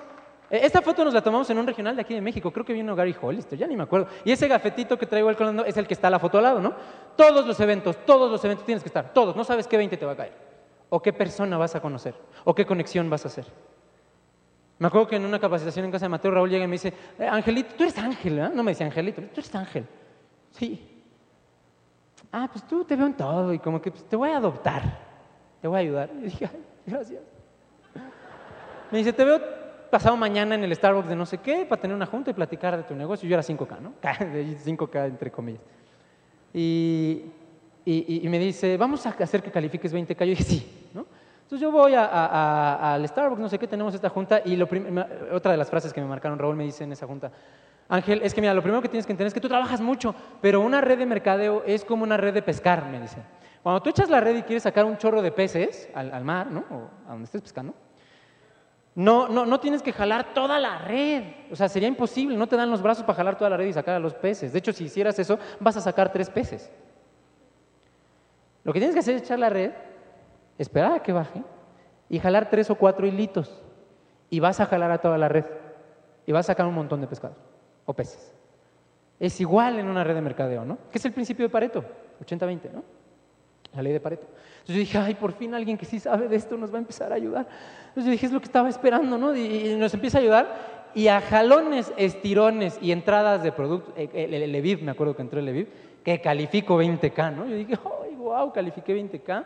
e, 0.50 0.64
esta 0.64 0.82
foto 0.82 1.04
nos 1.04 1.14
la 1.14 1.22
tomamos 1.22 1.48
en 1.50 1.58
un 1.58 1.66
regional 1.66 1.96
de 1.96 2.02
aquí 2.02 2.14
de 2.14 2.20
México, 2.20 2.52
creo 2.52 2.64
que 2.64 2.72
vino 2.72 2.94
Gary 2.94 3.14
Hollister, 3.20 3.58
ya 3.58 3.66
ni 3.66 3.76
me 3.76 3.82
acuerdo. 3.82 4.08
Y 4.24 4.32
ese 4.32 4.46
gafetito 4.46 4.96
que 4.98 5.06
traigo 5.06 5.28
al 5.28 5.36
colando 5.36 5.64
es 5.64 5.76
el 5.76 5.86
que 5.86 5.94
está 5.94 6.08
a 6.08 6.10
la 6.10 6.18
foto 6.18 6.38
al 6.38 6.44
lado, 6.44 6.60
¿no? 6.60 6.74
Todos 7.16 7.46
los 7.46 7.58
eventos, 7.60 7.96
todos 8.04 8.30
los 8.30 8.44
eventos 8.44 8.64
tienes 8.64 8.82
que 8.82 8.88
estar, 8.88 9.12
todos. 9.12 9.34
No 9.34 9.44
sabes 9.44 9.66
qué 9.66 9.76
20 9.76 9.96
te 9.96 10.06
va 10.06 10.12
a 10.12 10.16
caer, 10.16 10.32
o 10.90 11.00
qué 11.00 11.12
persona 11.12 11.58
vas 11.58 11.74
a 11.74 11.80
conocer, 11.80 12.14
o 12.44 12.54
qué 12.54 12.64
conexión 12.66 13.08
vas 13.10 13.24
a 13.24 13.28
hacer. 13.28 13.46
Me 14.78 14.88
acuerdo 14.88 15.08
que 15.08 15.16
en 15.16 15.24
una 15.24 15.38
capacitación 15.38 15.86
en 15.86 15.92
casa 15.92 16.06
de 16.06 16.10
Mateo, 16.10 16.32
Raúl 16.32 16.50
llega 16.50 16.64
y 16.64 16.68
me 16.68 16.74
dice, 16.74 16.92
eh, 17.18 17.26
Angelito, 17.26 17.74
tú 17.76 17.84
eres 17.84 17.96
Ángel, 17.98 18.38
¿eh? 18.38 18.50
No 18.52 18.62
me 18.62 18.72
decía 18.72 18.86
Angelito, 18.86 19.22
tú 19.22 19.40
eres 19.40 19.54
Ángel. 19.54 19.86
Sí. 20.50 21.02
Ah, 22.30 22.48
pues 22.50 22.66
tú 22.66 22.84
te 22.84 22.96
veo 22.96 23.06
en 23.06 23.14
todo 23.14 23.52
y 23.52 23.58
como 23.60 23.80
que 23.80 23.90
pues, 23.90 24.04
te 24.04 24.16
voy 24.16 24.30
a 24.30 24.36
adoptar, 24.36 24.82
te 25.60 25.68
voy 25.68 25.76
a 25.76 25.80
ayudar. 25.80 26.10
Y 26.18 26.22
dije, 26.24 26.50
ay, 26.52 26.64
gracias. 26.86 27.22
Me 28.90 28.98
dice, 28.98 29.12
te 29.12 29.24
veo 29.24 29.40
pasado 29.90 30.16
mañana 30.16 30.54
en 30.54 30.64
el 30.64 30.74
Starbucks 30.74 31.08
de 31.08 31.16
no 31.16 31.26
sé 31.26 31.38
qué 31.38 31.64
para 31.66 31.80
tener 31.80 31.94
una 31.94 32.06
junta 32.06 32.30
y 32.30 32.34
platicar 32.34 32.76
de 32.76 32.82
tu 32.82 32.94
negocio. 32.94 33.28
Yo 33.28 33.34
era 33.34 33.42
5K, 33.42 33.80
¿no? 33.80 33.94
5K 34.02 35.06
entre 35.06 35.30
comillas. 35.30 35.62
Y, 36.52 37.24
y, 37.84 38.28
me 38.28 38.38
dice, 38.38 38.76
vamos 38.76 39.04
a 39.06 39.10
hacer 39.10 39.42
que 39.42 39.50
califiques 39.50 39.92
20K. 39.92 40.18
Yo 40.20 40.26
dije, 40.26 40.44
sí, 40.44 40.88
¿no? 40.94 41.06
Entonces 41.42 41.60
yo 41.60 41.70
voy 41.70 41.94
al 41.94 43.06
Starbucks, 43.06 43.40
no 43.40 43.48
sé 43.48 43.58
qué, 43.58 43.66
tenemos 43.66 43.94
esta 43.94 44.08
junta 44.08 44.40
y 44.44 44.56
lo 44.56 44.66
otra 45.32 45.52
de 45.52 45.58
las 45.58 45.68
frases 45.68 45.92
que 45.92 46.00
me 46.00 46.06
marcaron 46.06 46.38
Raúl 46.38 46.56
me 46.56 46.64
dice 46.64 46.84
en 46.84 46.92
esa 46.92 47.06
junta, 47.06 47.30
Ángel, 47.88 48.22
es 48.22 48.32
que 48.32 48.40
mira, 48.40 48.54
lo 48.54 48.62
primero 48.62 48.80
que 48.80 48.88
tienes 48.88 49.04
que 49.04 49.12
entender 49.12 49.28
es 49.28 49.34
que 49.34 49.40
tú 49.40 49.48
trabajas 49.48 49.80
mucho, 49.80 50.14
pero 50.40 50.60
una 50.60 50.80
red 50.80 50.98
de 50.98 51.04
mercadeo 51.04 51.62
es 51.66 51.84
como 51.84 52.02
una 52.02 52.16
red 52.16 52.32
de 52.32 52.40
pescar, 52.40 52.86
me 52.86 53.00
dice. 53.00 53.18
Cuando 53.64 53.80
tú 53.80 53.88
echas 53.88 54.10
la 54.10 54.20
red 54.20 54.36
y 54.36 54.42
quieres 54.42 54.62
sacar 54.62 54.84
un 54.84 54.98
chorro 54.98 55.22
de 55.22 55.32
peces 55.32 55.88
al, 55.94 56.22
mar, 56.22 56.50
¿no? 56.50 56.66
O 56.70 56.90
a 57.08 57.12
donde 57.12 57.24
estés 57.24 57.40
pescando, 57.40 57.72
no, 58.94 59.26
no, 59.26 59.46
no 59.46 59.58
tienes 59.58 59.80
que 59.80 59.90
jalar 59.90 60.34
toda 60.34 60.58
la 60.58 60.80
red. 60.80 61.24
O 61.50 61.56
sea, 61.56 61.70
sería 61.70 61.88
imposible. 61.88 62.36
No 62.36 62.46
te 62.46 62.56
dan 62.56 62.70
los 62.70 62.82
brazos 62.82 63.04
para 63.04 63.16
jalar 63.16 63.38
toda 63.38 63.48
la 63.48 63.56
red 63.56 63.64
y 63.64 63.72
sacar 63.72 63.94
a 63.94 63.98
los 63.98 64.12
peces. 64.12 64.52
De 64.52 64.58
hecho, 64.58 64.74
si 64.74 64.84
hicieras 64.84 65.18
eso, 65.18 65.38
vas 65.60 65.78
a 65.78 65.80
sacar 65.80 66.12
tres 66.12 66.28
peces. 66.28 66.70
Lo 68.64 68.72
que 68.74 68.80
tienes 68.80 68.94
que 68.94 69.00
hacer 69.00 69.14
es 69.14 69.22
echar 69.22 69.38
la 69.38 69.48
red, 69.48 69.72
esperar 70.58 70.92
a 70.92 71.02
que 71.02 71.14
baje 71.14 71.42
y 72.10 72.18
jalar 72.18 72.50
tres 72.50 72.68
o 72.68 72.74
cuatro 72.74 73.06
hilitos. 73.06 73.62
Y 74.28 74.40
vas 74.40 74.60
a 74.60 74.66
jalar 74.66 74.90
a 74.90 74.98
toda 74.98 75.16
la 75.16 75.30
red. 75.30 75.46
Y 76.26 76.32
vas 76.32 76.44
a 76.44 76.52
sacar 76.52 76.66
un 76.66 76.74
montón 76.74 77.00
de 77.00 77.06
pescados 77.06 77.38
o 77.86 77.94
peces. 77.94 78.34
Es 79.18 79.40
igual 79.40 79.78
en 79.78 79.86
una 79.88 80.04
red 80.04 80.16
de 80.16 80.20
mercadeo, 80.20 80.66
¿no? 80.66 80.76
¿Qué 80.92 80.98
es 80.98 81.04
el 81.06 81.12
principio 81.12 81.46
de 81.46 81.48
Pareto? 81.48 81.82
80-20, 82.20 82.70
¿no? 82.70 83.03
La 83.74 83.82
ley 83.82 83.92
de 83.92 84.00
Pareto. 84.00 84.26
Entonces 84.64 84.76
yo 84.76 84.80
dije, 84.80 84.98
ay, 84.98 85.14
por 85.14 85.32
fin 85.32 85.54
alguien 85.54 85.76
que 85.76 85.84
sí 85.84 85.98
sabe 85.98 86.28
de 86.28 86.36
esto 86.36 86.56
nos 86.56 86.72
va 86.72 86.76
a 86.76 86.80
empezar 86.80 87.12
a 87.12 87.16
ayudar. 87.16 87.46
Entonces 87.88 88.04
yo 88.04 88.10
dije, 88.10 88.26
es 88.26 88.32
lo 88.32 88.40
que 88.40 88.46
estaba 88.46 88.68
esperando, 88.68 89.18
¿no? 89.18 89.36
Y, 89.36 89.74
nos 89.76 89.92
empieza 89.92 90.18
a 90.18 90.20
ayudar. 90.20 90.74
Y 90.94 91.08
a 91.08 91.20
jalones, 91.20 91.92
estirones 91.96 92.78
y 92.80 92.92
entradas 92.92 93.42
de 93.42 93.50
producto, 93.52 93.92
el, 93.96 94.32
el, 94.32 94.82
me 94.82 94.92
acuerdo 94.92 95.16
que 95.16 95.22
entró 95.22 95.40
el 95.40 95.46
Leviv, 95.46 95.68
que 96.04 96.20
califico 96.20 96.80
20K, 96.80 97.34
¿no? 97.34 97.46
Yo 97.46 97.56
dije, 97.56 97.76
¡ay, 98.02 98.14
wow! 98.14 98.52
Califiqué 98.52 98.96
20K, 98.96 99.44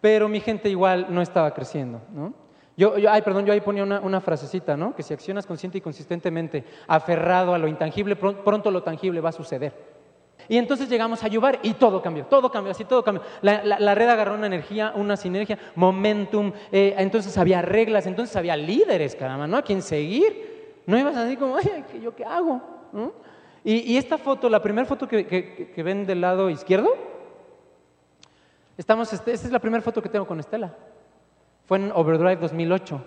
pero 0.00 0.28
mi 0.28 0.40
gente 0.40 0.68
igual 0.68 1.06
no 1.08 1.22
estaba 1.22 1.54
creciendo, 1.54 2.02
¿no? 2.12 2.34
Yo, 2.76 2.98
yo, 2.98 3.10
ay, 3.10 3.22
perdón, 3.22 3.46
yo 3.46 3.52
ahí 3.52 3.60
ponía 3.60 3.84
una, 3.84 4.20
frasecita, 4.20 4.76
¿no? 4.76 4.94
Que 4.94 5.02
si 5.02 5.14
accionas 5.14 5.46
consciente 5.46 5.78
y 5.78 5.80
consistentemente, 5.80 6.64
aferrado 6.88 7.54
a 7.54 7.58
lo 7.58 7.68
intangible, 7.68 8.16
pronto 8.16 8.70
lo 8.70 8.82
tangible 8.82 9.20
va 9.20 9.28
a 9.28 9.32
suceder. 9.32 9.93
Y 10.48 10.56
entonces 10.56 10.88
llegamos 10.88 11.22
a 11.24 11.28
Yubar 11.28 11.58
y 11.62 11.74
todo 11.74 12.02
cambió, 12.02 12.26
todo 12.26 12.50
cambió, 12.50 12.72
así 12.72 12.84
todo 12.84 13.02
cambió. 13.02 13.22
La, 13.42 13.94
red 13.94 14.08
agarró 14.08 14.34
una 14.34 14.46
energía, 14.46 14.92
una 14.94 15.16
sinergia, 15.16 15.58
momentum, 15.74 16.52
eh, 16.70 16.94
entonces 16.98 17.36
había 17.38 17.62
reglas, 17.62 18.06
entonces 18.06 18.34
había 18.36 18.56
líderes, 18.56 19.16
caramba, 19.16 19.46
¿no? 19.46 19.56
A 19.56 19.62
quien 19.62 19.82
seguir. 19.82 20.82
No 20.86 20.98
ibas 20.98 21.16
así 21.16 21.36
como, 21.36 21.56
ay, 21.56 21.84
¿yo 22.02 22.14
qué 22.14 22.24
hago? 22.24 22.60
Y, 23.64 23.96
esta 23.96 24.18
foto, 24.18 24.50
la 24.50 24.60
primera 24.60 24.86
foto 24.86 25.08
que, 25.08 25.82
ven 25.82 26.06
del 26.06 26.20
lado 26.20 26.50
izquierdo, 26.50 26.90
estamos, 28.76 29.12
este, 29.12 29.32
esta 29.32 29.46
es 29.46 29.52
la 29.52 29.58
primera 29.58 29.82
foto 29.82 30.02
que 30.02 30.10
tengo 30.10 30.26
con 30.26 30.38
Estela. 30.38 30.76
Fue 31.64 31.78
en 31.78 31.90
Overdrive 31.92 32.36
2008. 32.36 33.02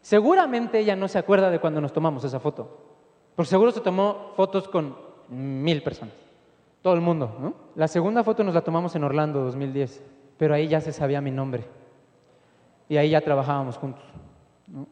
Seguramente 0.00 0.78
ella 0.78 0.96
no 0.96 1.08
se 1.08 1.18
acuerda 1.18 1.50
de 1.50 1.58
cuando 1.58 1.82
nos 1.82 1.92
tomamos 1.92 2.24
esa 2.24 2.40
foto, 2.40 2.78
por 3.36 3.46
seguro 3.46 3.70
se 3.70 3.80
tomó 3.80 4.32
fotos 4.34 4.68
con 4.68 4.96
mil 5.28 5.82
personas. 5.82 6.14
Todo 6.82 6.94
el 6.94 7.00
mundo, 7.00 7.36
¿no? 7.40 7.54
La 7.74 7.88
segunda 7.88 8.24
foto 8.24 8.42
nos 8.42 8.54
la 8.54 8.62
tomamos 8.62 8.94
en 8.96 9.04
Orlando 9.04 9.40
2010, 9.40 10.02
pero 10.38 10.54
ahí 10.54 10.66
ya 10.66 10.80
se 10.80 10.92
sabía 10.92 11.20
mi 11.20 11.30
nombre. 11.30 11.64
Y 12.88 12.96
ahí 12.96 13.10
ya 13.10 13.20
trabajábamos 13.20 13.76
juntos. 13.76 14.02
¿no? 14.66 14.86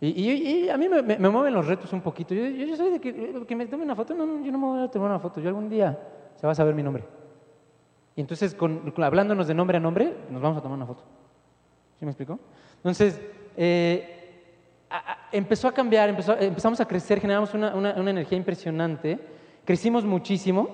Y, 0.00 0.68
a 0.68 0.76
mí 0.76 0.88
me, 0.88 1.28
mueven 1.28 1.54
los 1.54 1.66
retos 1.66 1.92
un 1.92 2.00
poquito. 2.00 2.34
Yo, 2.34 2.76
soy 2.76 2.98
de 2.98 3.00
que, 3.00 3.56
me 3.56 3.66
tome 3.66 3.84
una 3.84 3.96
foto, 3.96 4.14
no, 4.14 4.44
yo 4.44 4.50
no 4.50 4.58
me 4.58 4.66
voy 4.66 4.82
a 4.82 4.88
tomar 4.88 5.10
una 5.10 5.18
foto. 5.18 5.40
Yo 5.40 5.48
algún 5.48 5.68
día 5.68 5.98
se 6.36 6.46
va 6.46 6.52
a 6.52 6.56
saber 6.56 6.74
mi 6.74 6.82
nombre. 6.82 7.04
Y 8.14 8.20
entonces, 8.20 8.54
con, 8.54 8.92
hablándonos 8.96 9.46
de 9.46 9.54
nombre 9.54 9.76
a 9.76 9.80
nombre, 9.80 10.16
nos 10.30 10.40
vamos 10.40 10.58
a 10.58 10.62
tomar 10.62 10.76
una 10.76 10.86
foto. 10.86 11.02
¿Sí 11.98 12.04
me 12.04 12.12
explicó? 12.12 12.38
Entonces, 12.76 13.20
eh, 13.56 14.44
empezó 15.32 15.68
a 15.68 15.72
cambiar, 15.72 16.08
empezamos 16.08 16.80
a 16.80 16.86
crecer, 16.86 17.20
generamos 17.20 17.54
una, 17.54 17.74
una 17.74 18.10
energía 18.10 18.38
impresionante 18.38 19.18
crecimos 19.64 20.04
muchísimo, 20.04 20.68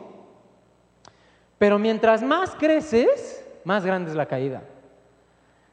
pero 1.58 1.78
mientras 1.78 2.22
más 2.22 2.54
creces, 2.54 3.44
más 3.64 3.84
grande 3.84 4.10
es 4.10 4.16
la 4.16 4.26
caída. 4.26 4.62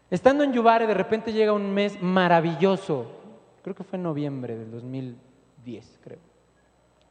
Estando 0.09 0.43
en 0.43 0.53
Yubare, 0.53 0.87
de 0.87 0.93
repente 0.93 1.33
llega 1.33 1.53
un 1.53 1.73
mes 1.73 2.01
maravilloso, 2.01 3.07
creo 3.63 3.75
que 3.75 3.83
fue 3.83 3.97
en 3.97 4.03
noviembre 4.03 4.55
del 4.55 4.71
2010, 4.71 5.99
creo. 6.03 6.19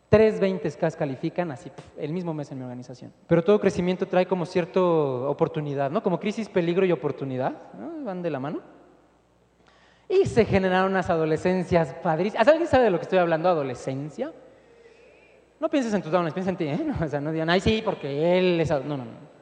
Tres 0.09 0.41
20K 0.41 0.95
califican 0.95 1.51
así, 1.51 1.73
el 1.97 2.13
mismo 2.13 2.33
mes 2.33 2.51
en 2.53 2.59
mi 2.59 2.65
organización. 2.65 3.13
Pero 3.27 3.43
todo 3.43 3.59
crecimiento 3.59 4.07
trae 4.07 4.27
como 4.27 4.47
cierta 4.47 4.81
oportunidad, 4.81 5.91
¿no? 5.91 6.03
Como 6.03 6.21
crisis, 6.21 6.49
peligro 6.49 6.87
y 6.87 6.93
oportunidad, 6.93 7.73
¿no? 7.73 8.05
Van 8.05 8.23
de 8.23 8.31
la 8.31 8.39
mano. 8.39 8.61
Y 10.09 10.27
se 10.27 10.45
generaron 10.45 10.93
unas 10.93 11.11
adolescencias 11.11 11.95
padrísimas. 11.95 12.47
¿Alguien 12.47 12.69
sabe 12.69 12.85
de 12.85 12.91
lo 12.91 12.99
que 12.99 13.05
estoy 13.05 13.19
hablando? 13.19 13.49
¿Adolescencia? 13.49 14.33
No 15.65 15.71
pienses 15.71 15.95
en 15.95 16.03
tus 16.03 16.13
dones, 16.13 16.35
piensa 16.35 16.51
en 16.51 16.59
ti, 16.59 16.65
¿eh? 16.65 16.79
o 17.03 17.09
sea, 17.09 17.23
no 17.23 17.33
digan, 17.33 17.49
ay, 17.49 17.59
sí, 17.59 17.81
porque 17.83 18.39
él 18.39 18.61
es... 18.61 18.71
No, 18.71 18.81
no, 18.81 18.99
no. 18.99 19.35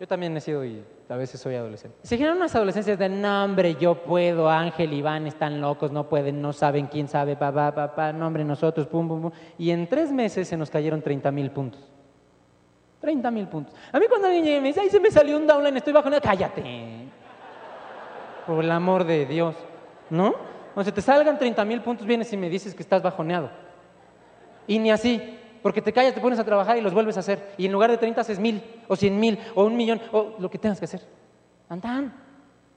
Yo 0.00 0.08
también 0.08 0.36
he 0.36 0.40
sido 0.40 0.64
y 0.64 0.82
a 1.08 1.14
veces 1.14 1.40
soy 1.40 1.54
adolescente. 1.54 1.96
Se 2.02 2.16
generan 2.16 2.38
unas 2.38 2.52
adolescencias 2.56 2.98
de, 2.98 3.08
no, 3.08 3.44
hombre, 3.44 3.76
yo 3.76 3.94
puedo, 3.94 4.50
Ángel, 4.50 4.92
Iván 4.92 5.28
están 5.28 5.60
locos, 5.60 5.92
no 5.92 6.08
pueden, 6.08 6.42
no 6.42 6.52
saben, 6.52 6.88
quién 6.88 7.06
sabe, 7.06 7.36
papá, 7.36 7.72
papá, 7.72 8.12
no, 8.12 8.26
hombre, 8.26 8.42
nosotros, 8.42 8.88
pum, 8.88 9.06
pum, 9.06 9.22
pum. 9.22 9.30
Y 9.56 9.70
en 9.70 9.86
tres 9.86 10.10
meses 10.10 10.48
se 10.48 10.56
nos 10.56 10.68
cayeron 10.68 11.00
30 11.00 11.30
mil 11.30 11.52
puntos. 11.52 11.88
30 13.00 13.30
mil 13.30 13.46
puntos. 13.46 13.72
A 13.92 14.00
mí 14.00 14.06
cuando 14.08 14.26
alguien 14.26 14.44
llega 14.44 14.58
y 14.58 14.60
me 14.60 14.68
dice, 14.68 14.80
ay, 14.80 14.90
se 14.90 14.98
me 14.98 15.12
salió 15.12 15.36
un 15.36 15.46
downline, 15.46 15.76
estoy 15.76 15.92
bajo, 15.92 16.10
cállate. 16.20 17.08
Por 18.48 18.64
el 18.64 18.70
amor 18.72 19.04
de 19.04 19.26
Dios, 19.26 19.54
¿no? 20.08 20.34
Cuando 20.74 20.90
se 20.90 20.92
te 20.92 21.00
salgan 21.00 21.38
30 21.38 21.64
mil 21.64 21.82
puntos, 21.82 22.04
vienes 22.04 22.32
y 22.32 22.36
me 22.36 22.50
dices 22.50 22.74
que 22.74 22.82
estás 22.82 23.00
bajoneado. 23.00 23.69
Y 24.70 24.78
ni 24.78 24.92
así, 24.92 25.20
porque 25.64 25.82
te 25.82 25.92
callas, 25.92 26.14
te 26.14 26.20
pones 26.20 26.38
a 26.38 26.44
trabajar 26.44 26.78
y 26.78 26.80
los 26.80 26.94
vuelves 26.94 27.16
a 27.16 27.20
hacer. 27.20 27.54
Y 27.58 27.66
en 27.66 27.72
lugar 27.72 27.90
de 27.90 27.98
30 27.98 28.20
haces 28.20 28.38
mil, 28.38 28.62
o 28.86 28.94
cien 28.94 29.18
mil, 29.18 29.36
o 29.56 29.64
un 29.64 29.76
millón, 29.76 30.00
o 30.12 30.36
lo 30.38 30.48
que 30.48 30.58
tengas 30.58 30.78
que 30.78 30.84
hacer. 30.84 31.00
Andan. 31.68 32.14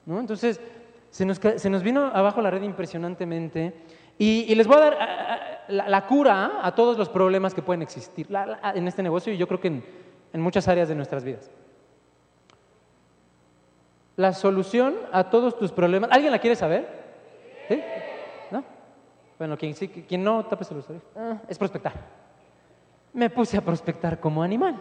¿No? 0.04 0.18
Entonces, 0.18 0.60
se 1.08 1.24
nos, 1.24 1.82
vino 1.84 2.06
abajo 2.12 2.42
la 2.42 2.50
red 2.50 2.62
impresionantemente. 2.62 3.74
Y, 4.18 4.52
les 4.56 4.66
voy 4.66 4.78
a 4.78 4.80
dar 4.80 5.64
la, 5.68 6.06
cura 6.08 6.58
a 6.64 6.74
todos 6.74 6.98
los 6.98 7.08
problemas 7.08 7.54
que 7.54 7.62
pueden 7.62 7.82
existir 7.82 8.26
en 8.74 8.88
este 8.88 9.04
negocio 9.04 9.32
y 9.32 9.36
yo 9.36 9.46
creo 9.46 9.60
que 9.60 9.68
en, 9.68 9.84
en 10.32 10.40
muchas 10.40 10.66
áreas 10.66 10.88
de 10.88 10.96
nuestras 10.96 11.22
vidas. 11.22 11.48
La 14.16 14.32
solución 14.32 14.96
a 15.12 15.30
todos 15.30 15.56
tus 15.56 15.70
problemas. 15.70 16.10
¿Alguien 16.10 16.32
la 16.32 16.40
quiere 16.40 16.56
saber? 16.56 16.88
¿Sí? 17.68 17.80
Bueno, 19.44 19.58
quien, 19.58 19.74
sí, 19.74 19.88
quien 19.88 20.24
no, 20.24 20.42
tápese 20.46 20.74
los 20.74 20.86
ah, 21.14 21.36
es 21.46 21.58
prospectar. 21.58 21.92
Me 23.12 23.28
puse 23.28 23.58
a 23.58 23.60
prospectar 23.60 24.18
como 24.18 24.42
animal. 24.42 24.74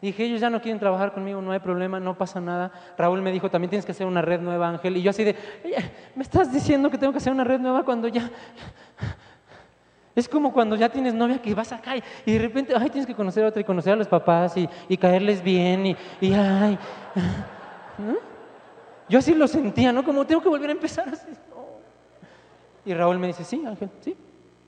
Dije, 0.00 0.22
ellos 0.22 0.40
ya 0.40 0.48
no 0.48 0.62
quieren 0.62 0.78
trabajar 0.78 1.12
conmigo, 1.12 1.42
no 1.42 1.50
hay 1.50 1.58
problema, 1.58 1.98
no 1.98 2.16
pasa 2.16 2.40
nada. 2.40 2.70
Raúl 2.96 3.20
me 3.22 3.32
dijo, 3.32 3.50
también 3.50 3.70
tienes 3.70 3.84
que 3.84 3.90
hacer 3.90 4.06
una 4.06 4.22
red 4.22 4.40
nueva, 4.40 4.68
Ángel. 4.68 4.98
Y 4.98 5.02
yo 5.02 5.10
así 5.10 5.24
de, 5.24 5.34
me 6.14 6.22
estás 6.22 6.52
diciendo 6.52 6.88
que 6.90 6.96
tengo 6.96 7.12
que 7.12 7.18
hacer 7.18 7.32
una 7.32 7.42
red 7.42 7.58
nueva 7.58 7.84
cuando 7.84 8.06
ya... 8.06 8.30
Es 10.14 10.28
como 10.28 10.52
cuando 10.52 10.76
ya 10.76 10.88
tienes 10.88 11.12
novia 11.12 11.42
que 11.42 11.52
vas 11.52 11.72
acá 11.72 11.96
y, 11.96 12.04
y 12.24 12.34
de 12.34 12.38
repente, 12.38 12.72
ay, 12.76 12.90
tienes 12.90 13.08
que 13.08 13.16
conocer 13.16 13.44
a 13.44 13.48
otra 13.48 13.62
y 13.62 13.64
conocer 13.64 13.94
a 13.94 13.96
los 13.96 14.06
papás 14.06 14.56
y, 14.56 14.68
y 14.88 14.96
caerles 14.96 15.42
bien 15.42 15.86
y, 15.86 15.96
y 16.20 16.32
ay... 16.34 16.78
Yo 19.08 19.18
así 19.18 19.34
lo 19.34 19.48
sentía, 19.48 19.90
¿no? 19.90 20.04
Como 20.04 20.24
tengo 20.24 20.40
que 20.40 20.48
volver 20.48 20.68
a 20.68 20.72
empezar 20.72 21.08
así. 21.08 21.26
Y 22.84 22.94
Raúl 22.94 23.18
me 23.18 23.28
dice, 23.28 23.44
sí, 23.44 23.64
Ángel, 23.66 23.90
sí, 24.00 24.16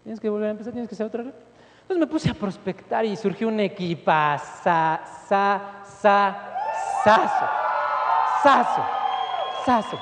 tienes 0.02 0.20
que 0.20 0.28
volver 0.28 0.48
a 0.48 0.50
empezar, 0.52 0.72
tienes 0.72 0.88
que 0.88 0.94
hacer 0.94 1.06
otra 1.06 1.22
red. 1.22 1.32
Entonces 1.82 2.00
me 2.00 2.06
puse 2.06 2.30
a 2.30 2.34
prospectar 2.34 3.04
y 3.04 3.14
surgió 3.16 3.48
un 3.48 3.60
equipazo, 3.60 4.44
sa, 4.64 5.00
sa, 5.28 5.84
saso, 8.42 8.84
saso. 9.64 9.98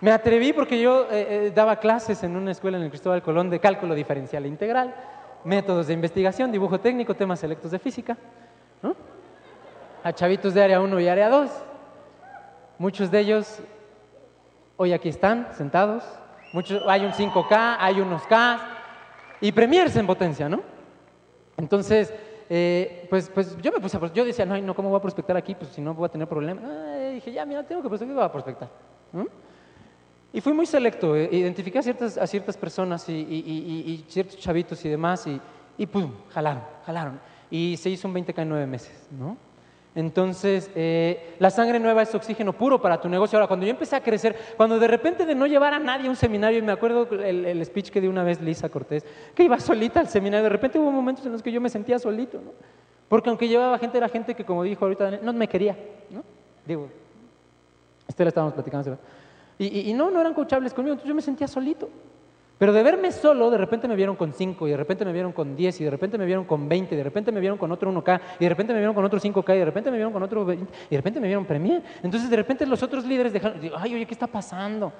Me 0.00 0.10
atreví 0.10 0.52
porque 0.52 0.80
yo 0.80 1.04
eh, 1.04 1.46
eh, 1.46 1.52
daba 1.54 1.76
clases 1.76 2.22
en 2.24 2.36
una 2.36 2.50
escuela 2.50 2.76
en 2.76 2.84
el 2.84 2.90
Cristóbal 2.90 3.22
Colón 3.22 3.48
de 3.48 3.60
cálculo 3.60 3.94
diferencial 3.94 4.44
e 4.44 4.48
integral, 4.48 4.94
métodos 5.44 5.86
de 5.86 5.94
investigación, 5.94 6.50
dibujo 6.50 6.80
técnico, 6.80 7.14
temas 7.14 7.40
selectos 7.40 7.70
de 7.70 7.78
física, 7.78 8.16
¿no? 8.82 8.96
a 10.02 10.12
chavitos 10.12 10.52
de 10.52 10.62
área 10.62 10.80
1 10.80 11.00
y 11.00 11.08
área 11.08 11.30
2. 11.30 11.50
Muchos 12.78 13.10
de 13.10 13.20
ellos 13.20 13.60
hoy 14.76 14.92
aquí 14.92 15.08
están 15.08 15.48
sentados, 15.54 16.04
hay 16.86 17.04
un 17.04 17.12
5K, 17.12 17.76
hay 17.78 18.00
unos 18.00 18.22
K 18.26 18.60
y 19.40 19.52
Premiers 19.52 19.96
en 19.96 20.06
potencia, 20.06 20.48
¿no? 20.48 20.62
Entonces, 21.56 22.12
eh, 22.48 23.06
pues, 23.10 23.30
pues 23.32 23.56
yo 23.60 23.72
me 23.72 23.80
puse 23.80 23.96
a, 23.96 24.12
yo 24.12 24.24
decía, 24.24 24.44
no, 24.44 24.56
no, 24.58 24.74
¿cómo 24.74 24.90
voy 24.90 24.98
a 24.98 25.02
prospectar 25.02 25.36
aquí? 25.36 25.54
Pues 25.54 25.70
si 25.70 25.80
no 25.80 25.94
voy 25.94 26.06
a 26.06 26.08
tener 26.08 26.28
problemas. 26.28 26.64
dije, 27.12 27.32
ya, 27.32 27.44
mira, 27.44 27.62
tengo 27.62 27.82
que 27.82 27.88
prospectar, 27.88 28.14
voy 28.14 28.24
a 28.24 28.32
prospectar. 28.32 28.68
Y 30.32 30.40
fui 30.40 30.52
muy 30.52 30.66
selecto, 30.66 31.14
eh, 31.14 31.28
identifiqué 31.30 31.78
a 31.78 31.82
ciertas, 31.82 32.18
ciertas 32.28 32.56
personas 32.56 33.08
y, 33.08 33.12
y, 33.12 34.04
ciertos 34.08 34.38
chavitos 34.38 34.84
y 34.84 34.88
demás 34.88 35.26
y 35.78 35.86
pum, 35.86 36.12
jalaron, 36.30 36.62
jalaron. 36.84 37.20
Y 37.50 37.76
se 37.76 37.90
hizo 37.90 38.08
un 38.08 38.14
20K 38.14 38.42
en 38.42 38.48
nueve 38.48 38.66
meses, 38.66 39.08
¿no? 39.10 39.36
Entonces, 39.94 40.70
eh, 40.74 41.36
la 41.38 41.50
sangre 41.50 41.78
nueva 41.78 42.02
es 42.02 42.12
oxígeno 42.14 42.52
puro 42.52 42.82
para 42.82 43.00
tu 43.00 43.08
negocio. 43.08 43.38
Ahora, 43.38 43.46
cuando 43.46 43.64
yo 43.64 43.70
empecé 43.70 43.94
a 43.94 44.02
crecer, 44.02 44.36
cuando 44.56 44.78
de 44.80 44.88
repente 44.88 45.24
de 45.24 45.36
no 45.36 45.46
llevar 45.46 45.72
a 45.72 45.78
nadie 45.78 46.08
a 46.08 46.10
un 46.10 46.16
seminario, 46.16 46.58
y 46.58 46.62
me 46.62 46.72
acuerdo 46.72 47.08
el, 47.20 47.64
speech 47.64 47.90
que 47.90 48.00
dio 48.00 48.10
una 48.10 48.24
vez 48.24 48.40
Lisa 48.40 48.68
Cortés, 48.68 49.04
que 49.34 49.44
iba 49.44 49.58
solita 49.60 50.00
al 50.00 50.08
seminario, 50.08 50.44
de 50.44 50.50
repente 50.50 50.80
hubo 50.80 50.90
momentos 50.90 51.24
en 51.26 51.32
los 51.32 51.42
que 51.42 51.52
yo 51.52 51.60
me 51.60 51.68
sentía 51.68 51.98
solito, 51.98 52.40
¿no? 52.40 52.50
Porque 53.08 53.28
aunque 53.28 53.46
llevaba 53.46 53.78
gente, 53.78 53.98
era 53.98 54.08
gente 54.08 54.34
que, 54.34 54.44
como 54.44 54.64
dijo 54.64 54.84
ahorita, 54.84 55.20
no 55.22 55.32
me 55.32 55.46
quería, 55.46 55.76
¿no? 56.10 56.24
Digo, 56.66 56.88
Estela 58.08 58.28
estábamos 58.28 58.54
platicando. 58.54 58.98
Y, 59.58 59.90
y 59.90 59.94
no, 59.94 60.10
no 60.10 60.20
eran 60.20 60.34
coachables 60.34 60.74
conmigo, 60.74 60.94
entonces 60.94 61.08
yo 61.08 61.14
me 61.14 61.22
sentía 61.22 61.46
solito. 61.46 61.88
Pero 62.56 62.72
de 62.72 62.82
verme 62.84 63.10
solo, 63.10 63.50
de 63.50 63.58
repente 63.58 63.88
me 63.88 63.96
vieron 63.96 64.14
con 64.14 64.32
5, 64.32 64.68
y 64.68 64.70
de 64.70 64.76
repente 64.76 65.04
me 65.04 65.12
vieron 65.12 65.32
con 65.32 65.56
10, 65.56 65.80
y 65.80 65.84
de 65.84 65.90
repente 65.90 66.16
me 66.16 66.24
vieron 66.24 66.44
con 66.44 66.68
20, 66.68 66.94
y 66.94 66.98
de 66.98 67.02
repente 67.02 67.32
me 67.32 67.40
vieron 67.40 67.58
con 67.58 67.72
otro 67.72 67.90
1K, 67.90 68.20
y 68.38 68.44
de 68.44 68.48
repente 68.48 68.72
me 68.72 68.78
vieron 68.78 68.94
con 68.94 69.04
otro 69.04 69.18
5K, 69.18 69.56
y 69.56 69.58
de 69.58 69.64
repente 69.64 69.90
me 69.90 69.96
vieron 69.96 70.12
con 70.12 70.22
otro 70.22 70.44
20, 70.44 70.72
y 70.86 70.90
de 70.90 70.96
repente 70.96 71.20
me 71.20 71.26
vieron 71.26 71.44
Premier. 71.44 71.82
Entonces 72.02 72.30
de 72.30 72.36
repente 72.36 72.64
los 72.64 72.82
otros 72.82 73.04
líderes 73.04 73.32
dejaron, 73.32 73.60
ay, 73.76 73.94
oye, 73.94 74.06
¿qué 74.06 74.14
está 74.14 74.28
pasando? 74.28 74.92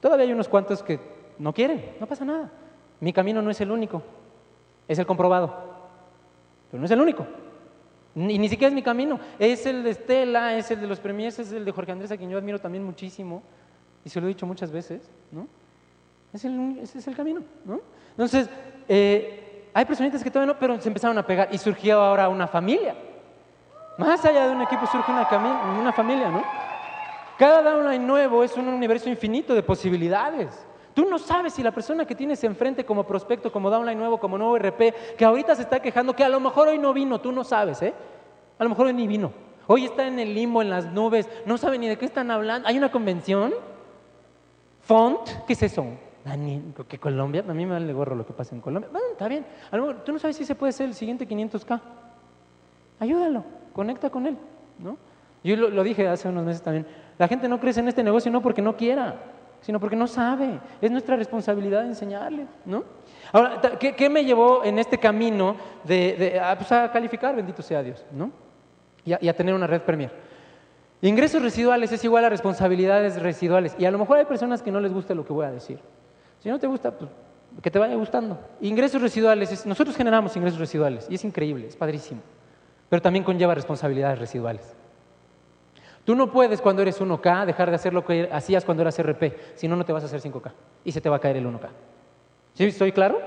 Todavía 0.00 0.24
hay 0.24 0.32
unos 0.32 0.48
cuantos 0.48 0.82
que 0.82 0.98
no 1.38 1.52
quieren, 1.52 1.94
no 2.00 2.06
pasa 2.06 2.24
nada. 2.24 2.50
Mi 3.00 3.12
camino 3.12 3.42
no 3.42 3.50
es 3.50 3.60
el 3.60 3.70
único, 3.70 4.02
es 4.88 4.98
el 4.98 5.04
comprobado, 5.04 5.54
pero 6.70 6.80
no 6.80 6.86
es 6.86 6.90
el 6.90 7.00
único. 7.00 7.26
Y 8.14 8.38
ni 8.38 8.48
siquiera 8.48 8.68
es 8.68 8.74
mi 8.74 8.82
camino, 8.82 9.20
es 9.38 9.66
el 9.66 9.82
de 9.82 9.90
Estela, 9.90 10.56
es 10.56 10.70
el 10.70 10.80
de 10.80 10.86
los 10.86 11.00
Premiers, 11.00 11.38
es 11.38 11.52
el 11.52 11.64
de 11.66 11.72
Jorge 11.72 11.92
Andrés, 11.92 12.10
a 12.12 12.16
quien 12.16 12.30
yo 12.30 12.38
admiro 12.38 12.58
también 12.58 12.82
muchísimo, 12.82 13.42
y 14.04 14.08
se 14.08 14.20
lo 14.20 14.26
he 14.26 14.28
dicho 14.28 14.46
muchas 14.46 14.72
veces, 14.72 15.10
¿no? 15.30 15.46
Ese 16.32 16.98
es 16.98 17.06
el 17.06 17.14
camino, 17.14 17.42
¿no? 17.64 17.80
Entonces, 18.10 18.48
eh, 18.88 19.68
hay 19.74 19.84
personitas 19.84 20.22
que 20.22 20.30
todavía 20.30 20.52
no, 20.52 20.58
pero 20.58 20.80
se 20.80 20.88
empezaron 20.88 21.16
a 21.18 21.26
pegar 21.26 21.48
y 21.52 21.58
surgió 21.58 22.00
ahora 22.00 22.28
una 22.28 22.46
familia. 22.46 22.94
Más 23.98 24.24
allá 24.24 24.48
de 24.48 24.54
un 24.54 24.62
equipo 24.62 24.86
surge 24.86 25.12
una, 25.12 25.92
familia, 25.92 26.30
¿no? 26.30 26.42
Cada 27.38 27.62
downline 27.62 28.06
nuevo 28.06 28.42
es 28.42 28.56
un 28.56 28.68
universo 28.68 29.08
infinito 29.08 29.54
de 29.54 29.62
posibilidades. 29.62 30.66
Tú 30.94 31.06
no 31.08 31.18
sabes 31.18 31.54
si 31.54 31.62
la 31.62 31.72
persona 31.72 32.06
que 32.06 32.14
tienes 32.14 32.42
enfrente 32.44 32.84
como 32.84 33.04
prospecto, 33.04 33.50
como 33.50 33.70
downline 33.70 33.98
nuevo, 33.98 34.18
como 34.18 34.38
nuevo 34.38 34.58
RP, 34.58 35.16
que 35.16 35.24
ahorita 35.24 35.54
se 35.54 35.62
está 35.62 35.80
quejando, 35.80 36.14
que 36.14 36.24
a 36.24 36.28
lo 36.28 36.40
mejor 36.40 36.68
hoy 36.68 36.78
no 36.78 36.92
vino, 36.92 37.20
tú 37.20 37.32
no 37.32 37.44
sabes, 37.44 37.80
¿eh? 37.82 37.94
A 38.58 38.64
lo 38.64 38.70
mejor 38.70 38.86
hoy 38.86 38.92
ni 38.92 39.06
vino. 39.06 39.32
Hoy 39.66 39.84
está 39.84 40.06
en 40.06 40.18
el 40.18 40.34
limbo, 40.34 40.60
en 40.60 40.70
las 40.70 40.86
nubes, 40.86 41.28
no 41.46 41.56
sabe 41.56 41.78
ni 41.78 41.88
de 41.88 41.96
qué 41.96 42.04
están 42.04 42.30
hablando. 42.30 42.68
¿Hay 42.68 42.76
una 42.76 42.90
convención? 42.90 43.54
¿Font? 44.80 45.28
¿Qué 45.46 45.54
es 45.54 45.62
eso? 45.62 45.86
¿Que 46.88 46.98
Colombia? 46.98 47.44
A 47.48 47.52
mí 47.52 47.66
me 47.66 47.72
vale 47.72 47.92
gorro 47.92 48.14
lo 48.14 48.24
que 48.24 48.32
pasa 48.32 48.54
en 48.54 48.60
Colombia. 48.60 48.88
Bueno, 48.92 49.08
está 49.12 49.26
bien. 49.26 49.44
A 49.70 50.04
tú 50.04 50.12
no 50.12 50.18
sabes 50.18 50.36
si 50.36 50.44
se 50.44 50.54
puede 50.54 50.72
ser 50.72 50.86
el 50.86 50.94
siguiente 50.94 51.26
500K. 51.26 51.80
Ayúdalo, 53.00 53.44
conecta 53.72 54.10
con 54.10 54.26
él, 54.26 54.36
¿no? 54.78 54.96
Yo 55.42 55.56
lo, 55.56 55.82
dije 55.82 56.06
hace 56.06 56.28
unos 56.28 56.44
meses 56.44 56.62
también. 56.62 56.86
La 57.18 57.26
gente 57.26 57.48
no 57.48 57.58
crece 57.58 57.80
en 57.80 57.88
este 57.88 58.04
negocio 58.04 58.30
no 58.30 58.40
porque 58.40 58.62
no 58.62 58.76
quiera, 58.76 59.16
sino 59.60 59.80
porque 59.80 59.96
no 59.96 60.06
sabe. 60.06 60.60
Es 60.80 60.90
nuestra 60.90 61.16
responsabilidad 61.16 61.84
enseñarle, 61.84 62.46
¿no? 62.64 62.84
Ahora, 63.32 63.60
¿qué, 63.78 64.08
me 64.08 64.24
llevó 64.24 64.62
en 64.64 64.78
este 64.78 64.98
camino 64.98 65.56
de, 65.82 66.40
pues, 66.56 66.70
a, 66.70 66.92
calificar, 66.92 67.34
bendito 67.34 67.62
sea 67.62 67.82
Dios, 67.82 68.04
¿no? 68.12 68.30
Y 69.04 69.26
a, 69.26 69.34
tener 69.34 69.52
una 69.52 69.66
red 69.66 69.82
Premier. 69.82 70.12
Ingresos 71.00 71.42
residuales 71.42 71.90
es 71.90 72.04
igual 72.04 72.24
a 72.24 72.28
responsabilidades 72.28 73.20
residuales. 73.20 73.74
Y 73.76 73.86
a 73.86 73.90
lo 73.90 73.98
mejor 73.98 74.18
hay 74.18 74.24
personas 74.24 74.62
que 74.62 74.70
no 74.70 74.78
les 74.78 74.92
guste 74.92 75.16
lo 75.16 75.24
que 75.24 75.32
voy 75.32 75.46
a 75.46 75.50
decir. 75.50 75.80
Si 76.42 76.48
no 76.48 76.58
te 76.58 76.66
gusta, 76.66 76.90
pues 76.90 77.08
que 77.62 77.70
te 77.70 77.78
vaya 77.78 77.94
gustando. 77.94 78.38
Ingresos 78.60 79.00
residuales, 79.00 79.66
nosotros 79.66 79.96
generamos 79.96 80.34
ingresos 80.36 80.58
residuales 80.58 81.06
y 81.08 81.14
es 81.14 81.24
increíble, 81.24 81.66
es 81.68 81.76
padrísimo. 81.76 82.20
Pero 82.88 83.02
también 83.02 83.24
conlleva 83.24 83.54
responsabilidades 83.54 84.18
residuales. 84.18 84.74
Tú 86.04 86.16
no 86.16 86.32
puedes 86.32 86.60
cuando 86.60 86.82
eres 86.82 87.00
1K 87.00 87.46
dejar 87.46 87.70
de 87.70 87.76
hacer 87.76 87.94
lo 87.94 88.04
que 88.04 88.28
hacías 88.32 88.64
cuando 88.64 88.82
eras 88.82 89.00
RP, 89.00 89.54
si 89.54 89.68
no, 89.68 89.76
no 89.76 89.84
te 89.84 89.92
vas 89.92 90.02
a 90.02 90.06
hacer 90.06 90.20
5K 90.20 90.50
y 90.84 90.90
se 90.90 91.00
te 91.00 91.08
va 91.08 91.16
a 91.16 91.20
caer 91.20 91.36
el 91.36 91.46
1K. 91.46 91.68
¿Sí? 92.54 92.64
¿Estoy 92.64 92.90
claro? 92.90 93.20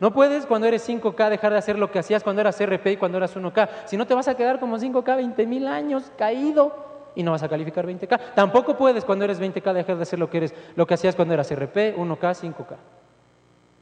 No 0.00 0.12
puedes 0.12 0.44
cuando 0.44 0.66
eres 0.66 0.86
5K 0.86 1.30
dejar 1.30 1.52
de 1.52 1.58
hacer 1.58 1.78
lo 1.78 1.90
que 1.90 1.98
hacías 1.98 2.22
cuando 2.22 2.42
eras 2.42 2.62
RP 2.62 2.86
y 2.92 2.96
cuando 2.98 3.16
eras 3.16 3.34
1K, 3.34 3.68
si 3.86 3.96
no 3.96 4.06
te 4.06 4.12
vas 4.12 4.28
a 4.28 4.36
quedar 4.36 4.60
como 4.60 4.76
5K 4.76 5.16
20 5.16 5.46
mil 5.46 5.66
años 5.66 6.12
caído 6.18 6.97
y 7.14 7.22
no 7.22 7.32
vas 7.32 7.42
a 7.42 7.48
calificar 7.48 7.86
20K. 7.86 8.34
Tampoco 8.34 8.76
puedes 8.76 9.04
cuando 9.04 9.24
eres 9.24 9.40
20K 9.40 9.72
dejar 9.72 9.96
de 9.96 10.02
hacer 10.02 10.18
lo 10.18 10.30
que, 10.30 10.38
eres, 10.38 10.54
lo 10.76 10.86
que 10.86 10.94
hacías 10.94 11.16
cuando 11.16 11.34
eras 11.34 11.52
RP, 11.52 11.96
1K, 11.96 12.54
5K. 12.54 12.76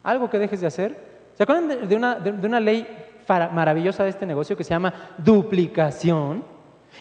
Algo 0.03 0.31
que 0.31 0.39
dejes 0.39 0.61
de 0.61 0.67
hacer. 0.67 1.17
¿Se 1.35 1.43
acuerdan 1.43 1.89
de, 1.89 1.97
una, 1.97 2.19
una 2.43 2.61
ley 2.61 2.87
maravillosa 3.29 4.05
de 4.05 4.11
este 4.11 4.25
negocio 4.25 4.57
que 4.57 4.65
se 4.65 4.71
llama 4.71 4.93
duplicación? 5.19 6.45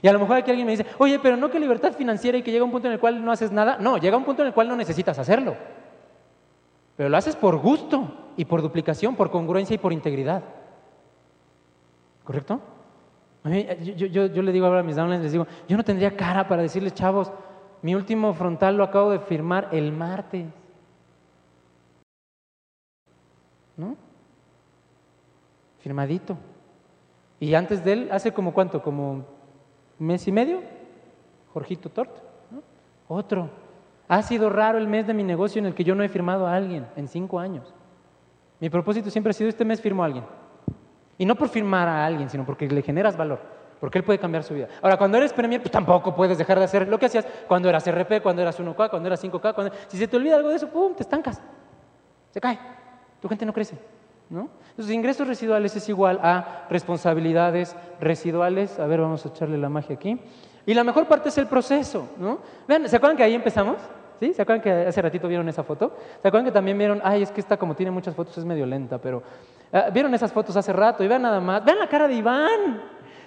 Y 0.02 0.08
a 0.08 0.14
lo 0.14 0.20
mejor 0.20 0.38
aquí 0.38 0.50
alguien 0.50 0.66
me 0.66 0.74
dice, 0.74 0.86
oye, 0.98 1.20
pero 1.20 1.38
no 1.38 1.50
que 1.50 1.60
libertad 1.60 1.94
financiera 1.94 2.38
y 2.38 2.42
que 2.42 2.52
llega 2.52 2.66
un 2.66 2.72
punto 2.72 2.88
en 2.88 2.94
el 2.94 3.00
cual 3.00 3.24
no 3.24 3.32
haces 3.32 3.52
nada. 3.52 3.78
No, 3.80 3.98
llega 3.98 4.18
un 4.18 4.26
punto 4.26 4.42
en 4.42 4.50
el 4.50 4.54
cual 4.54 4.68
no 4.68 4.76
necesitas 4.76 5.18
hacerlo. 5.20 5.56
Pero 6.98 7.10
lo 7.10 7.18
haces 7.18 7.36
por 7.36 7.58
gusto 7.58 8.32
y 8.38 8.46
por 8.46 8.62
duplicación, 8.62 9.16
por 9.16 9.32
congruencia 9.32 9.74
y 9.74 9.78
por 9.78 9.94
integridad. 9.94 10.44
¿Correcto? 12.24 12.60
Yo, 13.46 14.42
le 14.42 14.52
digo 14.52 14.66
ahora 14.66 14.80
a 14.80 14.84
mis 14.84 14.96
downlines, 14.96 15.24
les 15.24 15.32
digo, 15.32 15.46
yo 15.68 15.78
no 15.78 15.84
tendría 15.84 16.16
cara 16.16 16.48
para 16.48 16.64
decirles, 16.64 16.94
chavos, 16.94 17.32
mi 17.84 17.94
último 17.94 18.34
frontal 18.34 18.76
lo 18.76 18.84
acabo 18.84 19.12
de 19.12 19.20
firmar 19.20 19.70
el 19.72 19.92
martes. 19.92 20.48
¿No? 23.78 23.96
Firmadito. 25.80 26.38
Y 27.40 27.54
antes 27.54 27.84
de 27.84 27.94
él, 27.94 28.10
hace 28.12 28.34
como 28.34 28.54
cuánto, 28.54 28.82
como 28.82 29.26
mes 30.00 30.28
y 30.28 30.32
medio, 30.32 30.62
Jorgito 31.54 31.90
Tort, 31.90 32.18
otro. 33.08 33.50
Ha 34.08 34.24
sido 34.24 34.50
raro 34.50 34.78
el 34.78 34.88
mes 34.88 35.06
de 35.06 35.14
mi 35.14 35.24
negocio 35.24 35.60
en 35.60 35.68
el 35.68 35.76
que 35.76 35.84
yo 35.84 35.94
no 35.94 36.04
he 36.04 36.10
firmado 36.10 36.48
a 36.48 36.56
alguien 36.56 36.88
en 36.96 37.08
cinco 37.08 37.40
años. 37.40 37.74
Mi 38.60 38.70
propósito 38.70 39.10
siempre 39.12 39.32
ha 39.32 39.34
sido 39.34 39.50
este 39.50 39.66
mes 39.66 39.82
firmo 39.82 40.02
a 40.02 40.08
alguien. 40.08 40.24
Y 41.18 41.26
no 41.26 41.36
por 41.36 41.50
firmar 41.50 41.88
a 41.88 42.06
alguien, 42.06 42.30
sino 42.30 42.46
porque 42.46 42.68
le 42.68 42.82
generas 42.82 43.16
valor, 43.16 43.40
porque 43.80 44.00
él 44.00 44.04
puede 44.04 44.20
cambiar 44.20 44.44
su 44.44 44.54
vida. 44.54 44.68
Ahora, 44.82 44.98
cuando 44.98 45.18
eres 45.18 45.32
Premier, 45.34 45.62
pues 45.62 45.72
tampoco 45.72 46.14
puedes 46.14 46.38
dejar 46.38 46.60
de 46.60 46.66
hacer 46.66 46.88
lo 46.88 47.00
que 47.00 47.06
hacías 47.06 47.26
cuando 47.48 47.70
eras 47.70 47.90
RP, 47.90 48.22
cuando 48.22 48.42
eras 48.42 48.60
1K, 48.60 48.90
cuando 48.90 49.08
eras 49.08 49.24
5K. 49.24 49.72
Si 49.88 49.98
se 49.98 50.08
te 50.08 50.18
olvida 50.18 50.36
algo 50.36 50.50
de 50.50 50.58
eso, 50.58 50.68
¡pum!, 50.68 50.94
te 50.94 51.04
estancas. 51.04 51.42
Se 52.32 52.42
cae. 52.42 52.60
Tu 53.22 53.30
gente 53.30 53.46
no 53.46 53.54
crece. 53.54 53.78
¿no? 54.30 54.50
Entonces, 54.72 54.94
ingresos 54.94 55.28
residuales 55.28 55.76
es 55.76 55.88
igual 55.88 56.20
a 56.22 56.66
responsabilidades 56.70 57.76
residuales. 58.00 58.80
A 58.80 58.88
ver, 58.88 59.02
vamos 59.02 59.26
a 59.26 59.30
echarle 59.30 59.58
la 59.58 59.70
magia 59.70 59.96
aquí. 59.96 60.20
Y 60.66 60.74
la 60.74 60.84
mejor 60.84 61.08
parte 61.08 61.30
es 61.30 61.38
el 61.38 61.48
proceso, 61.48 62.10
¿no? 62.18 62.40
Vean, 62.68 62.90
¿se 62.90 62.96
acuerdan 62.96 63.18
que 63.18 63.24
ahí 63.24 63.36
empezamos? 63.36 63.78
¿Sí? 64.20 64.34
¿Se 64.34 64.42
acuerdan 64.42 64.62
que 64.62 64.72
hace 64.88 65.02
ratito 65.02 65.28
vieron 65.28 65.48
esa 65.50 65.64
foto? 65.64 65.96
¿Se 66.22 66.28
acuerdan 66.28 66.46
que 66.46 66.52
también 66.52 66.78
vieron, 66.78 67.02
ay, 67.04 67.24
es 67.24 67.32
que 67.32 67.42
esta 67.42 67.58
como 67.58 67.76
tiene 67.76 67.92
muchas 67.92 68.16
fotos 68.16 68.38
es 68.38 68.46
medio 68.46 68.66
lenta, 68.66 68.98
pero 68.98 69.22
ah, 69.74 69.90
vieron 69.94 70.14
esas 70.14 70.32
fotos 70.32 70.56
hace 70.56 70.72
rato 70.72 71.04
y 71.04 71.08
vean 71.08 71.22
nada 71.22 71.40
más, 71.40 71.64
vean 71.64 71.80
la 71.80 71.88
cara 71.88 72.08
de 72.08 72.16
Iván. 72.16 72.82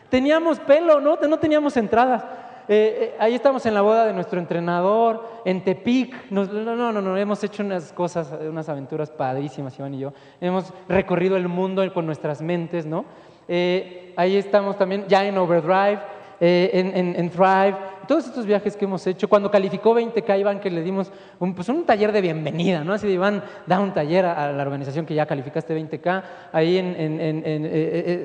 Teníamos 0.09 0.59
pelo, 0.61 1.01
¿no? 1.01 1.17
No 1.17 1.39
teníamos 1.39 1.77
entradas. 1.77 2.25
Eh, 2.71 2.99
eh, 3.01 3.17
ahí 3.19 3.35
estamos 3.35 3.65
en 3.65 3.73
la 3.73 3.81
boda 3.81 4.05
de 4.07 4.13
nuestro 4.13 4.39
entrenador, 4.39 5.27
en 5.45 5.65
Tepic. 5.65 6.31
no, 6.31 6.45
no, 6.45 6.93
no, 6.93 7.17
hemos 7.17 7.43
hecho 7.43 7.63
unas 7.63 7.93
cosas, 7.95 8.31
unas 8.47 8.69
aventuras 8.69 9.11
padrísimas, 9.11 9.79
Iván 9.79 9.95
y 9.95 10.01
yo. 10.01 10.13
Hemos 10.41 10.73
recorrido 10.87 11.37
el 11.37 11.49
mundo 11.49 11.83
con 11.95 12.05
nuestras 12.05 12.43
mentes, 12.43 12.85
¿no? 12.85 13.07
Eh, 13.49 14.13
ahí 14.17 14.37
estamos 14.37 14.77
también 14.77 15.07
ya 15.09 15.25
en 15.25 15.39
Overdrive, 15.39 16.01
en, 16.41 17.31
Thrive, 17.31 17.77
todos 18.07 18.27
estos 18.27 18.47
viajes 18.47 18.77
que 18.77 18.85
hemos 18.85 19.07
hecho. 19.07 19.29
Cuando 19.29 19.51
calificó 19.51 19.95
20K, 19.95 20.41
Iván, 20.41 20.61
que 20.61 20.71
le 20.71 20.83
dimos 20.83 21.11
un, 21.39 21.55
pues 21.55 21.69
un 21.69 21.85
taller 21.85 22.13
de 22.13 22.21
bienvenida, 22.21 22.85
¿no? 22.85 22.93
Así 22.93 23.07
de 23.07 23.15
Iván, 23.15 23.43
da 23.67 23.81
un 23.81 23.93
taller 23.93 24.25
a, 24.25 24.53
la 24.53 24.63
organización 24.63 25.07
que 25.07 25.15
ya 25.15 25.27
calificaste 25.27 25.79
20K, 25.79 26.23
ahí 26.53 26.79
en, 26.79 27.67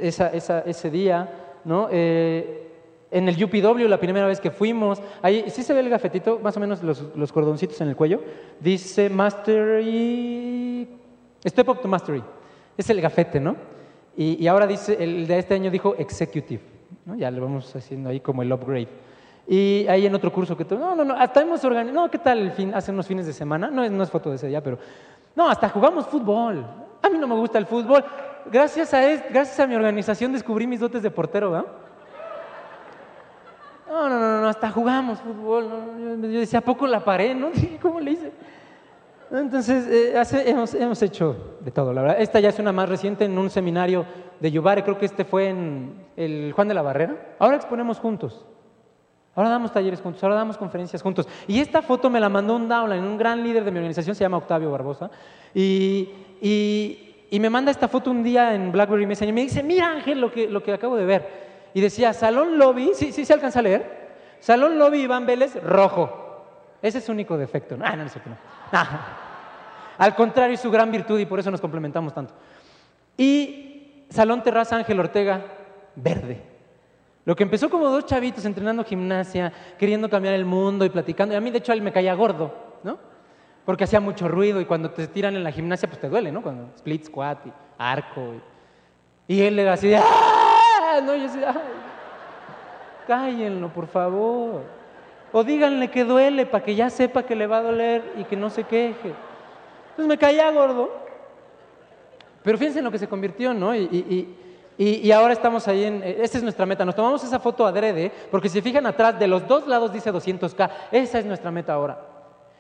ese 0.02 0.92
día, 0.92 1.30
¿no? 1.66 1.90
en 3.14 3.30
el 3.30 3.44
UPW, 3.44 3.88
la 3.88 4.00
primera 4.00 4.26
vez 4.26 4.40
que 4.40 4.50
fuimos, 4.50 5.00
ahí 5.22 5.46
sí 5.50 5.62
se 5.62 5.72
ve 5.74 5.82
el 5.82 5.90
gafetito, 5.90 6.40
más 6.40 6.58
o 6.58 6.60
menos 6.60 6.82
los, 6.82 7.32
cordoncitos 7.32 7.80
en 7.82 7.90
el 7.90 7.96
cuello. 7.96 8.22
Dice 8.60 9.08
Mastery, 9.08 10.88
Step 11.46 11.70
Up 11.70 11.82
to 11.82 11.88
Mastery. 11.88 12.24
Es 12.76 12.90
el 12.90 13.00
gafete, 13.00 13.40
¿no? 13.40 13.56
Y, 14.18 14.48
ahora 14.48 14.66
dice, 14.66 14.98
el 15.00 15.28
de 15.28 15.38
este 15.38 15.54
año 15.54 15.70
dijo 15.70 15.96
Executive. 15.98 16.73
¿No? 17.06 17.16
Ya 17.16 17.32
le 17.32 17.40
vamos 17.40 17.76
haciendo 17.76 18.10
ahí 18.10 18.20
como 18.20 18.42
el 18.42 18.52
upgrade. 18.52 18.88
Y 19.48 19.86
ahí 19.90 20.06
en 20.06 20.16
otro 20.16 20.32
curso 20.32 20.56
que 20.56 20.66
no, 20.76 20.96
no, 20.96 21.04
no, 21.04 21.14
hasta 21.16 21.42
hemos 21.42 21.64
organizado, 21.66 22.02
no, 22.02 22.10
¿qué 22.10 22.18
tal 22.18 22.40
el 22.40 22.52
fin? 22.52 22.74
Hace 22.74 22.92
unos 22.92 23.06
fines 23.06 23.26
de 23.26 23.34
semana, 23.34 23.70
no, 23.70 23.88
no 23.90 24.04
es 24.04 24.10
foto 24.10 24.30
de 24.30 24.38
ese 24.38 24.48
día, 24.48 24.64
pero 24.64 24.78
no, 25.36 25.50
hasta 25.50 25.68
jugamos 25.70 26.08
fútbol. 26.08 26.66
A 27.02 27.10
mí 27.10 27.18
no 27.18 27.28
me 27.28 27.36
gusta 27.36 27.58
el 27.58 27.66
fútbol. 27.66 28.04
Gracias 28.52 28.94
a, 28.94 29.02
gracias 29.02 29.60
a 29.60 29.68
mi 29.68 29.76
organización 29.76 30.32
descubrí 30.32 30.66
mis 30.68 30.80
dotes 30.80 31.04
de 31.04 31.12
portero, 31.12 31.52
¿verdad? 31.52 31.68
No, 33.88 34.10
no, 34.10 34.20
no, 34.20 34.42
no, 34.42 34.48
hasta 34.48 34.72
jugamos 34.72 35.20
fútbol. 35.20 35.70
Yo, 36.22 36.40
decía, 36.40 36.60
¿a 36.60 36.62
poco 36.64 36.88
la 36.88 37.04
paré? 37.04 37.36
¿No? 37.36 37.50
¿Cómo 37.82 38.00
le 38.00 38.12
hice? 38.12 38.32
Entonces, 39.32 39.88
eh, 39.88 40.24
hemos, 40.46 40.74
hemos, 40.74 41.02
hecho 41.02 41.58
de 41.60 41.72
todo, 41.72 41.92
la 41.92 42.02
verdad. 42.02 42.22
Esta 42.22 42.40
ya 42.40 42.50
es 42.50 42.60
una 42.60 42.72
más 42.72 42.88
reciente 42.88 43.26
en 43.26 43.38
un 43.38 43.50
seminario 43.50 44.06
de 44.40 44.52
Yubare, 44.52 44.84
creo 44.84 44.98
que 44.98 45.06
este 45.06 45.26
fue 45.26 45.50
en 45.50 46.03
el 46.16 46.52
Juan 46.54 46.68
de 46.68 46.74
la 46.74 46.82
Barrera. 46.82 47.36
Ahora 47.40 47.56
exponemos 47.56 48.00
juntos. 48.00 48.46
Ahora 49.36 49.50
damos 49.50 49.72
talleres 49.72 50.00
juntos, 50.00 50.24
ahora 50.24 50.36
damos 50.36 50.58
conferencias 50.58 51.02
juntos. 51.02 51.28
Y 51.48 51.60
esta 51.60 51.82
foto 51.82 52.10
me 52.10 52.20
la 52.20 52.30
mandó 52.30 52.56
un 52.56 52.70
downline, 52.70 53.04
un 53.04 53.18
gran 53.18 53.44
líder 53.44 53.64
de 53.64 53.72
mi 53.72 53.78
organización, 53.78 54.16
se 54.16 54.24
llama 54.24 54.38
Octavio 54.38 54.70
Barbosa. 54.70 55.10
Y, 55.56 56.10
me 57.32 57.50
manda 57.50 57.72
esta 57.72 57.88
foto 57.88 58.12
un 58.12 58.22
día 58.22 58.54
en 58.54 58.72
BlackBerry 58.72 59.08
Messenger 59.08 59.30
y 59.30 59.34
me 59.34 59.42
dice, 59.42 59.64
mira 59.64 59.92
Ángel 59.92 60.22
lo 60.22 60.32
que, 60.32 60.48
lo 60.48 60.62
que 60.62 60.72
acabo 60.72 60.96
de 60.96 61.06
ver 61.06 61.44
y 61.74 61.82
decía 61.82 62.14
Salón 62.14 62.58
Lobby, 62.58 62.92
¿sí, 62.94 63.12
sí 63.12 63.26
se 63.26 63.34
alcanza 63.34 63.60
a 63.60 63.64
leer? 63.64 64.04
Salón 64.40 64.78
Lobby 64.78 65.02
Iván 65.02 65.26
Vélez, 65.26 65.62
rojo. 65.64 66.46
Ese 66.82 67.00
es 67.00 67.06
su 67.06 67.12
único 67.12 67.38
defecto. 67.38 67.78
Ah, 67.82 67.96
no, 67.96 68.04
no, 68.04 68.12
no, 68.14 68.32
no. 68.32 68.38
Al 69.98 70.16
contrario, 70.16 70.56
es 70.56 70.60
su 70.60 70.70
gran 70.70 70.92
virtud 70.92 71.20
y 71.20 71.26
por 71.26 71.40
eso 71.40 71.50
nos 71.50 71.62
complementamos 71.62 72.14
tanto. 72.14 72.34
Y 73.18 74.06
Salón 74.10 74.44
Terraza 74.44 74.76
Ángel 74.76 75.00
Ortega, 75.00 75.42
verde. 75.96 76.42
Lo 77.26 77.36
que 77.36 77.44
empezó 77.44 77.70
como 77.70 77.88
dos 77.88 78.06
chavitos 78.06 78.44
entrenando 78.46 78.84
gimnasia, 78.84 79.54
queriendo 79.78 80.10
cambiar 80.10 80.34
el 80.34 80.46
mundo 80.46 80.84
y 80.84 80.90
platicando. 80.90 81.34
Y 81.34 81.38
a 81.38 81.42
mí, 81.42 81.52
de 81.52 81.60
hecho, 81.60 81.72
él 81.72 81.82
me 81.82 81.94
caía 81.94 82.14
gordo, 82.14 82.54
¿no? 82.84 82.98
Porque 83.66 83.86
hacía 83.86 84.02
mucho 84.02 84.28
ruido 84.28 84.60
y 84.60 84.66
cuando 84.66 84.92
te 84.92 85.08
tiran 85.08 85.36
en 85.36 85.44
la 85.44 85.52
gimnasia, 85.52 85.88
pues 85.88 86.02
te 86.02 86.10
duele, 86.10 86.32
¿no? 86.32 86.42
Cuando 86.42 86.74
split 86.76 87.06
squat 87.06 87.48
y 87.48 87.54
arco. 87.78 88.34
Y, 89.28 89.42
él 89.42 89.58
era 89.58 89.74
así 89.74 89.88
de 89.88 89.98
¡ah! 89.98 91.00
no, 91.02 91.16
yo 91.16 91.24
decía, 91.24 91.56
cállenlo, 93.08 93.70
por 93.70 93.88
favor. 93.88 94.64
O 95.32 95.44
díganle 95.44 95.90
que 95.90 96.04
duele 96.04 96.46
para 96.46 96.64
que 96.64 96.76
ya 96.76 96.90
sepa 96.90 97.24
que 97.24 97.36
le 97.36 97.48
va 97.48 97.58
a 97.58 97.64
doler 97.64 98.04
y 98.18 98.26
que 98.26 98.36
no 98.36 98.50
se 98.50 98.66
queje. 98.66 99.14
Entonces 99.92 100.08
me 100.08 100.18
caía 100.18 100.52
gordo. 100.52 100.92
Pero 102.44 102.58
fíjense 102.58 102.80
en 102.80 102.86
lo 102.86 102.92
que 102.92 103.00
se 103.00 103.08
convirtió, 103.08 103.54
¿no? 103.54 103.74
Y, 103.76 104.36
ahora 105.12 105.34
estamos 105.34 105.68
ahí 105.68 105.84
en... 105.84 106.04
Esa 106.04 106.38
es 106.38 106.44
nuestra 106.44 106.66
meta. 106.66 106.86
Nos 106.86 106.96
tomamos 106.96 107.24
esa 107.24 107.40
foto 107.40 107.66
adrede, 107.66 108.12
porque 108.32 108.50
si 108.50 108.62
fijan 108.62 108.86
atrás, 108.86 109.20
de 109.20 109.28
los 109.28 109.48
dos 109.48 109.68
lados 109.68 109.94
dice 109.94 110.12
200K. 110.12 110.70
Esa 110.92 111.20
es 111.20 111.26
nuestra 111.26 111.52
meta 111.52 111.74
ahora. 111.74 112.00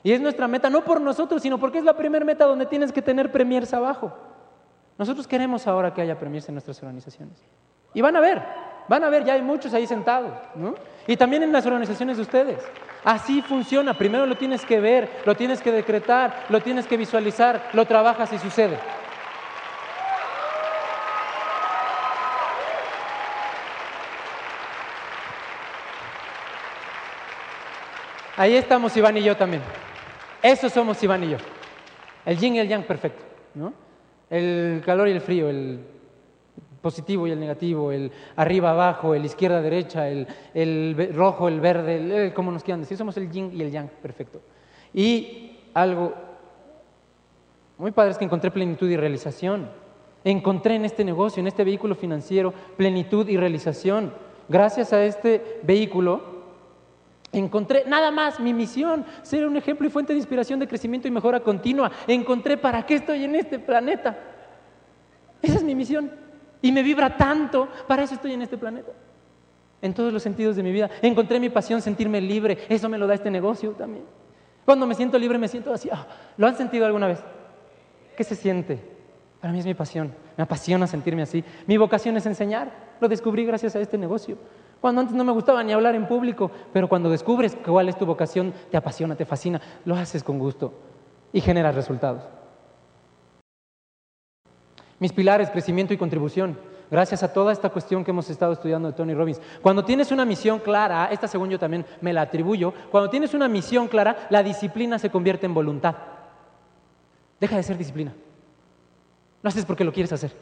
Y 0.03 0.11
es 0.11 0.21
nuestra 0.21 0.47
meta 0.47 0.69
no 0.69 0.83
por 0.83 0.99
nosotros, 0.99 1.41
sino 1.41 1.57
porque 1.57 1.79
es 1.79 1.83
la 1.83 1.95
primera 1.95 2.25
meta 2.25 2.45
donde 2.45 2.65
tienes 2.65 2.91
que 2.91 3.01
tener 3.01 3.31
premiers 3.31 3.73
abajo. 3.73 4.13
Nosotros 4.97 5.27
queremos 5.27 5.65
ahora 5.65 5.93
que 5.93 6.01
haya 6.01 6.19
premiers 6.19 6.47
en 6.49 6.55
nuestras 6.55 6.77
organizaciones. 6.83 7.41
Y 7.93 8.01
van 8.01 8.15
a 8.15 8.19
ver, 8.19 8.41
van 8.87 9.03
a 9.03 9.09
ver, 9.09 9.23
ya 9.23 9.33
hay 9.33 9.41
muchos 9.41 9.73
ahí 9.73 9.87
sentados, 9.87 10.33
¿no? 10.55 10.75
Y 11.07 11.15
también 11.15 11.43
en 11.43 11.51
las 11.51 11.65
organizaciones 11.65 12.17
de 12.17 12.23
ustedes. 12.23 12.59
Así 13.03 13.41
funciona. 13.41 13.93
Primero 13.93 14.25
lo 14.25 14.35
tienes 14.35 14.65
que 14.65 14.79
ver, 14.79 15.09
lo 15.25 15.35
tienes 15.35 15.61
que 15.61 15.71
decretar, 15.71 16.45
lo 16.49 16.61
tienes 16.61 16.87
que 16.87 16.97
visualizar, 16.97 17.69
lo 17.73 17.85
trabajas 17.85 18.31
y 18.33 18.39
sucede. 18.39 18.77
Ahí 28.35 28.55
estamos 28.55 28.97
Iván 28.97 29.15
y 29.17 29.21
yo 29.21 29.37
también. 29.37 29.61
Eso 30.41 30.67
somos 30.67 31.01
Iván 31.03 31.23
y 31.23 31.29
yo. 31.29 31.37
El 32.25 32.37
yin 32.37 32.55
y 32.55 32.59
el 32.59 32.67
yang 32.67 32.83
perfecto. 32.83 33.23
¿no? 33.53 33.73
El 34.29 34.81
calor 34.83 35.07
y 35.07 35.11
el 35.11 35.21
frío, 35.21 35.49
el 35.49 35.79
positivo 36.81 37.27
y 37.27 37.31
el 37.31 37.39
negativo, 37.39 37.91
el 37.91 38.11
arriba 38.35 38.71
abajo, 38.71 39.13
el 39.13 39.23
izquierda 39.23 39.61
derecha, 39.61 40.09
el, 40.09 41.11
rojo, 41.13 41.47
el 41.47 41.61
verde, 41.61 42.25
el, 42.25 42.33
como 42.33 42.51
nos 42.51 42.63
quieran 42.63 42.81
decir. 42.81 42.97
Somos 42.97 43.15
el 43.17 43.29
yin 43.29 43.51
y 43.53 43.61
el 43.61 43.71
yang 43.71 43.87
perfecto. 44.01 44.41
Y 44.93 45.59
algo 45.75 46.13
muy 47.77 47.91
padre 47.91 48.11
es 48.11 48.17
que 48.17 48.25
encontré 48.25 48.49
plenitud 48.49 48.89
y 48.89 48.97
realización. 48.97 49.69
Encontré 50.23 50.75
en 50.75 50.85
este 50.85 51.03
negocio, 51.05 51.39
en 51.39 51.47
este 51.47 51.63
vehículo 51.63 51.93
financiero, 51.93 52.51
plenitud 52.77 53.27
y 53.29 53.37
realización. 53.37 54.11
Gracias 54.49 54.91
a 54.91 55.03
este 55.03 55.59
vehículo 55.63 56.32
Encontré 57.33 57.83
nada 57.87 58.11
más 58.11 58.39
mi 58.39 58.53
misión, 58.53 59.03
ser 59.23 59.47
un 59.47 59.57
ejemplo 59.57 59.87
y 59.87 59.89
fuente 59.89 60.13
de 60.13 60.19
inspiración, 60.19 60.59
de 60.59 60.67
crecimiento 60.67 61.07
y 61.07 61.11
mejora 61.11 61.39
continua. 61.39 61.91
Encontré 62.05 62.57
para 62.57 62.85
qué 62.85 62.93
estoy 62.95 63.23
en 63.23 63.35
este 63.35 63.57
planeta. 63.57 64.15
Esa 65.41 65.55
es 65.55 65.63
mi 65.63 65.73
misión. 65.73 66.11
Y 66.61 66.71
me 66.71 66.83
vibra 66.83 67.17
tanto, 67.17 67.67
para 67.87 68.03
eso 68.03 68.13
estoy 68.13 68.33
en 68.33 68.43
este 68.43 68.55
planeta. 68.57 68.91
En 69.81 69.95
todos 69.95 70.13
los 70.13 70.21
sentidos 70.21 70.55
de 70.55 70.63
mi 70.63 70.71
vida. 70.71 70.91
Encontré 71.01 71.39
mi 71.39 71.49
pasión, 71.49 71.81
sentirme 71.81 72.21
libre. 72.21 72.59
Eso 72.69 72.87
me 72.87 72.99
lo 72.99 73.07
da 73.07 73.15
este 73.15 73.31
negocio 73.31 73.71
también. 73.71 74.05
Cuando 74.63 74.85
me 74.85 74.93
siento 74.93 75.17
libre 75.17 75.39
me 75.39 75.47
siento 75.47 75.73
así. 75.73 75.89
Ah, 75.91 76.07
¿Lo 76.37 76.47
han 76.47 76.55
sentido 76.55 76.85
alguna 76.85 77.07
vez? 77.07 77.19
¿Qué 78.15 78.23
se 78.23 78.35
siente? 78.35 78.79
Para 79.41 79.51
mí 79.51 79.59
es 79.59 79.65
mi 79.65 79.73
pasión. 79.73 80.13
Me 80.37 80.43
apasiona 80.43 80.85
sentirme 80.85 81.23
así. 81.23 81.43
Mi 81.65 81.77
vocación 81.77 82.15
es 82.15 82.27
enseñar. 82.27 82.71
Lo 83.01 83.09
descubrí 83.09 83.43
gracias 83.43 83.75
a 83.75 83.79
este 83.79 83.97
negocio. 83.97 84.37
Cuando 84.83 84.99
antes 84.99 85.15
no 85.15 85.23
me 85.23 85.31
gustaba 85.31 85.63
ni 85.63 85.71
hablar 85.71 85.95
en 85.95 86.05
público, 86.05 86.51
pero 86.73 86.89
cuando 86.89 87.09
descubres 87.09 87.55
cuál 87.65 87.87
es 87.87 87.97
tu 87.97 88.05
vocación, 88.05 88.53
te 88.69 88.75
apasiona, 88.75 89.15
te 89.15 89.23
fascina, 89.23 89.61
lo 89.85 89.95
haces 89.95 90.25
con 90.25 90.37
gusto 90.37 90.73
y 91.31 91.39
generas 91.39 91.73
resultados. 91.73 92.21
Mis 94.99 95.13
pilares, 95.13 95.49
crecimiento 95.51 95.93
y 95.93 95.97
contribución. 95.97 96.59
Gracias 96.91 97.23
a 97.23 97.31
toda 97.31 97.53
esta 97.53 97.69
cuestión 97.69 98.03
que 98.03 98.11
hemos 98.11 98.29
estado 98.29 98.51
estudiando 98.51 98.89
de 98.89 98.93
Tony 98.93 99.13
Robbins. 99.13 99.39
Cuando 99.61 99.85
tienes 99.85 100.11
una 100.11 100.25
misión 100.25 100.59
clara, 100.59 101.07
esta 101.13 101.29
según 101.29 101.49
yo 101.49 101.57
también 101.57 101.85
me 102.01 102.11
la 102.11 102.23
atribuyo, 102.23 102.73
cuando 102.91 103.09
tienes 103.09 103.33
una 103.33 103.47
misión 103.47 103.87
clara, 103.87 104.27
la 104.29 104.43
disciplina 104.43 104.99
se 104.99 105.09
convierte 105.09 105.45
en 105.45 105.53
voluntad. 105.53 105.95
Deja 107.39 107.55
de 107.55 107.63
ser 107.63 107.77
disciplina. 107.77 108.13
Lo 109.43 109.47
haces 109.47 109.63
porque 109.63 109.85
lo 109.85 109.93
quieres 109.93 110.11
hacer. 110.11 110.33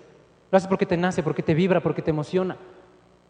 Lo 0.49 0.57
haces 0.57 0.67
porque 0.67 0.87
te 0.87 0.97
nace, 0.97 1.21
porque 1.21 1.43
te 1.43 1.53
vibra, 1.53 1.79
porque 1.79 2.01
te 2.01 2.09
emociona. 2.09 2.57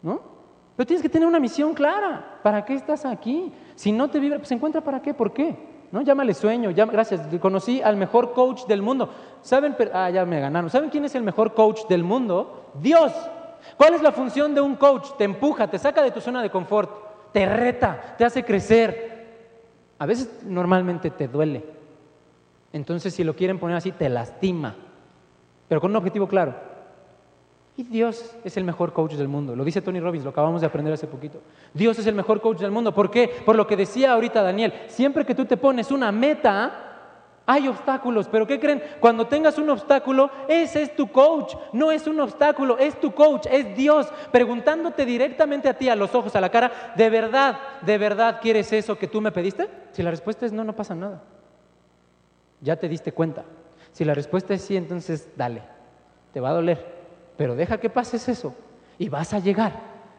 ¿No? 0.00 0.40
Pero 0.76 0.86
tienes 0.86 1.02
que 1.02 1.08
tener 1.08 1.28
una 1.28 1.40
misión 1.40 1.74
clara. 1.74 2.38
¿Para 2.42 2.64
qué 2.64 2.74
estás 2.74 3.04
aquí? 3.04 3.52
Si 3.74 3.92
no 3.92 4.08
te 4.08 4.18
vibra, 4.18 4.38
pues 4.38 4.50
encuentra 4.52 4.80
para 4.80 5.02
qué, 5.02 5.12
por 5.12 5.32
qué. 5.32 5.56
¿No? 5.90 6.00
Llámale 6.00 6.32
sueño, 6.32 6.72
gracias. 6.74 7.20
Conocí 7.38 7.82
al 7.82 7.96
mejor 7.96 8.32
coach 8.32 8.64
del 8.64 8.80
mundo. 8.80 9.10
¿Saben? 9.42 9.76
Ah, 9.92 10.08
ya 10.08 10.24
me 10.24 10.40
ganaron. 10.40 10.70
¿Saben 10.70 10.88
quién 10.88 11.04
es 11.04 11.14
el 11.14 11.22
mejor 11.22 11.52
coach 11.52 11.86
del 11.88 12.02
mundo? 12.02 12.70
Dios. 12.80 13.12
¿Cuál 13.76 13.94
es 13.94 14.02
la 14.02 14.12
función 14.12 14.54
de 14.54 14.60
un 14.60 14.76
coach? 14.76 15.10
Te 15.18 15.24
empuja, 15.24 15.68
te 15.68 15.78
saca 15.78 16.02
de 16.02 16.10
tu 16.10 16.20
zona 16.20 16.42
de 16.42 16.50
confort, 16.50 17.32
te 17.32 17.46
reta, 17.46 18.14
te 18.16 18.24
hace 18.24 18.42
crecer. 18.42 19.12
A 19.98 20.06
veces 20.06 20.42
normalmente 20.44 21.10
te 21.10 21.28
duele. 21.28 21.64
Entonces, 22.72 23.14
si 23.14 23.22
lo 23.22 23.36
quieren 23.36 23.58
poner 23.58 23.76
así, 23.76 23.92
te 23.92 24.08
lastima. 24.08 24.74
Pero 25.68 25.80
con 25.80 25.90
un 25.90 25.96
objetivo 25.96 26.26
claro. 26.26 26.71
Y 27.76 27.84
Dios 27.84 28.36
es 28.44 28.56
el 28.58 28.64
mejor 28.64 28.92
coach 28.92 29.14
del 29.14 29.28
mundo. 29.28 29.56
Lo 29.56 29.64
dice 29.64 29.80
Tony 29.80 29.98
Robbins, 29.98 30.24
lo 30.24 30.30
acabamos 30.30 30.60
de 30.60 30.66
aprender 30.66 30.92
hace 30.92 31.06
poquito. 31.06 31.40
Dios 31.72 31.98
es 31.98 32.06
el 32.06 32.14
mejor 32.14 32.40
coach 32.42 32.58
del 32.58 32.70
mundo. 32.70 32.92
¿Por 32.92 33.10
qué? 33.10 33.28
Por 33.46 33.56
lo 33.56 33.66
que 33.66 33.76
decía 33.76 34.12
ahorita 34.12 34.42
Daniel. 34.42 34.74
Siempre 34.88 35.24
que 35.24 35.34
tú 35.34 35.46
te 35.46 35.56
pones 35.56 35.90
una 35.90 36.12
meta, 36.12 36.92
hay 37.46 37.68
obstáculos. 37.68 38.28
Pero 38.28 38.46
¿qué 38.46 38.60
creen? 38.60 38.82
Cuando 39.00 39.26
tengas 39.26 39.56
un 39.56 39.70
obstáculo, 39.70 40.30
ese 40.48 40.82
es 40.82 40.94
tu 40.94 41.10
coach. 41.10 41.54
No 41.72 41.90
es 41.90 42.06
un 42.06 42.20
obstáculo, 42.20 42.76
es 42.76 43.00
tu 43.00 43.14
coach, 43.14 43.46
es 43.50 43.74
Dios. 43.74 44.06
Preguntándote 44.30 45.06
directamente 45.06 45.70
a 45.70 45.74
ti, 45.74 45.88
a 45.88 45.96
los 45.96 46.14
ojos, 46.14 46.36
a 46.36 46.42
la 46.42 46.50
cara, 46.50 46.92
¿de 46.94 47.08
verdad, 47.08 47.58
de 47.80 47.96
verdad 47.96 48.40
quieres 48.42 48.70
eso 48.74 48.98
que 48.98 49.08
tú 49.08 49.22
me 49.22 49.32
pediste? 49.32 49.70
Si 49.92 50.02
la 50.02 50.10
respuesta 50.10 50.44
es 50.44 50.52
no, 50.52 50.62
no 50.62 50.76
pasa 50.76 50.94
nada. 50.94 51.22
Ya 52.60 52.76
te 52.76 52.86
diste 52.86 53.12
cuenta. 53.12 53.44
Si 53.92 54.04
la 54.04 54.12
respuesta 54.12 54.52
es 54.52 54.60
sí, 54.60 54.76
entonces 54.76 55.30
dale. 55.36 55.62
Te 56.34 56.40
va 56.40 56.50
a 56.50 56.54
doler 56.54 56.91
pero 57.42 57.56
deja 57.56 57.76
que 57.76 57.90
pases 57.90 58.28
eso 58.28 58.54
y 58.96 59.08
vas 59.08 59.34
a 59.34 59.40
llegar. 59.40 59.72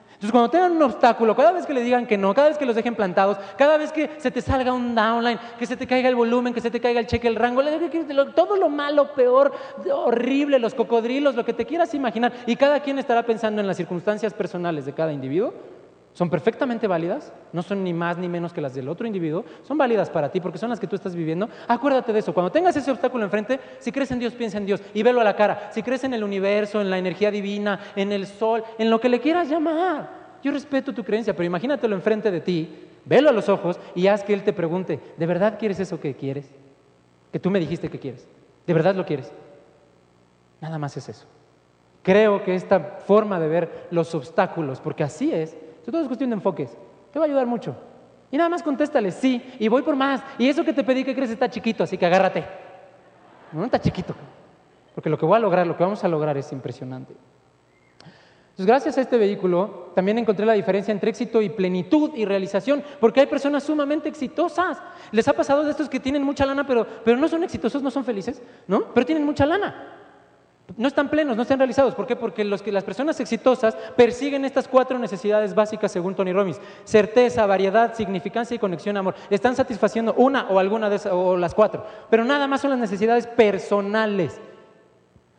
Entonces, 0.08 0.30
cuando 0.30 0.50
tengan 0.50 0.74
un 0.74 0.82
obstáculo, 0.82 1.34
cada 1.34 1.54
vez 1.54 1.66
que 1.66 1.74
le 1.74 1.80
digan 1.80 2.06
que 2.06 2.18
no, 2.18 2.34
cada 2.34 2.50
vez 2.50 2.58
que 2.58 2.66
los 2.66 2.76
dejen 2.76 2.96
plantados, 2.96 3.38
cada 3.58 3.78
vez 3.78 3.94
que 3.94 4.10
se 4.18 4.30
te 4.30 4.42
salga 4.42 4.74
un 4.74 4.94
downline, 4.94 5.40
que 5.58 5.66
se 5.66 5.78
te 5.78 5.88
caiga 5.88 6.10
el 6.10 6.16
volumen, 6.16 6.54
que 6.54 6.60
se 6.60 6.70
te 6.70 6.82
caiga 6.82 7.00
el 7.00 7.08
cheque, 7.08 7.30
el 7.30 7.38
rango, 7.38 7.62
todo 8.36 8.58
lo 8.58 8.68
malo, 8.68 9.14
peor, 9.14 9.54
horrible, 9.90 10.60
los 10.60 10.74
cocodrilos, 10.74 11.34
lo 11.34 11.46
que 11.46 11.54
te 11.54 11.66
quieras 11.66 11.94
imaginar, 11.94 12.34
y 12.46 12.58
cada 12.58 12.82
quien 12.82 13.00
estará 13.00 13.24
pensando 13.24 13.62
en 13.62 13.68
las 13.68 13.78
circunstancias 13.78 14.34
personales 14.34 14.86
de 14.86 14.92
cada 14.92 15.14
individuo, 15.14 15.54
son 16.14 16.30
perfectamente 16.30 16.88
válidas, 16.88 17.34
no 17.52 17.64
son 17.64 17.84
ni 17.84 17.92
más 17.92 18.18
ni 18.18 18.30
menos 18.30 18.54
que 18.54 18.62
las 18.62 18.76
del 18.76 18.88
otro 18.88 19.08
individuo, 19.08 19.44
son 19.64 19.80
válidas 19.80 20.12
para 20.12 20.32
ti 20.32 20.40
porque 20.40 20.60
son 20.60 20.70
las 20.70 20.80
que 20.80 20.86
tú 20.86 20.96
estás 20.96 21.16
viviendo. 21.16 21.50
Acuérdate 21.68 22.14
de 22.14 22.20
eso, 22.20 22.34
cuando 22.34 22.52
tengas 22.52 22.76
ese 22.76 22.92
obstáculo 22.92 23.24
enfrente, 23.24 23.60
si 23.80 23.92
crees 23.92 24.12
en 24.12 24.20
Dios, 24.20 24.34
piensa 24.34 24.60
en 24.60 24.66
Dios 24.68 24.82
y 24.94 25.02
velo 25.02 25.22
a 25.22 25.24
la 25.24 25.36
cara. 25.36 25.70
Si 25.72 25.82
crees 25.82 26.04
en 26.04 26.14
el 26.14 26.24
universo, 26.24 26.80
en 26.82 26.92
la 26.92 27.00
energía 27.00 27.32
divina, 27.32 27.80
en 27.96 28.12
el 28.12 28.28
sol, 28.28 28.64
en 28.78 28.92
lo 28.92 29.02
que 29.02 29.10
le 29.10 29.20
quieras 29.20 29.50
llamar. 29.50 30.24
Yo 30.44 30.52
respeto 30.52 30.94
tu 30.94 31.04
creencia, 31.04 31.34
pero 31.34 31.46
imagínatelo 31.46 31.96
enfrente 31.96 32.30
de 32.30 32.42
ti, 32.42 32.70
velo 33.06 33.30
a 33.30 33.34
los 33.34 33.50
ojos 33.50 33.80
y 33.96 34.06
haz 34.06 34.24
que 34.24 34.34
Él 34.34 34.44
te 34.44 34.54
pregunte, 34.54 35.00
¿de 35.18 35.26
verdad 35.26 35.58
quieres 35.58 35.80
eso 35.80 36.00
que 36.00 36.16
quieres? 36.16 36.48
Que 37.32 37.40
tú 37.40 37.50
me 37.50 37.60
dijiste 37.60 37.90
que 37.90 37.98
quieres. 37.98 38.28
¿De 38.68 38.74
verdad 38.74 38.94
lo 38.94 39.06
quieres? 39.06 39.32
Nada 40.62 40.78
más 40.78 40.96
es 40.96 41.10
eso. 41.10 41.26
Creo 42.04 42.44
que 42.44 42.54
esta 42.54 42.80
forma 42.80 43.40
de 43.40 43.48
ver 43.48 43.88
los 43.90 44.14
obstáculos, 44.14 44.80
porque 44.80 45.04
así 45.04 45.34
es, 45.34 45.58
todo 45.92 46.02
es 46.02 46.08
cuestión 46.08 46.30
de 46.30 46.36
enfoques. 46.36 46.78
Te 47.12 47.20
va 47.20 47.26
a 47.26 47.28
ayudar 47.28 47.46
mucho. 47.46 47.76
Y 48.32 48.38
nada 48.38 48.50
más 48.50 48.64
contéstale, 48.64 49.12
sí, 49.12 49.44
y 49.60 49.68
voy 49.68 49.84
por 49.84 49.96
más. 49.96 50.22
Y 50.38 50.50
eso 50.50 50.64
que 50.64 50.74
te 50.74 50.84
pedí 50.84 51.04
que 51.04 51.14
crees 51.14 51.30
está 51.30 51.50
chiquito, 51.50 51.84
así 51.84 51.98
que 51.98 52.06
agárrate. 52.06 52.44
No 53.52 53.66
está 53.66 53.80
chiquito. 53.80 54.16
Porque 54.96 55.10
lo 55.10 55.18
que 55.18 55.26
voy 55.26 55.38
a 55.38 55.40
lograr, 55.40 55.68
lo 55.68 55.78
que 55.78 55.84
vamos 55.84 56.04
a 56.04 56.08
lograr 56.08 56.38
es 56.38 56.52
impresionante. 56.52 57.14
Entonces, 58.42 58.66
gracias 58.66 58.98
a 58.98 59.02
este 59.02 59.18
vehículo, 59.18 59.92
también 59.96 60.18
encontré 60.18 60.46
la 60.46 60.54
diferencia 60.54 60.92
entre 60.92 61.10
éxito 61.10 61.42
y 61.42 61.50
plenitud 61.50 62.12
y 62.16 62.26
realización, 62.26 62.84
porque 63.00 63.20
hay 63.20 63.28
personas 63.28 63.64
sumamente 63.64 64.10
exitosas. 64.10 64.82
¿Les 65.12 65.28
ha 65.28 65.34
pasado 65.34 65.64
de 65.64 65.72
estos 65.72 65.90
que 65.90 66.00
tienen 66.00 66.24
mucha 66.24 66.46
lana, 66.46 66.66
pero, 66.66 66.86
pero 67.04 67.18
no 67.18 67.28
son 67.28 67.44
exitosos, 67.44 67.82
no 67.82 67.92
son 67.92 68.06
felices? 68.06 68.42
¿No? 68.68 68.86
Pero 68.94 69.06
tienen 69.06 69.26
mucha 69.26 69.46
lana 69.46 70.03
no 70.78 70.88
están 70.88 71.10
plenos, 71.10 71.36
no 71.36 71.44
están 71.44 71.60
realizados. 71.60 71.94
¿Por 71.94 72.08
qué? 72.08 72.16
Porque 72.16 72.44
los 72.44 72.62
que, 72.62 72.72
las 72.72 72.84
personas 72.84 73.20
exitosas 73.20 73.76
persiguen 73.96 74.46
estas 74.46 74.68
cuatro 74.68 74.98
necesidades 74.98 75.54
básicas 75.54 75.92
según 75.92 76.16
Tony 76.16 76.34
Robbins. 76.34 76.60
Certeza, 76.84 77.46
variedad, 77.46 77.94
significancia 77.94 78.56
y 78.56 78.60
conexión, 78.60 78.98
amor. 78.98 79.16
Están 79.30 79.56
satisfaciendo 79.56 80.14
una 80.16 80.48
o 80.50 80.60
alguna 80.60 80.90
de 80.90 80.96
esas, 80.96 81.14
o 81.14 81.38
las 81.38 81.54
cuatro. 81.54 81.86
Pero 82.10 82.26
nada 82.26 82.48
más 82.48 82.62
son 82.62 82.72
las 82.72 82.80
necesidades 82.80 83.28
personales. 83.28 84.40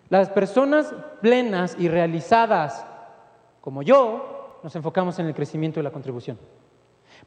Las 0.09 0.29
personas 0.29 0.95
plenas 1.21 1.75
y 1.79 1.89
realizadas, 1.89 2.87
como 3.61 3.83
yo, 3.83 4.61
nos 4.63 4.77
enfocamos 4.77 5.19
en 5.19 5.27
el 5.27 5.35
crecimiento 5.35 5.81
y 5.81 5.83
la 5.83 5.91
contribución. 5.91 6.39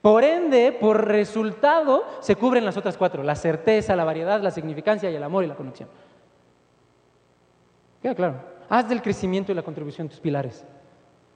Por 0.01 0.23
ende, 0.23 0.71
por 0.71 1.07
resultado, 1.07 2.05
se 2.21 2.35
cubren 2.35 2.63
las 2.63 2.77
otras 2.77 2.95
cuatro. 2.95 3.23
La 3.23 3.35
certeza, 3.35 3.95
la 3.95 4.05
variedad, 4.05 4.39
la 4.41 4.51
significancia 4.51 5.09
y 5.09 5.15
el 5.15 5.23
amor 5.23 5.43
y 5.43 5.47
la 5.47 5.55
conexión. 5.55 5.89
Queda 8.01 8.15
claro. 8.15 8.35
Haz 8.69 8.89
del 8.89 9.01
crecimiento 9.01 9.51
y 9.51 9.55
la 9.55 9.63
contribución 9.63 10.09
tus 10.09 10.19
pilares. 10.19 10.65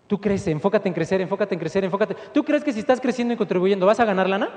Tú 0.08 0.20
crece, 0.20 0.52
enfócate 0.52 0.90
en 0.90 0.94
crecer, 0.94 1.22
enfócate 1.22 1.56
en 1.56 1.60
crecer, 1.60 1.84
enfócate. 1.86 2.16
¿Tú 2.34 2.44
crees 2.44 2.64
que 2.64 2.74
si 2.74 2.80
estás 2.80 3.00
creciendo 3.00 3.34
y 3.34 3.38
contribuyendo 3.38 3.86
vas 3.86 4.00
a 4.00 4.06
ganar 4.06 4.28
lana? 4.28 4.50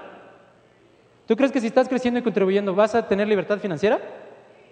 ¿Tú 1.27 1.37
crees 1.37 1.53
que 1.53 1.61
si 1.61 1.69
estás 1.69 1.89
creciendo 1.89 2.19
y 2.21 2.23
contribuyendo 2.23 2.75
vas 2.75 2.95
a 2.95 3.07
tener 3.07 3.29
libertad 3.29 3.59
financiera? 3.59 4.01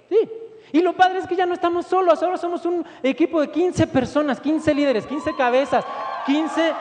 Sí. 0.08 0.28
Y 0.72 0.80
lo 0.80 0.94
padre 0.94 1.18
es 1.18 1.26
que 1.26 1.36
ya 1.36 1.46
no 1.46 1.54
estamos 1.54 1.86
solos, 1.86 2.22
ahora 2.22 2.36
somos 2.36 2.64
un 2.66 2.84
equipo 3.02 3.40
de 3.40 3.50
15 3.50 3.86
personas, 3.86 4.40
15 4.40 4.74
líderes, 4.74 5.06
15 5.06 5.36
cabezas, 5.36 5.84
15 6.26 6.72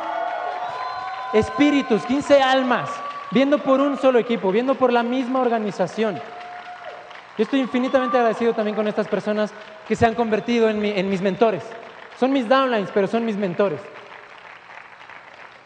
espíritus, 1.34 2.06
15 2.06 2.42
almas, 2.42 2.90
viendo 3.32 3.58
por 3.60 3.82
un 3.82 3.98
solo 3.98 4.18
equipo, 4.18 4.52
viendo 4.52 4.76
por 4.76 4.92
la 4.92 5.04
misma 5.04 5.42
organización. 5.42 6.16
Yo 7.38 7.44
estoy 7.44 7.60
infinitamente 7.60 8.18
agradecido 8.18 8.54
también 8.54 8.76
con 8.76 8.88
estas 8.88 9.08
personas 9.08 9.54
que 9.92 9.98
se 9.98 10.06
han 10.06 10.16
convertido 10.16 10.70
en, 10.70 10.86
en 10.86 11.10
mis 11.10 11.22
mentores. 11.22 11.70
Son 12.18 12.32
mis 12.32 12.48
downlines, 12.48 12.90
pero 12.94 13.08
son 13.08 13.26
mis 13.26 13.36
mentores. 13.36 13.82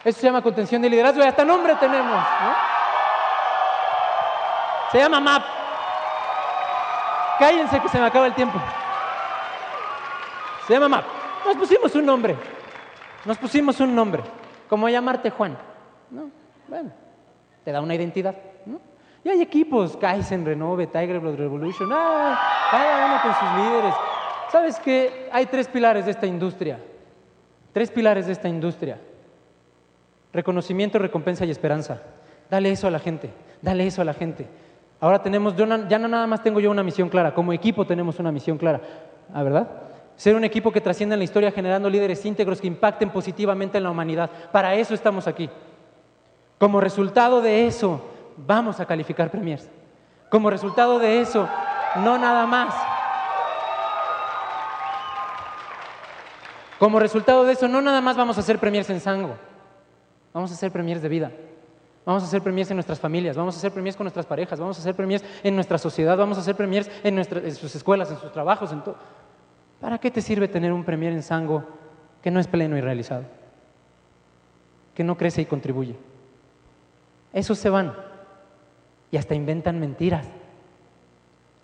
Eso 0.02 0.18
se 0.18 0.26
llama 0.26 0.42
contención 0.42 0.82
de 0.82 0.90
liderazgo 0.90 1.22
y 1.22 1.26
hasta 1.28 1.44
nombre 1.44 1.76
tenemos. 1.76 2.24
Se 4.90 4.98
llama 4.98 5.20
MAP. 5.20 5.44
Cállense 7.38 7.78
que 7.78 7.88
se 7.88 8.00
me 8.00 8.06
acaba 8.06 8.26
el 8.26 8.34
tiempo. 8.34 8.60
Se 10.66 10.72
llama 10.72 10.88
MAP. 10.88 11.04
Nos 11.44 11.56
pusimos 11.58 11.94
un 11.94 12.04
nombre. 12.04 12.36
Nos 13.24 13.38
pusimos 13.38 13.78
un 13.78 13.94
nombre. 13.94 14.24
Como 14.68 14.88
llamarte 14.88 15.30
Juan. 15.30 15.56
¿no? 16.10 16.32
Bueno, 16.66 16.90
te 17.64 17.70
da 17.70 17.80
una 17.80 17.94
identidad. 17.94 18.34
Y 19.26 19.28
hay 19.28 19.42
equipos, 19.42 19.96
Kaizen, 19.96 20.46
Renove, 20.46 20.86
Tiger 20.86 21.18
Blood 21.18 21.34
Revolution, 21.34 21.90
ah, 21.92 22.38
cada 22.70 23.06
uno 23.06 23.22
con 23.22 23.34
sus 23.34 23.58
líderes. 23.58 23.94
¿Sabes 24.56 24.80
que 24.80 25.28
hay 25.30 25.44
tres 25.44 25.68
pilares 25.68 26.06
de 26.06 26.12
esta 26.12 26.26
industria? 26.26 26.78
Tres 27.74 27.90
pilares 27.90 28.24
de 28.24 28.32
esta 28.32 28.48
industria. 28.48 28.98
Reconocimiento, 30.32 30.98
recompensa 30.98 31.44
y 31.44 31.50
esperanza. 31.50 32.00
Dale 32.48 32.70
eso 32.70 32.86
a 32.86 32.90
la 32.90 32.98
gente, 32.98 33.28
dale 33.60 33.86
eso 33.86 34.00
a 34.00 34.06
la 34.06 34.14
gente. 34.14 34.46
Ahora 34.98 35.22
tenemos, 35.22 35.54
ya 35.54 35.98
no 35.98 36.08
nada 36.08 36.26
más 36.26 36.42
tengo 36.42 36.58
yo 36.58 36.70
una 36.70 36.82
misión 36.82 37.10
clara, 37.10 37.34
como 37.34 37.52
equipo 37.52 37.86
tenemos 37.86 38.18
una 38.18 38.32
misión 38.32 38.56
clara, 38.56 38.80
¿ah, 39.34 39.42
¿verdad? 39.42 39.68
Ser 40.16 40.34
un 40.34 40.44
equipo 40.44 40.72
que 40.72 40.80
trascienda 40.80 41.16
en 41.16 41.20
la 41.20 41.24
historia 41.24 41.52
generando 41.52 41.90
líderes 41.90 42.24
íntegros 42.24 42.58
que 42.58 42.66
impacten 42.66 43.10
positivamente 43.10 43.76
en 43.76 43.84
la 43.84 43.90
humanidad. 43.90 44.30
Para 44.52 44.74
eso 44.74 44.94
estamos 44.94 45.26
aquí. 45.28 45.50
Como 46.56 46.80
resultado 46.80 47.42
de 47.42 47.66
eso, 47.66 48.00
vamos 48.38 48.80
a 48.80 48.86
calificar 48.86 49.30
premiers. 49.30 49.68
Como 50.30 50.48
resultado 50.48 50.98
de 50.98 51.20
eso, 51.20 51.46
no 51.96 52.16
nada 52.16 52.46
más. 52.46 52.95
Como 56.78 56.98
resultado 56.98 57.44
de 57.44 57.52
eso, 57.52 57.68
no 57.68 57.80
nada 57.80 58.00
más 58.00 58.16
vamos 58.16 58.36
a 58.36 58.40
hacer 58.40 58.58
premiers 58.58 58.90
en 58.90 59.00
Sango. 59.00 59.36
Vamos 60.32 60.50
a 60.50 60.54
hacer 60.54 60.70
premiers 60.70 61.02
de 61.02 61.08
vida. 61.08 61.32
Vamos 62.06 62.22
a 62.22 62.26
hacer 62.26 62.40
premiers 62.40 62.70
en 62.70 62.76
nuestras 62.76 63.00
familias, 63.00 63.36
vamos 63.36 63.56
a 63.56 63.58
hacer 63.58 63.72
premiers 63.72 63.96
con 63.96 64.04
nuestras 64.04 64.26
parejas, 64.26 64.60
vamos 64.60 64.76
a 64.78 64.80
hacer 64.80 64.94
premiers 64.94 65.24
en 65.42 65.56
nuestra 65.56 65.76
sociedad, 65.76 66.16
vamos 66.16 66.38
a 66.38 66.40
hacer 66.40 66.54
premiers 66.54 66.88
en, 67.02 67.18
en 67.18 67.54
sus 67.56 67.74
escuelas, 67.74 68.08
en 68.12 68.18
sus 68.18 68.30
trabajos, 68.30 68.70
en 68.70 68.84
todo. 68.84 68.94
¿Para 69.80 69.98
qué 69.98 70.12
te 70.12 70.22
sirve 70.22 70.46
tener 70.46 70.72
un 70.72 70.84
premier 70.84 71.12
en 71.12 71.24
Sango 71.24 71.64
que 72.22 72.30
no 72.30 72.38
es 72.38 72.46
pleno 72.46 72.76
y 72.78 72.80
realizado? 72.80 73.24
Que 74.94 75.02
no 75.02 75.16
crece 75.16 75.42
y 75.42 75.46
contribuye. 75.46 75.96
Esos 77.32 77.58
se 77.58 77.70
van 77.70 77.92
y 79.10 79.16
hasta 79.16 79.34
inventan 79.34 79.80
mentiras. 79.80 80.28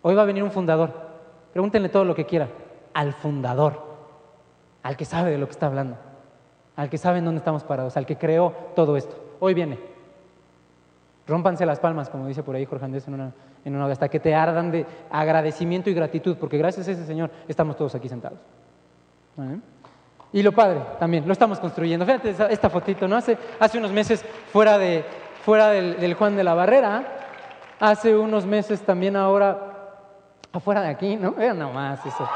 Hoy 0.03 0.17
va 0.17 0.23
a 0.23 0.27
venir 0.27 0.43
un 0.43 0.51
fundador. 0.51 0.93
Pregúntenle 1.53 1.89
todo 1.89 2.05
lo 2.05 2.17
que 2.17 2.27
quiera 2.27 2.49
al 2.95 3.13
fundador, 3.13 3.92
al 4.83 4.97
que 4.97 5.05
sabe 5.05 5.31
de 5.31 5.39
lo 5.39 5.47
que 5.47 5.53
está 5.53 5.67
hablando, 5.67 5.97
al 6.77 6.91
que 6.91 6.99
sabe 6.99 7.19
en 7.19 7.25
dónde 7.25 7.39
estamos 7.39 7.65
parados, 7.65 7.97
al 7.97 8.07
que 8.07 8.17
creó 8.17 8.55
todo 8.75 8.97
esto. 8.97 9.17
Hoy 9.41 9.55
viene. 9.55 9.79
Rómpanse 11.27 11.65
las 11.65 11.79
palmas, 11.79 12.09
como 12.09 12.27
dice 12.27 12.43
por 12.43 12.57
ahí 12.57 12.67
Jorge 12.67 12.85
Andrés 12.85 13.07
en 13.07 13.15
una, 13.15 13.33
en 13.65 13.77
una 13.77 13.87
hasta 13.87 14.09
que 14.09 14.19
te 14.19 14.35
ardan 14.35 14.71
de 14.71 14.87
agradecimiento 15.11 15.89
y 15.89 15.95
gratitud, 15.95 16.37
porque 16.37 16.59
gracias 16.59 16.89
a 16.89 16.93
ese 16.93 17.07
Señor 17.07 17.31
estamos 17.47 17.77
todos 17.77 17.95
aquí 17.95 18.09
sentados. 18.09 18.41
Y 20.33 20.43
lo 20.43 20.53
padre 20.53 20.81
también, 20.99 21.27
lo 21.27 21.33
estamos 21.33 21.61
construyendo. 21.61 22.05
Fíjate 22.05 22.35
esta 22.51 22.71
fotito, 22.71 23.07
¿no? 23.07 23.17
Hace, 23.17 23.37
hace 23.61 23.79
unos 23.79 23.93
meses 23.93 24.25
fuera, 24.51 24.79
de, 24.79 25.05
fuera 25.45 25.69
del, 25.69 26.15
Juan 26.15 26.37
de 26.37 26.45
la 26.45 26.55
Barrera, 26.55 27.05
hace 27.79 28.17
unos 28.17 28.47
meses 28.47 28.81
también 28.83 29.15
ahora 29.15 29.59
afuera 30.53 30.83
de 30.83 30.89
aquí, 30.89 31.17
¿no? 31.17 31.33
Vean 31.33 31.59
nomás 31.59 32.05
eso. 32.05 32.29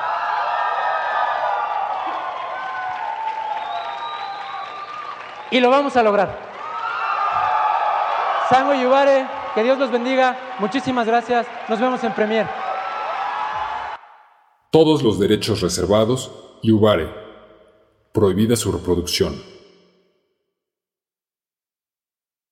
Y 5.51 5.61
lo 5.61 5.71
vamos 5.71 5.97
a 5.97 6.03
lograr. 6.03 6.39
Sango 8.49 8.75
y 8.75 8.85
Ubare, 8.87 9.27
que 9.55 9.63
Dios 9.63 9.79
los 9.79 9.91
bendiga. 9.91 10.37
Muchísimas 10.59 11.07
gracias. 11.07 11.47
Nos 11.69 11.81
vemos 11.81 12.03
en 12.05 12.13
Premier. 12.13 12.47
Todos 14.71 15.03
los 15.03 15.19
derechos 15.19 15.61
reservados 15.61 16.31
y 16.63 16.71
Ubare. 16.73 17.09
Prohibida 18.13 18.57
su 18.57 18.73
reproducción. 18.73 19.56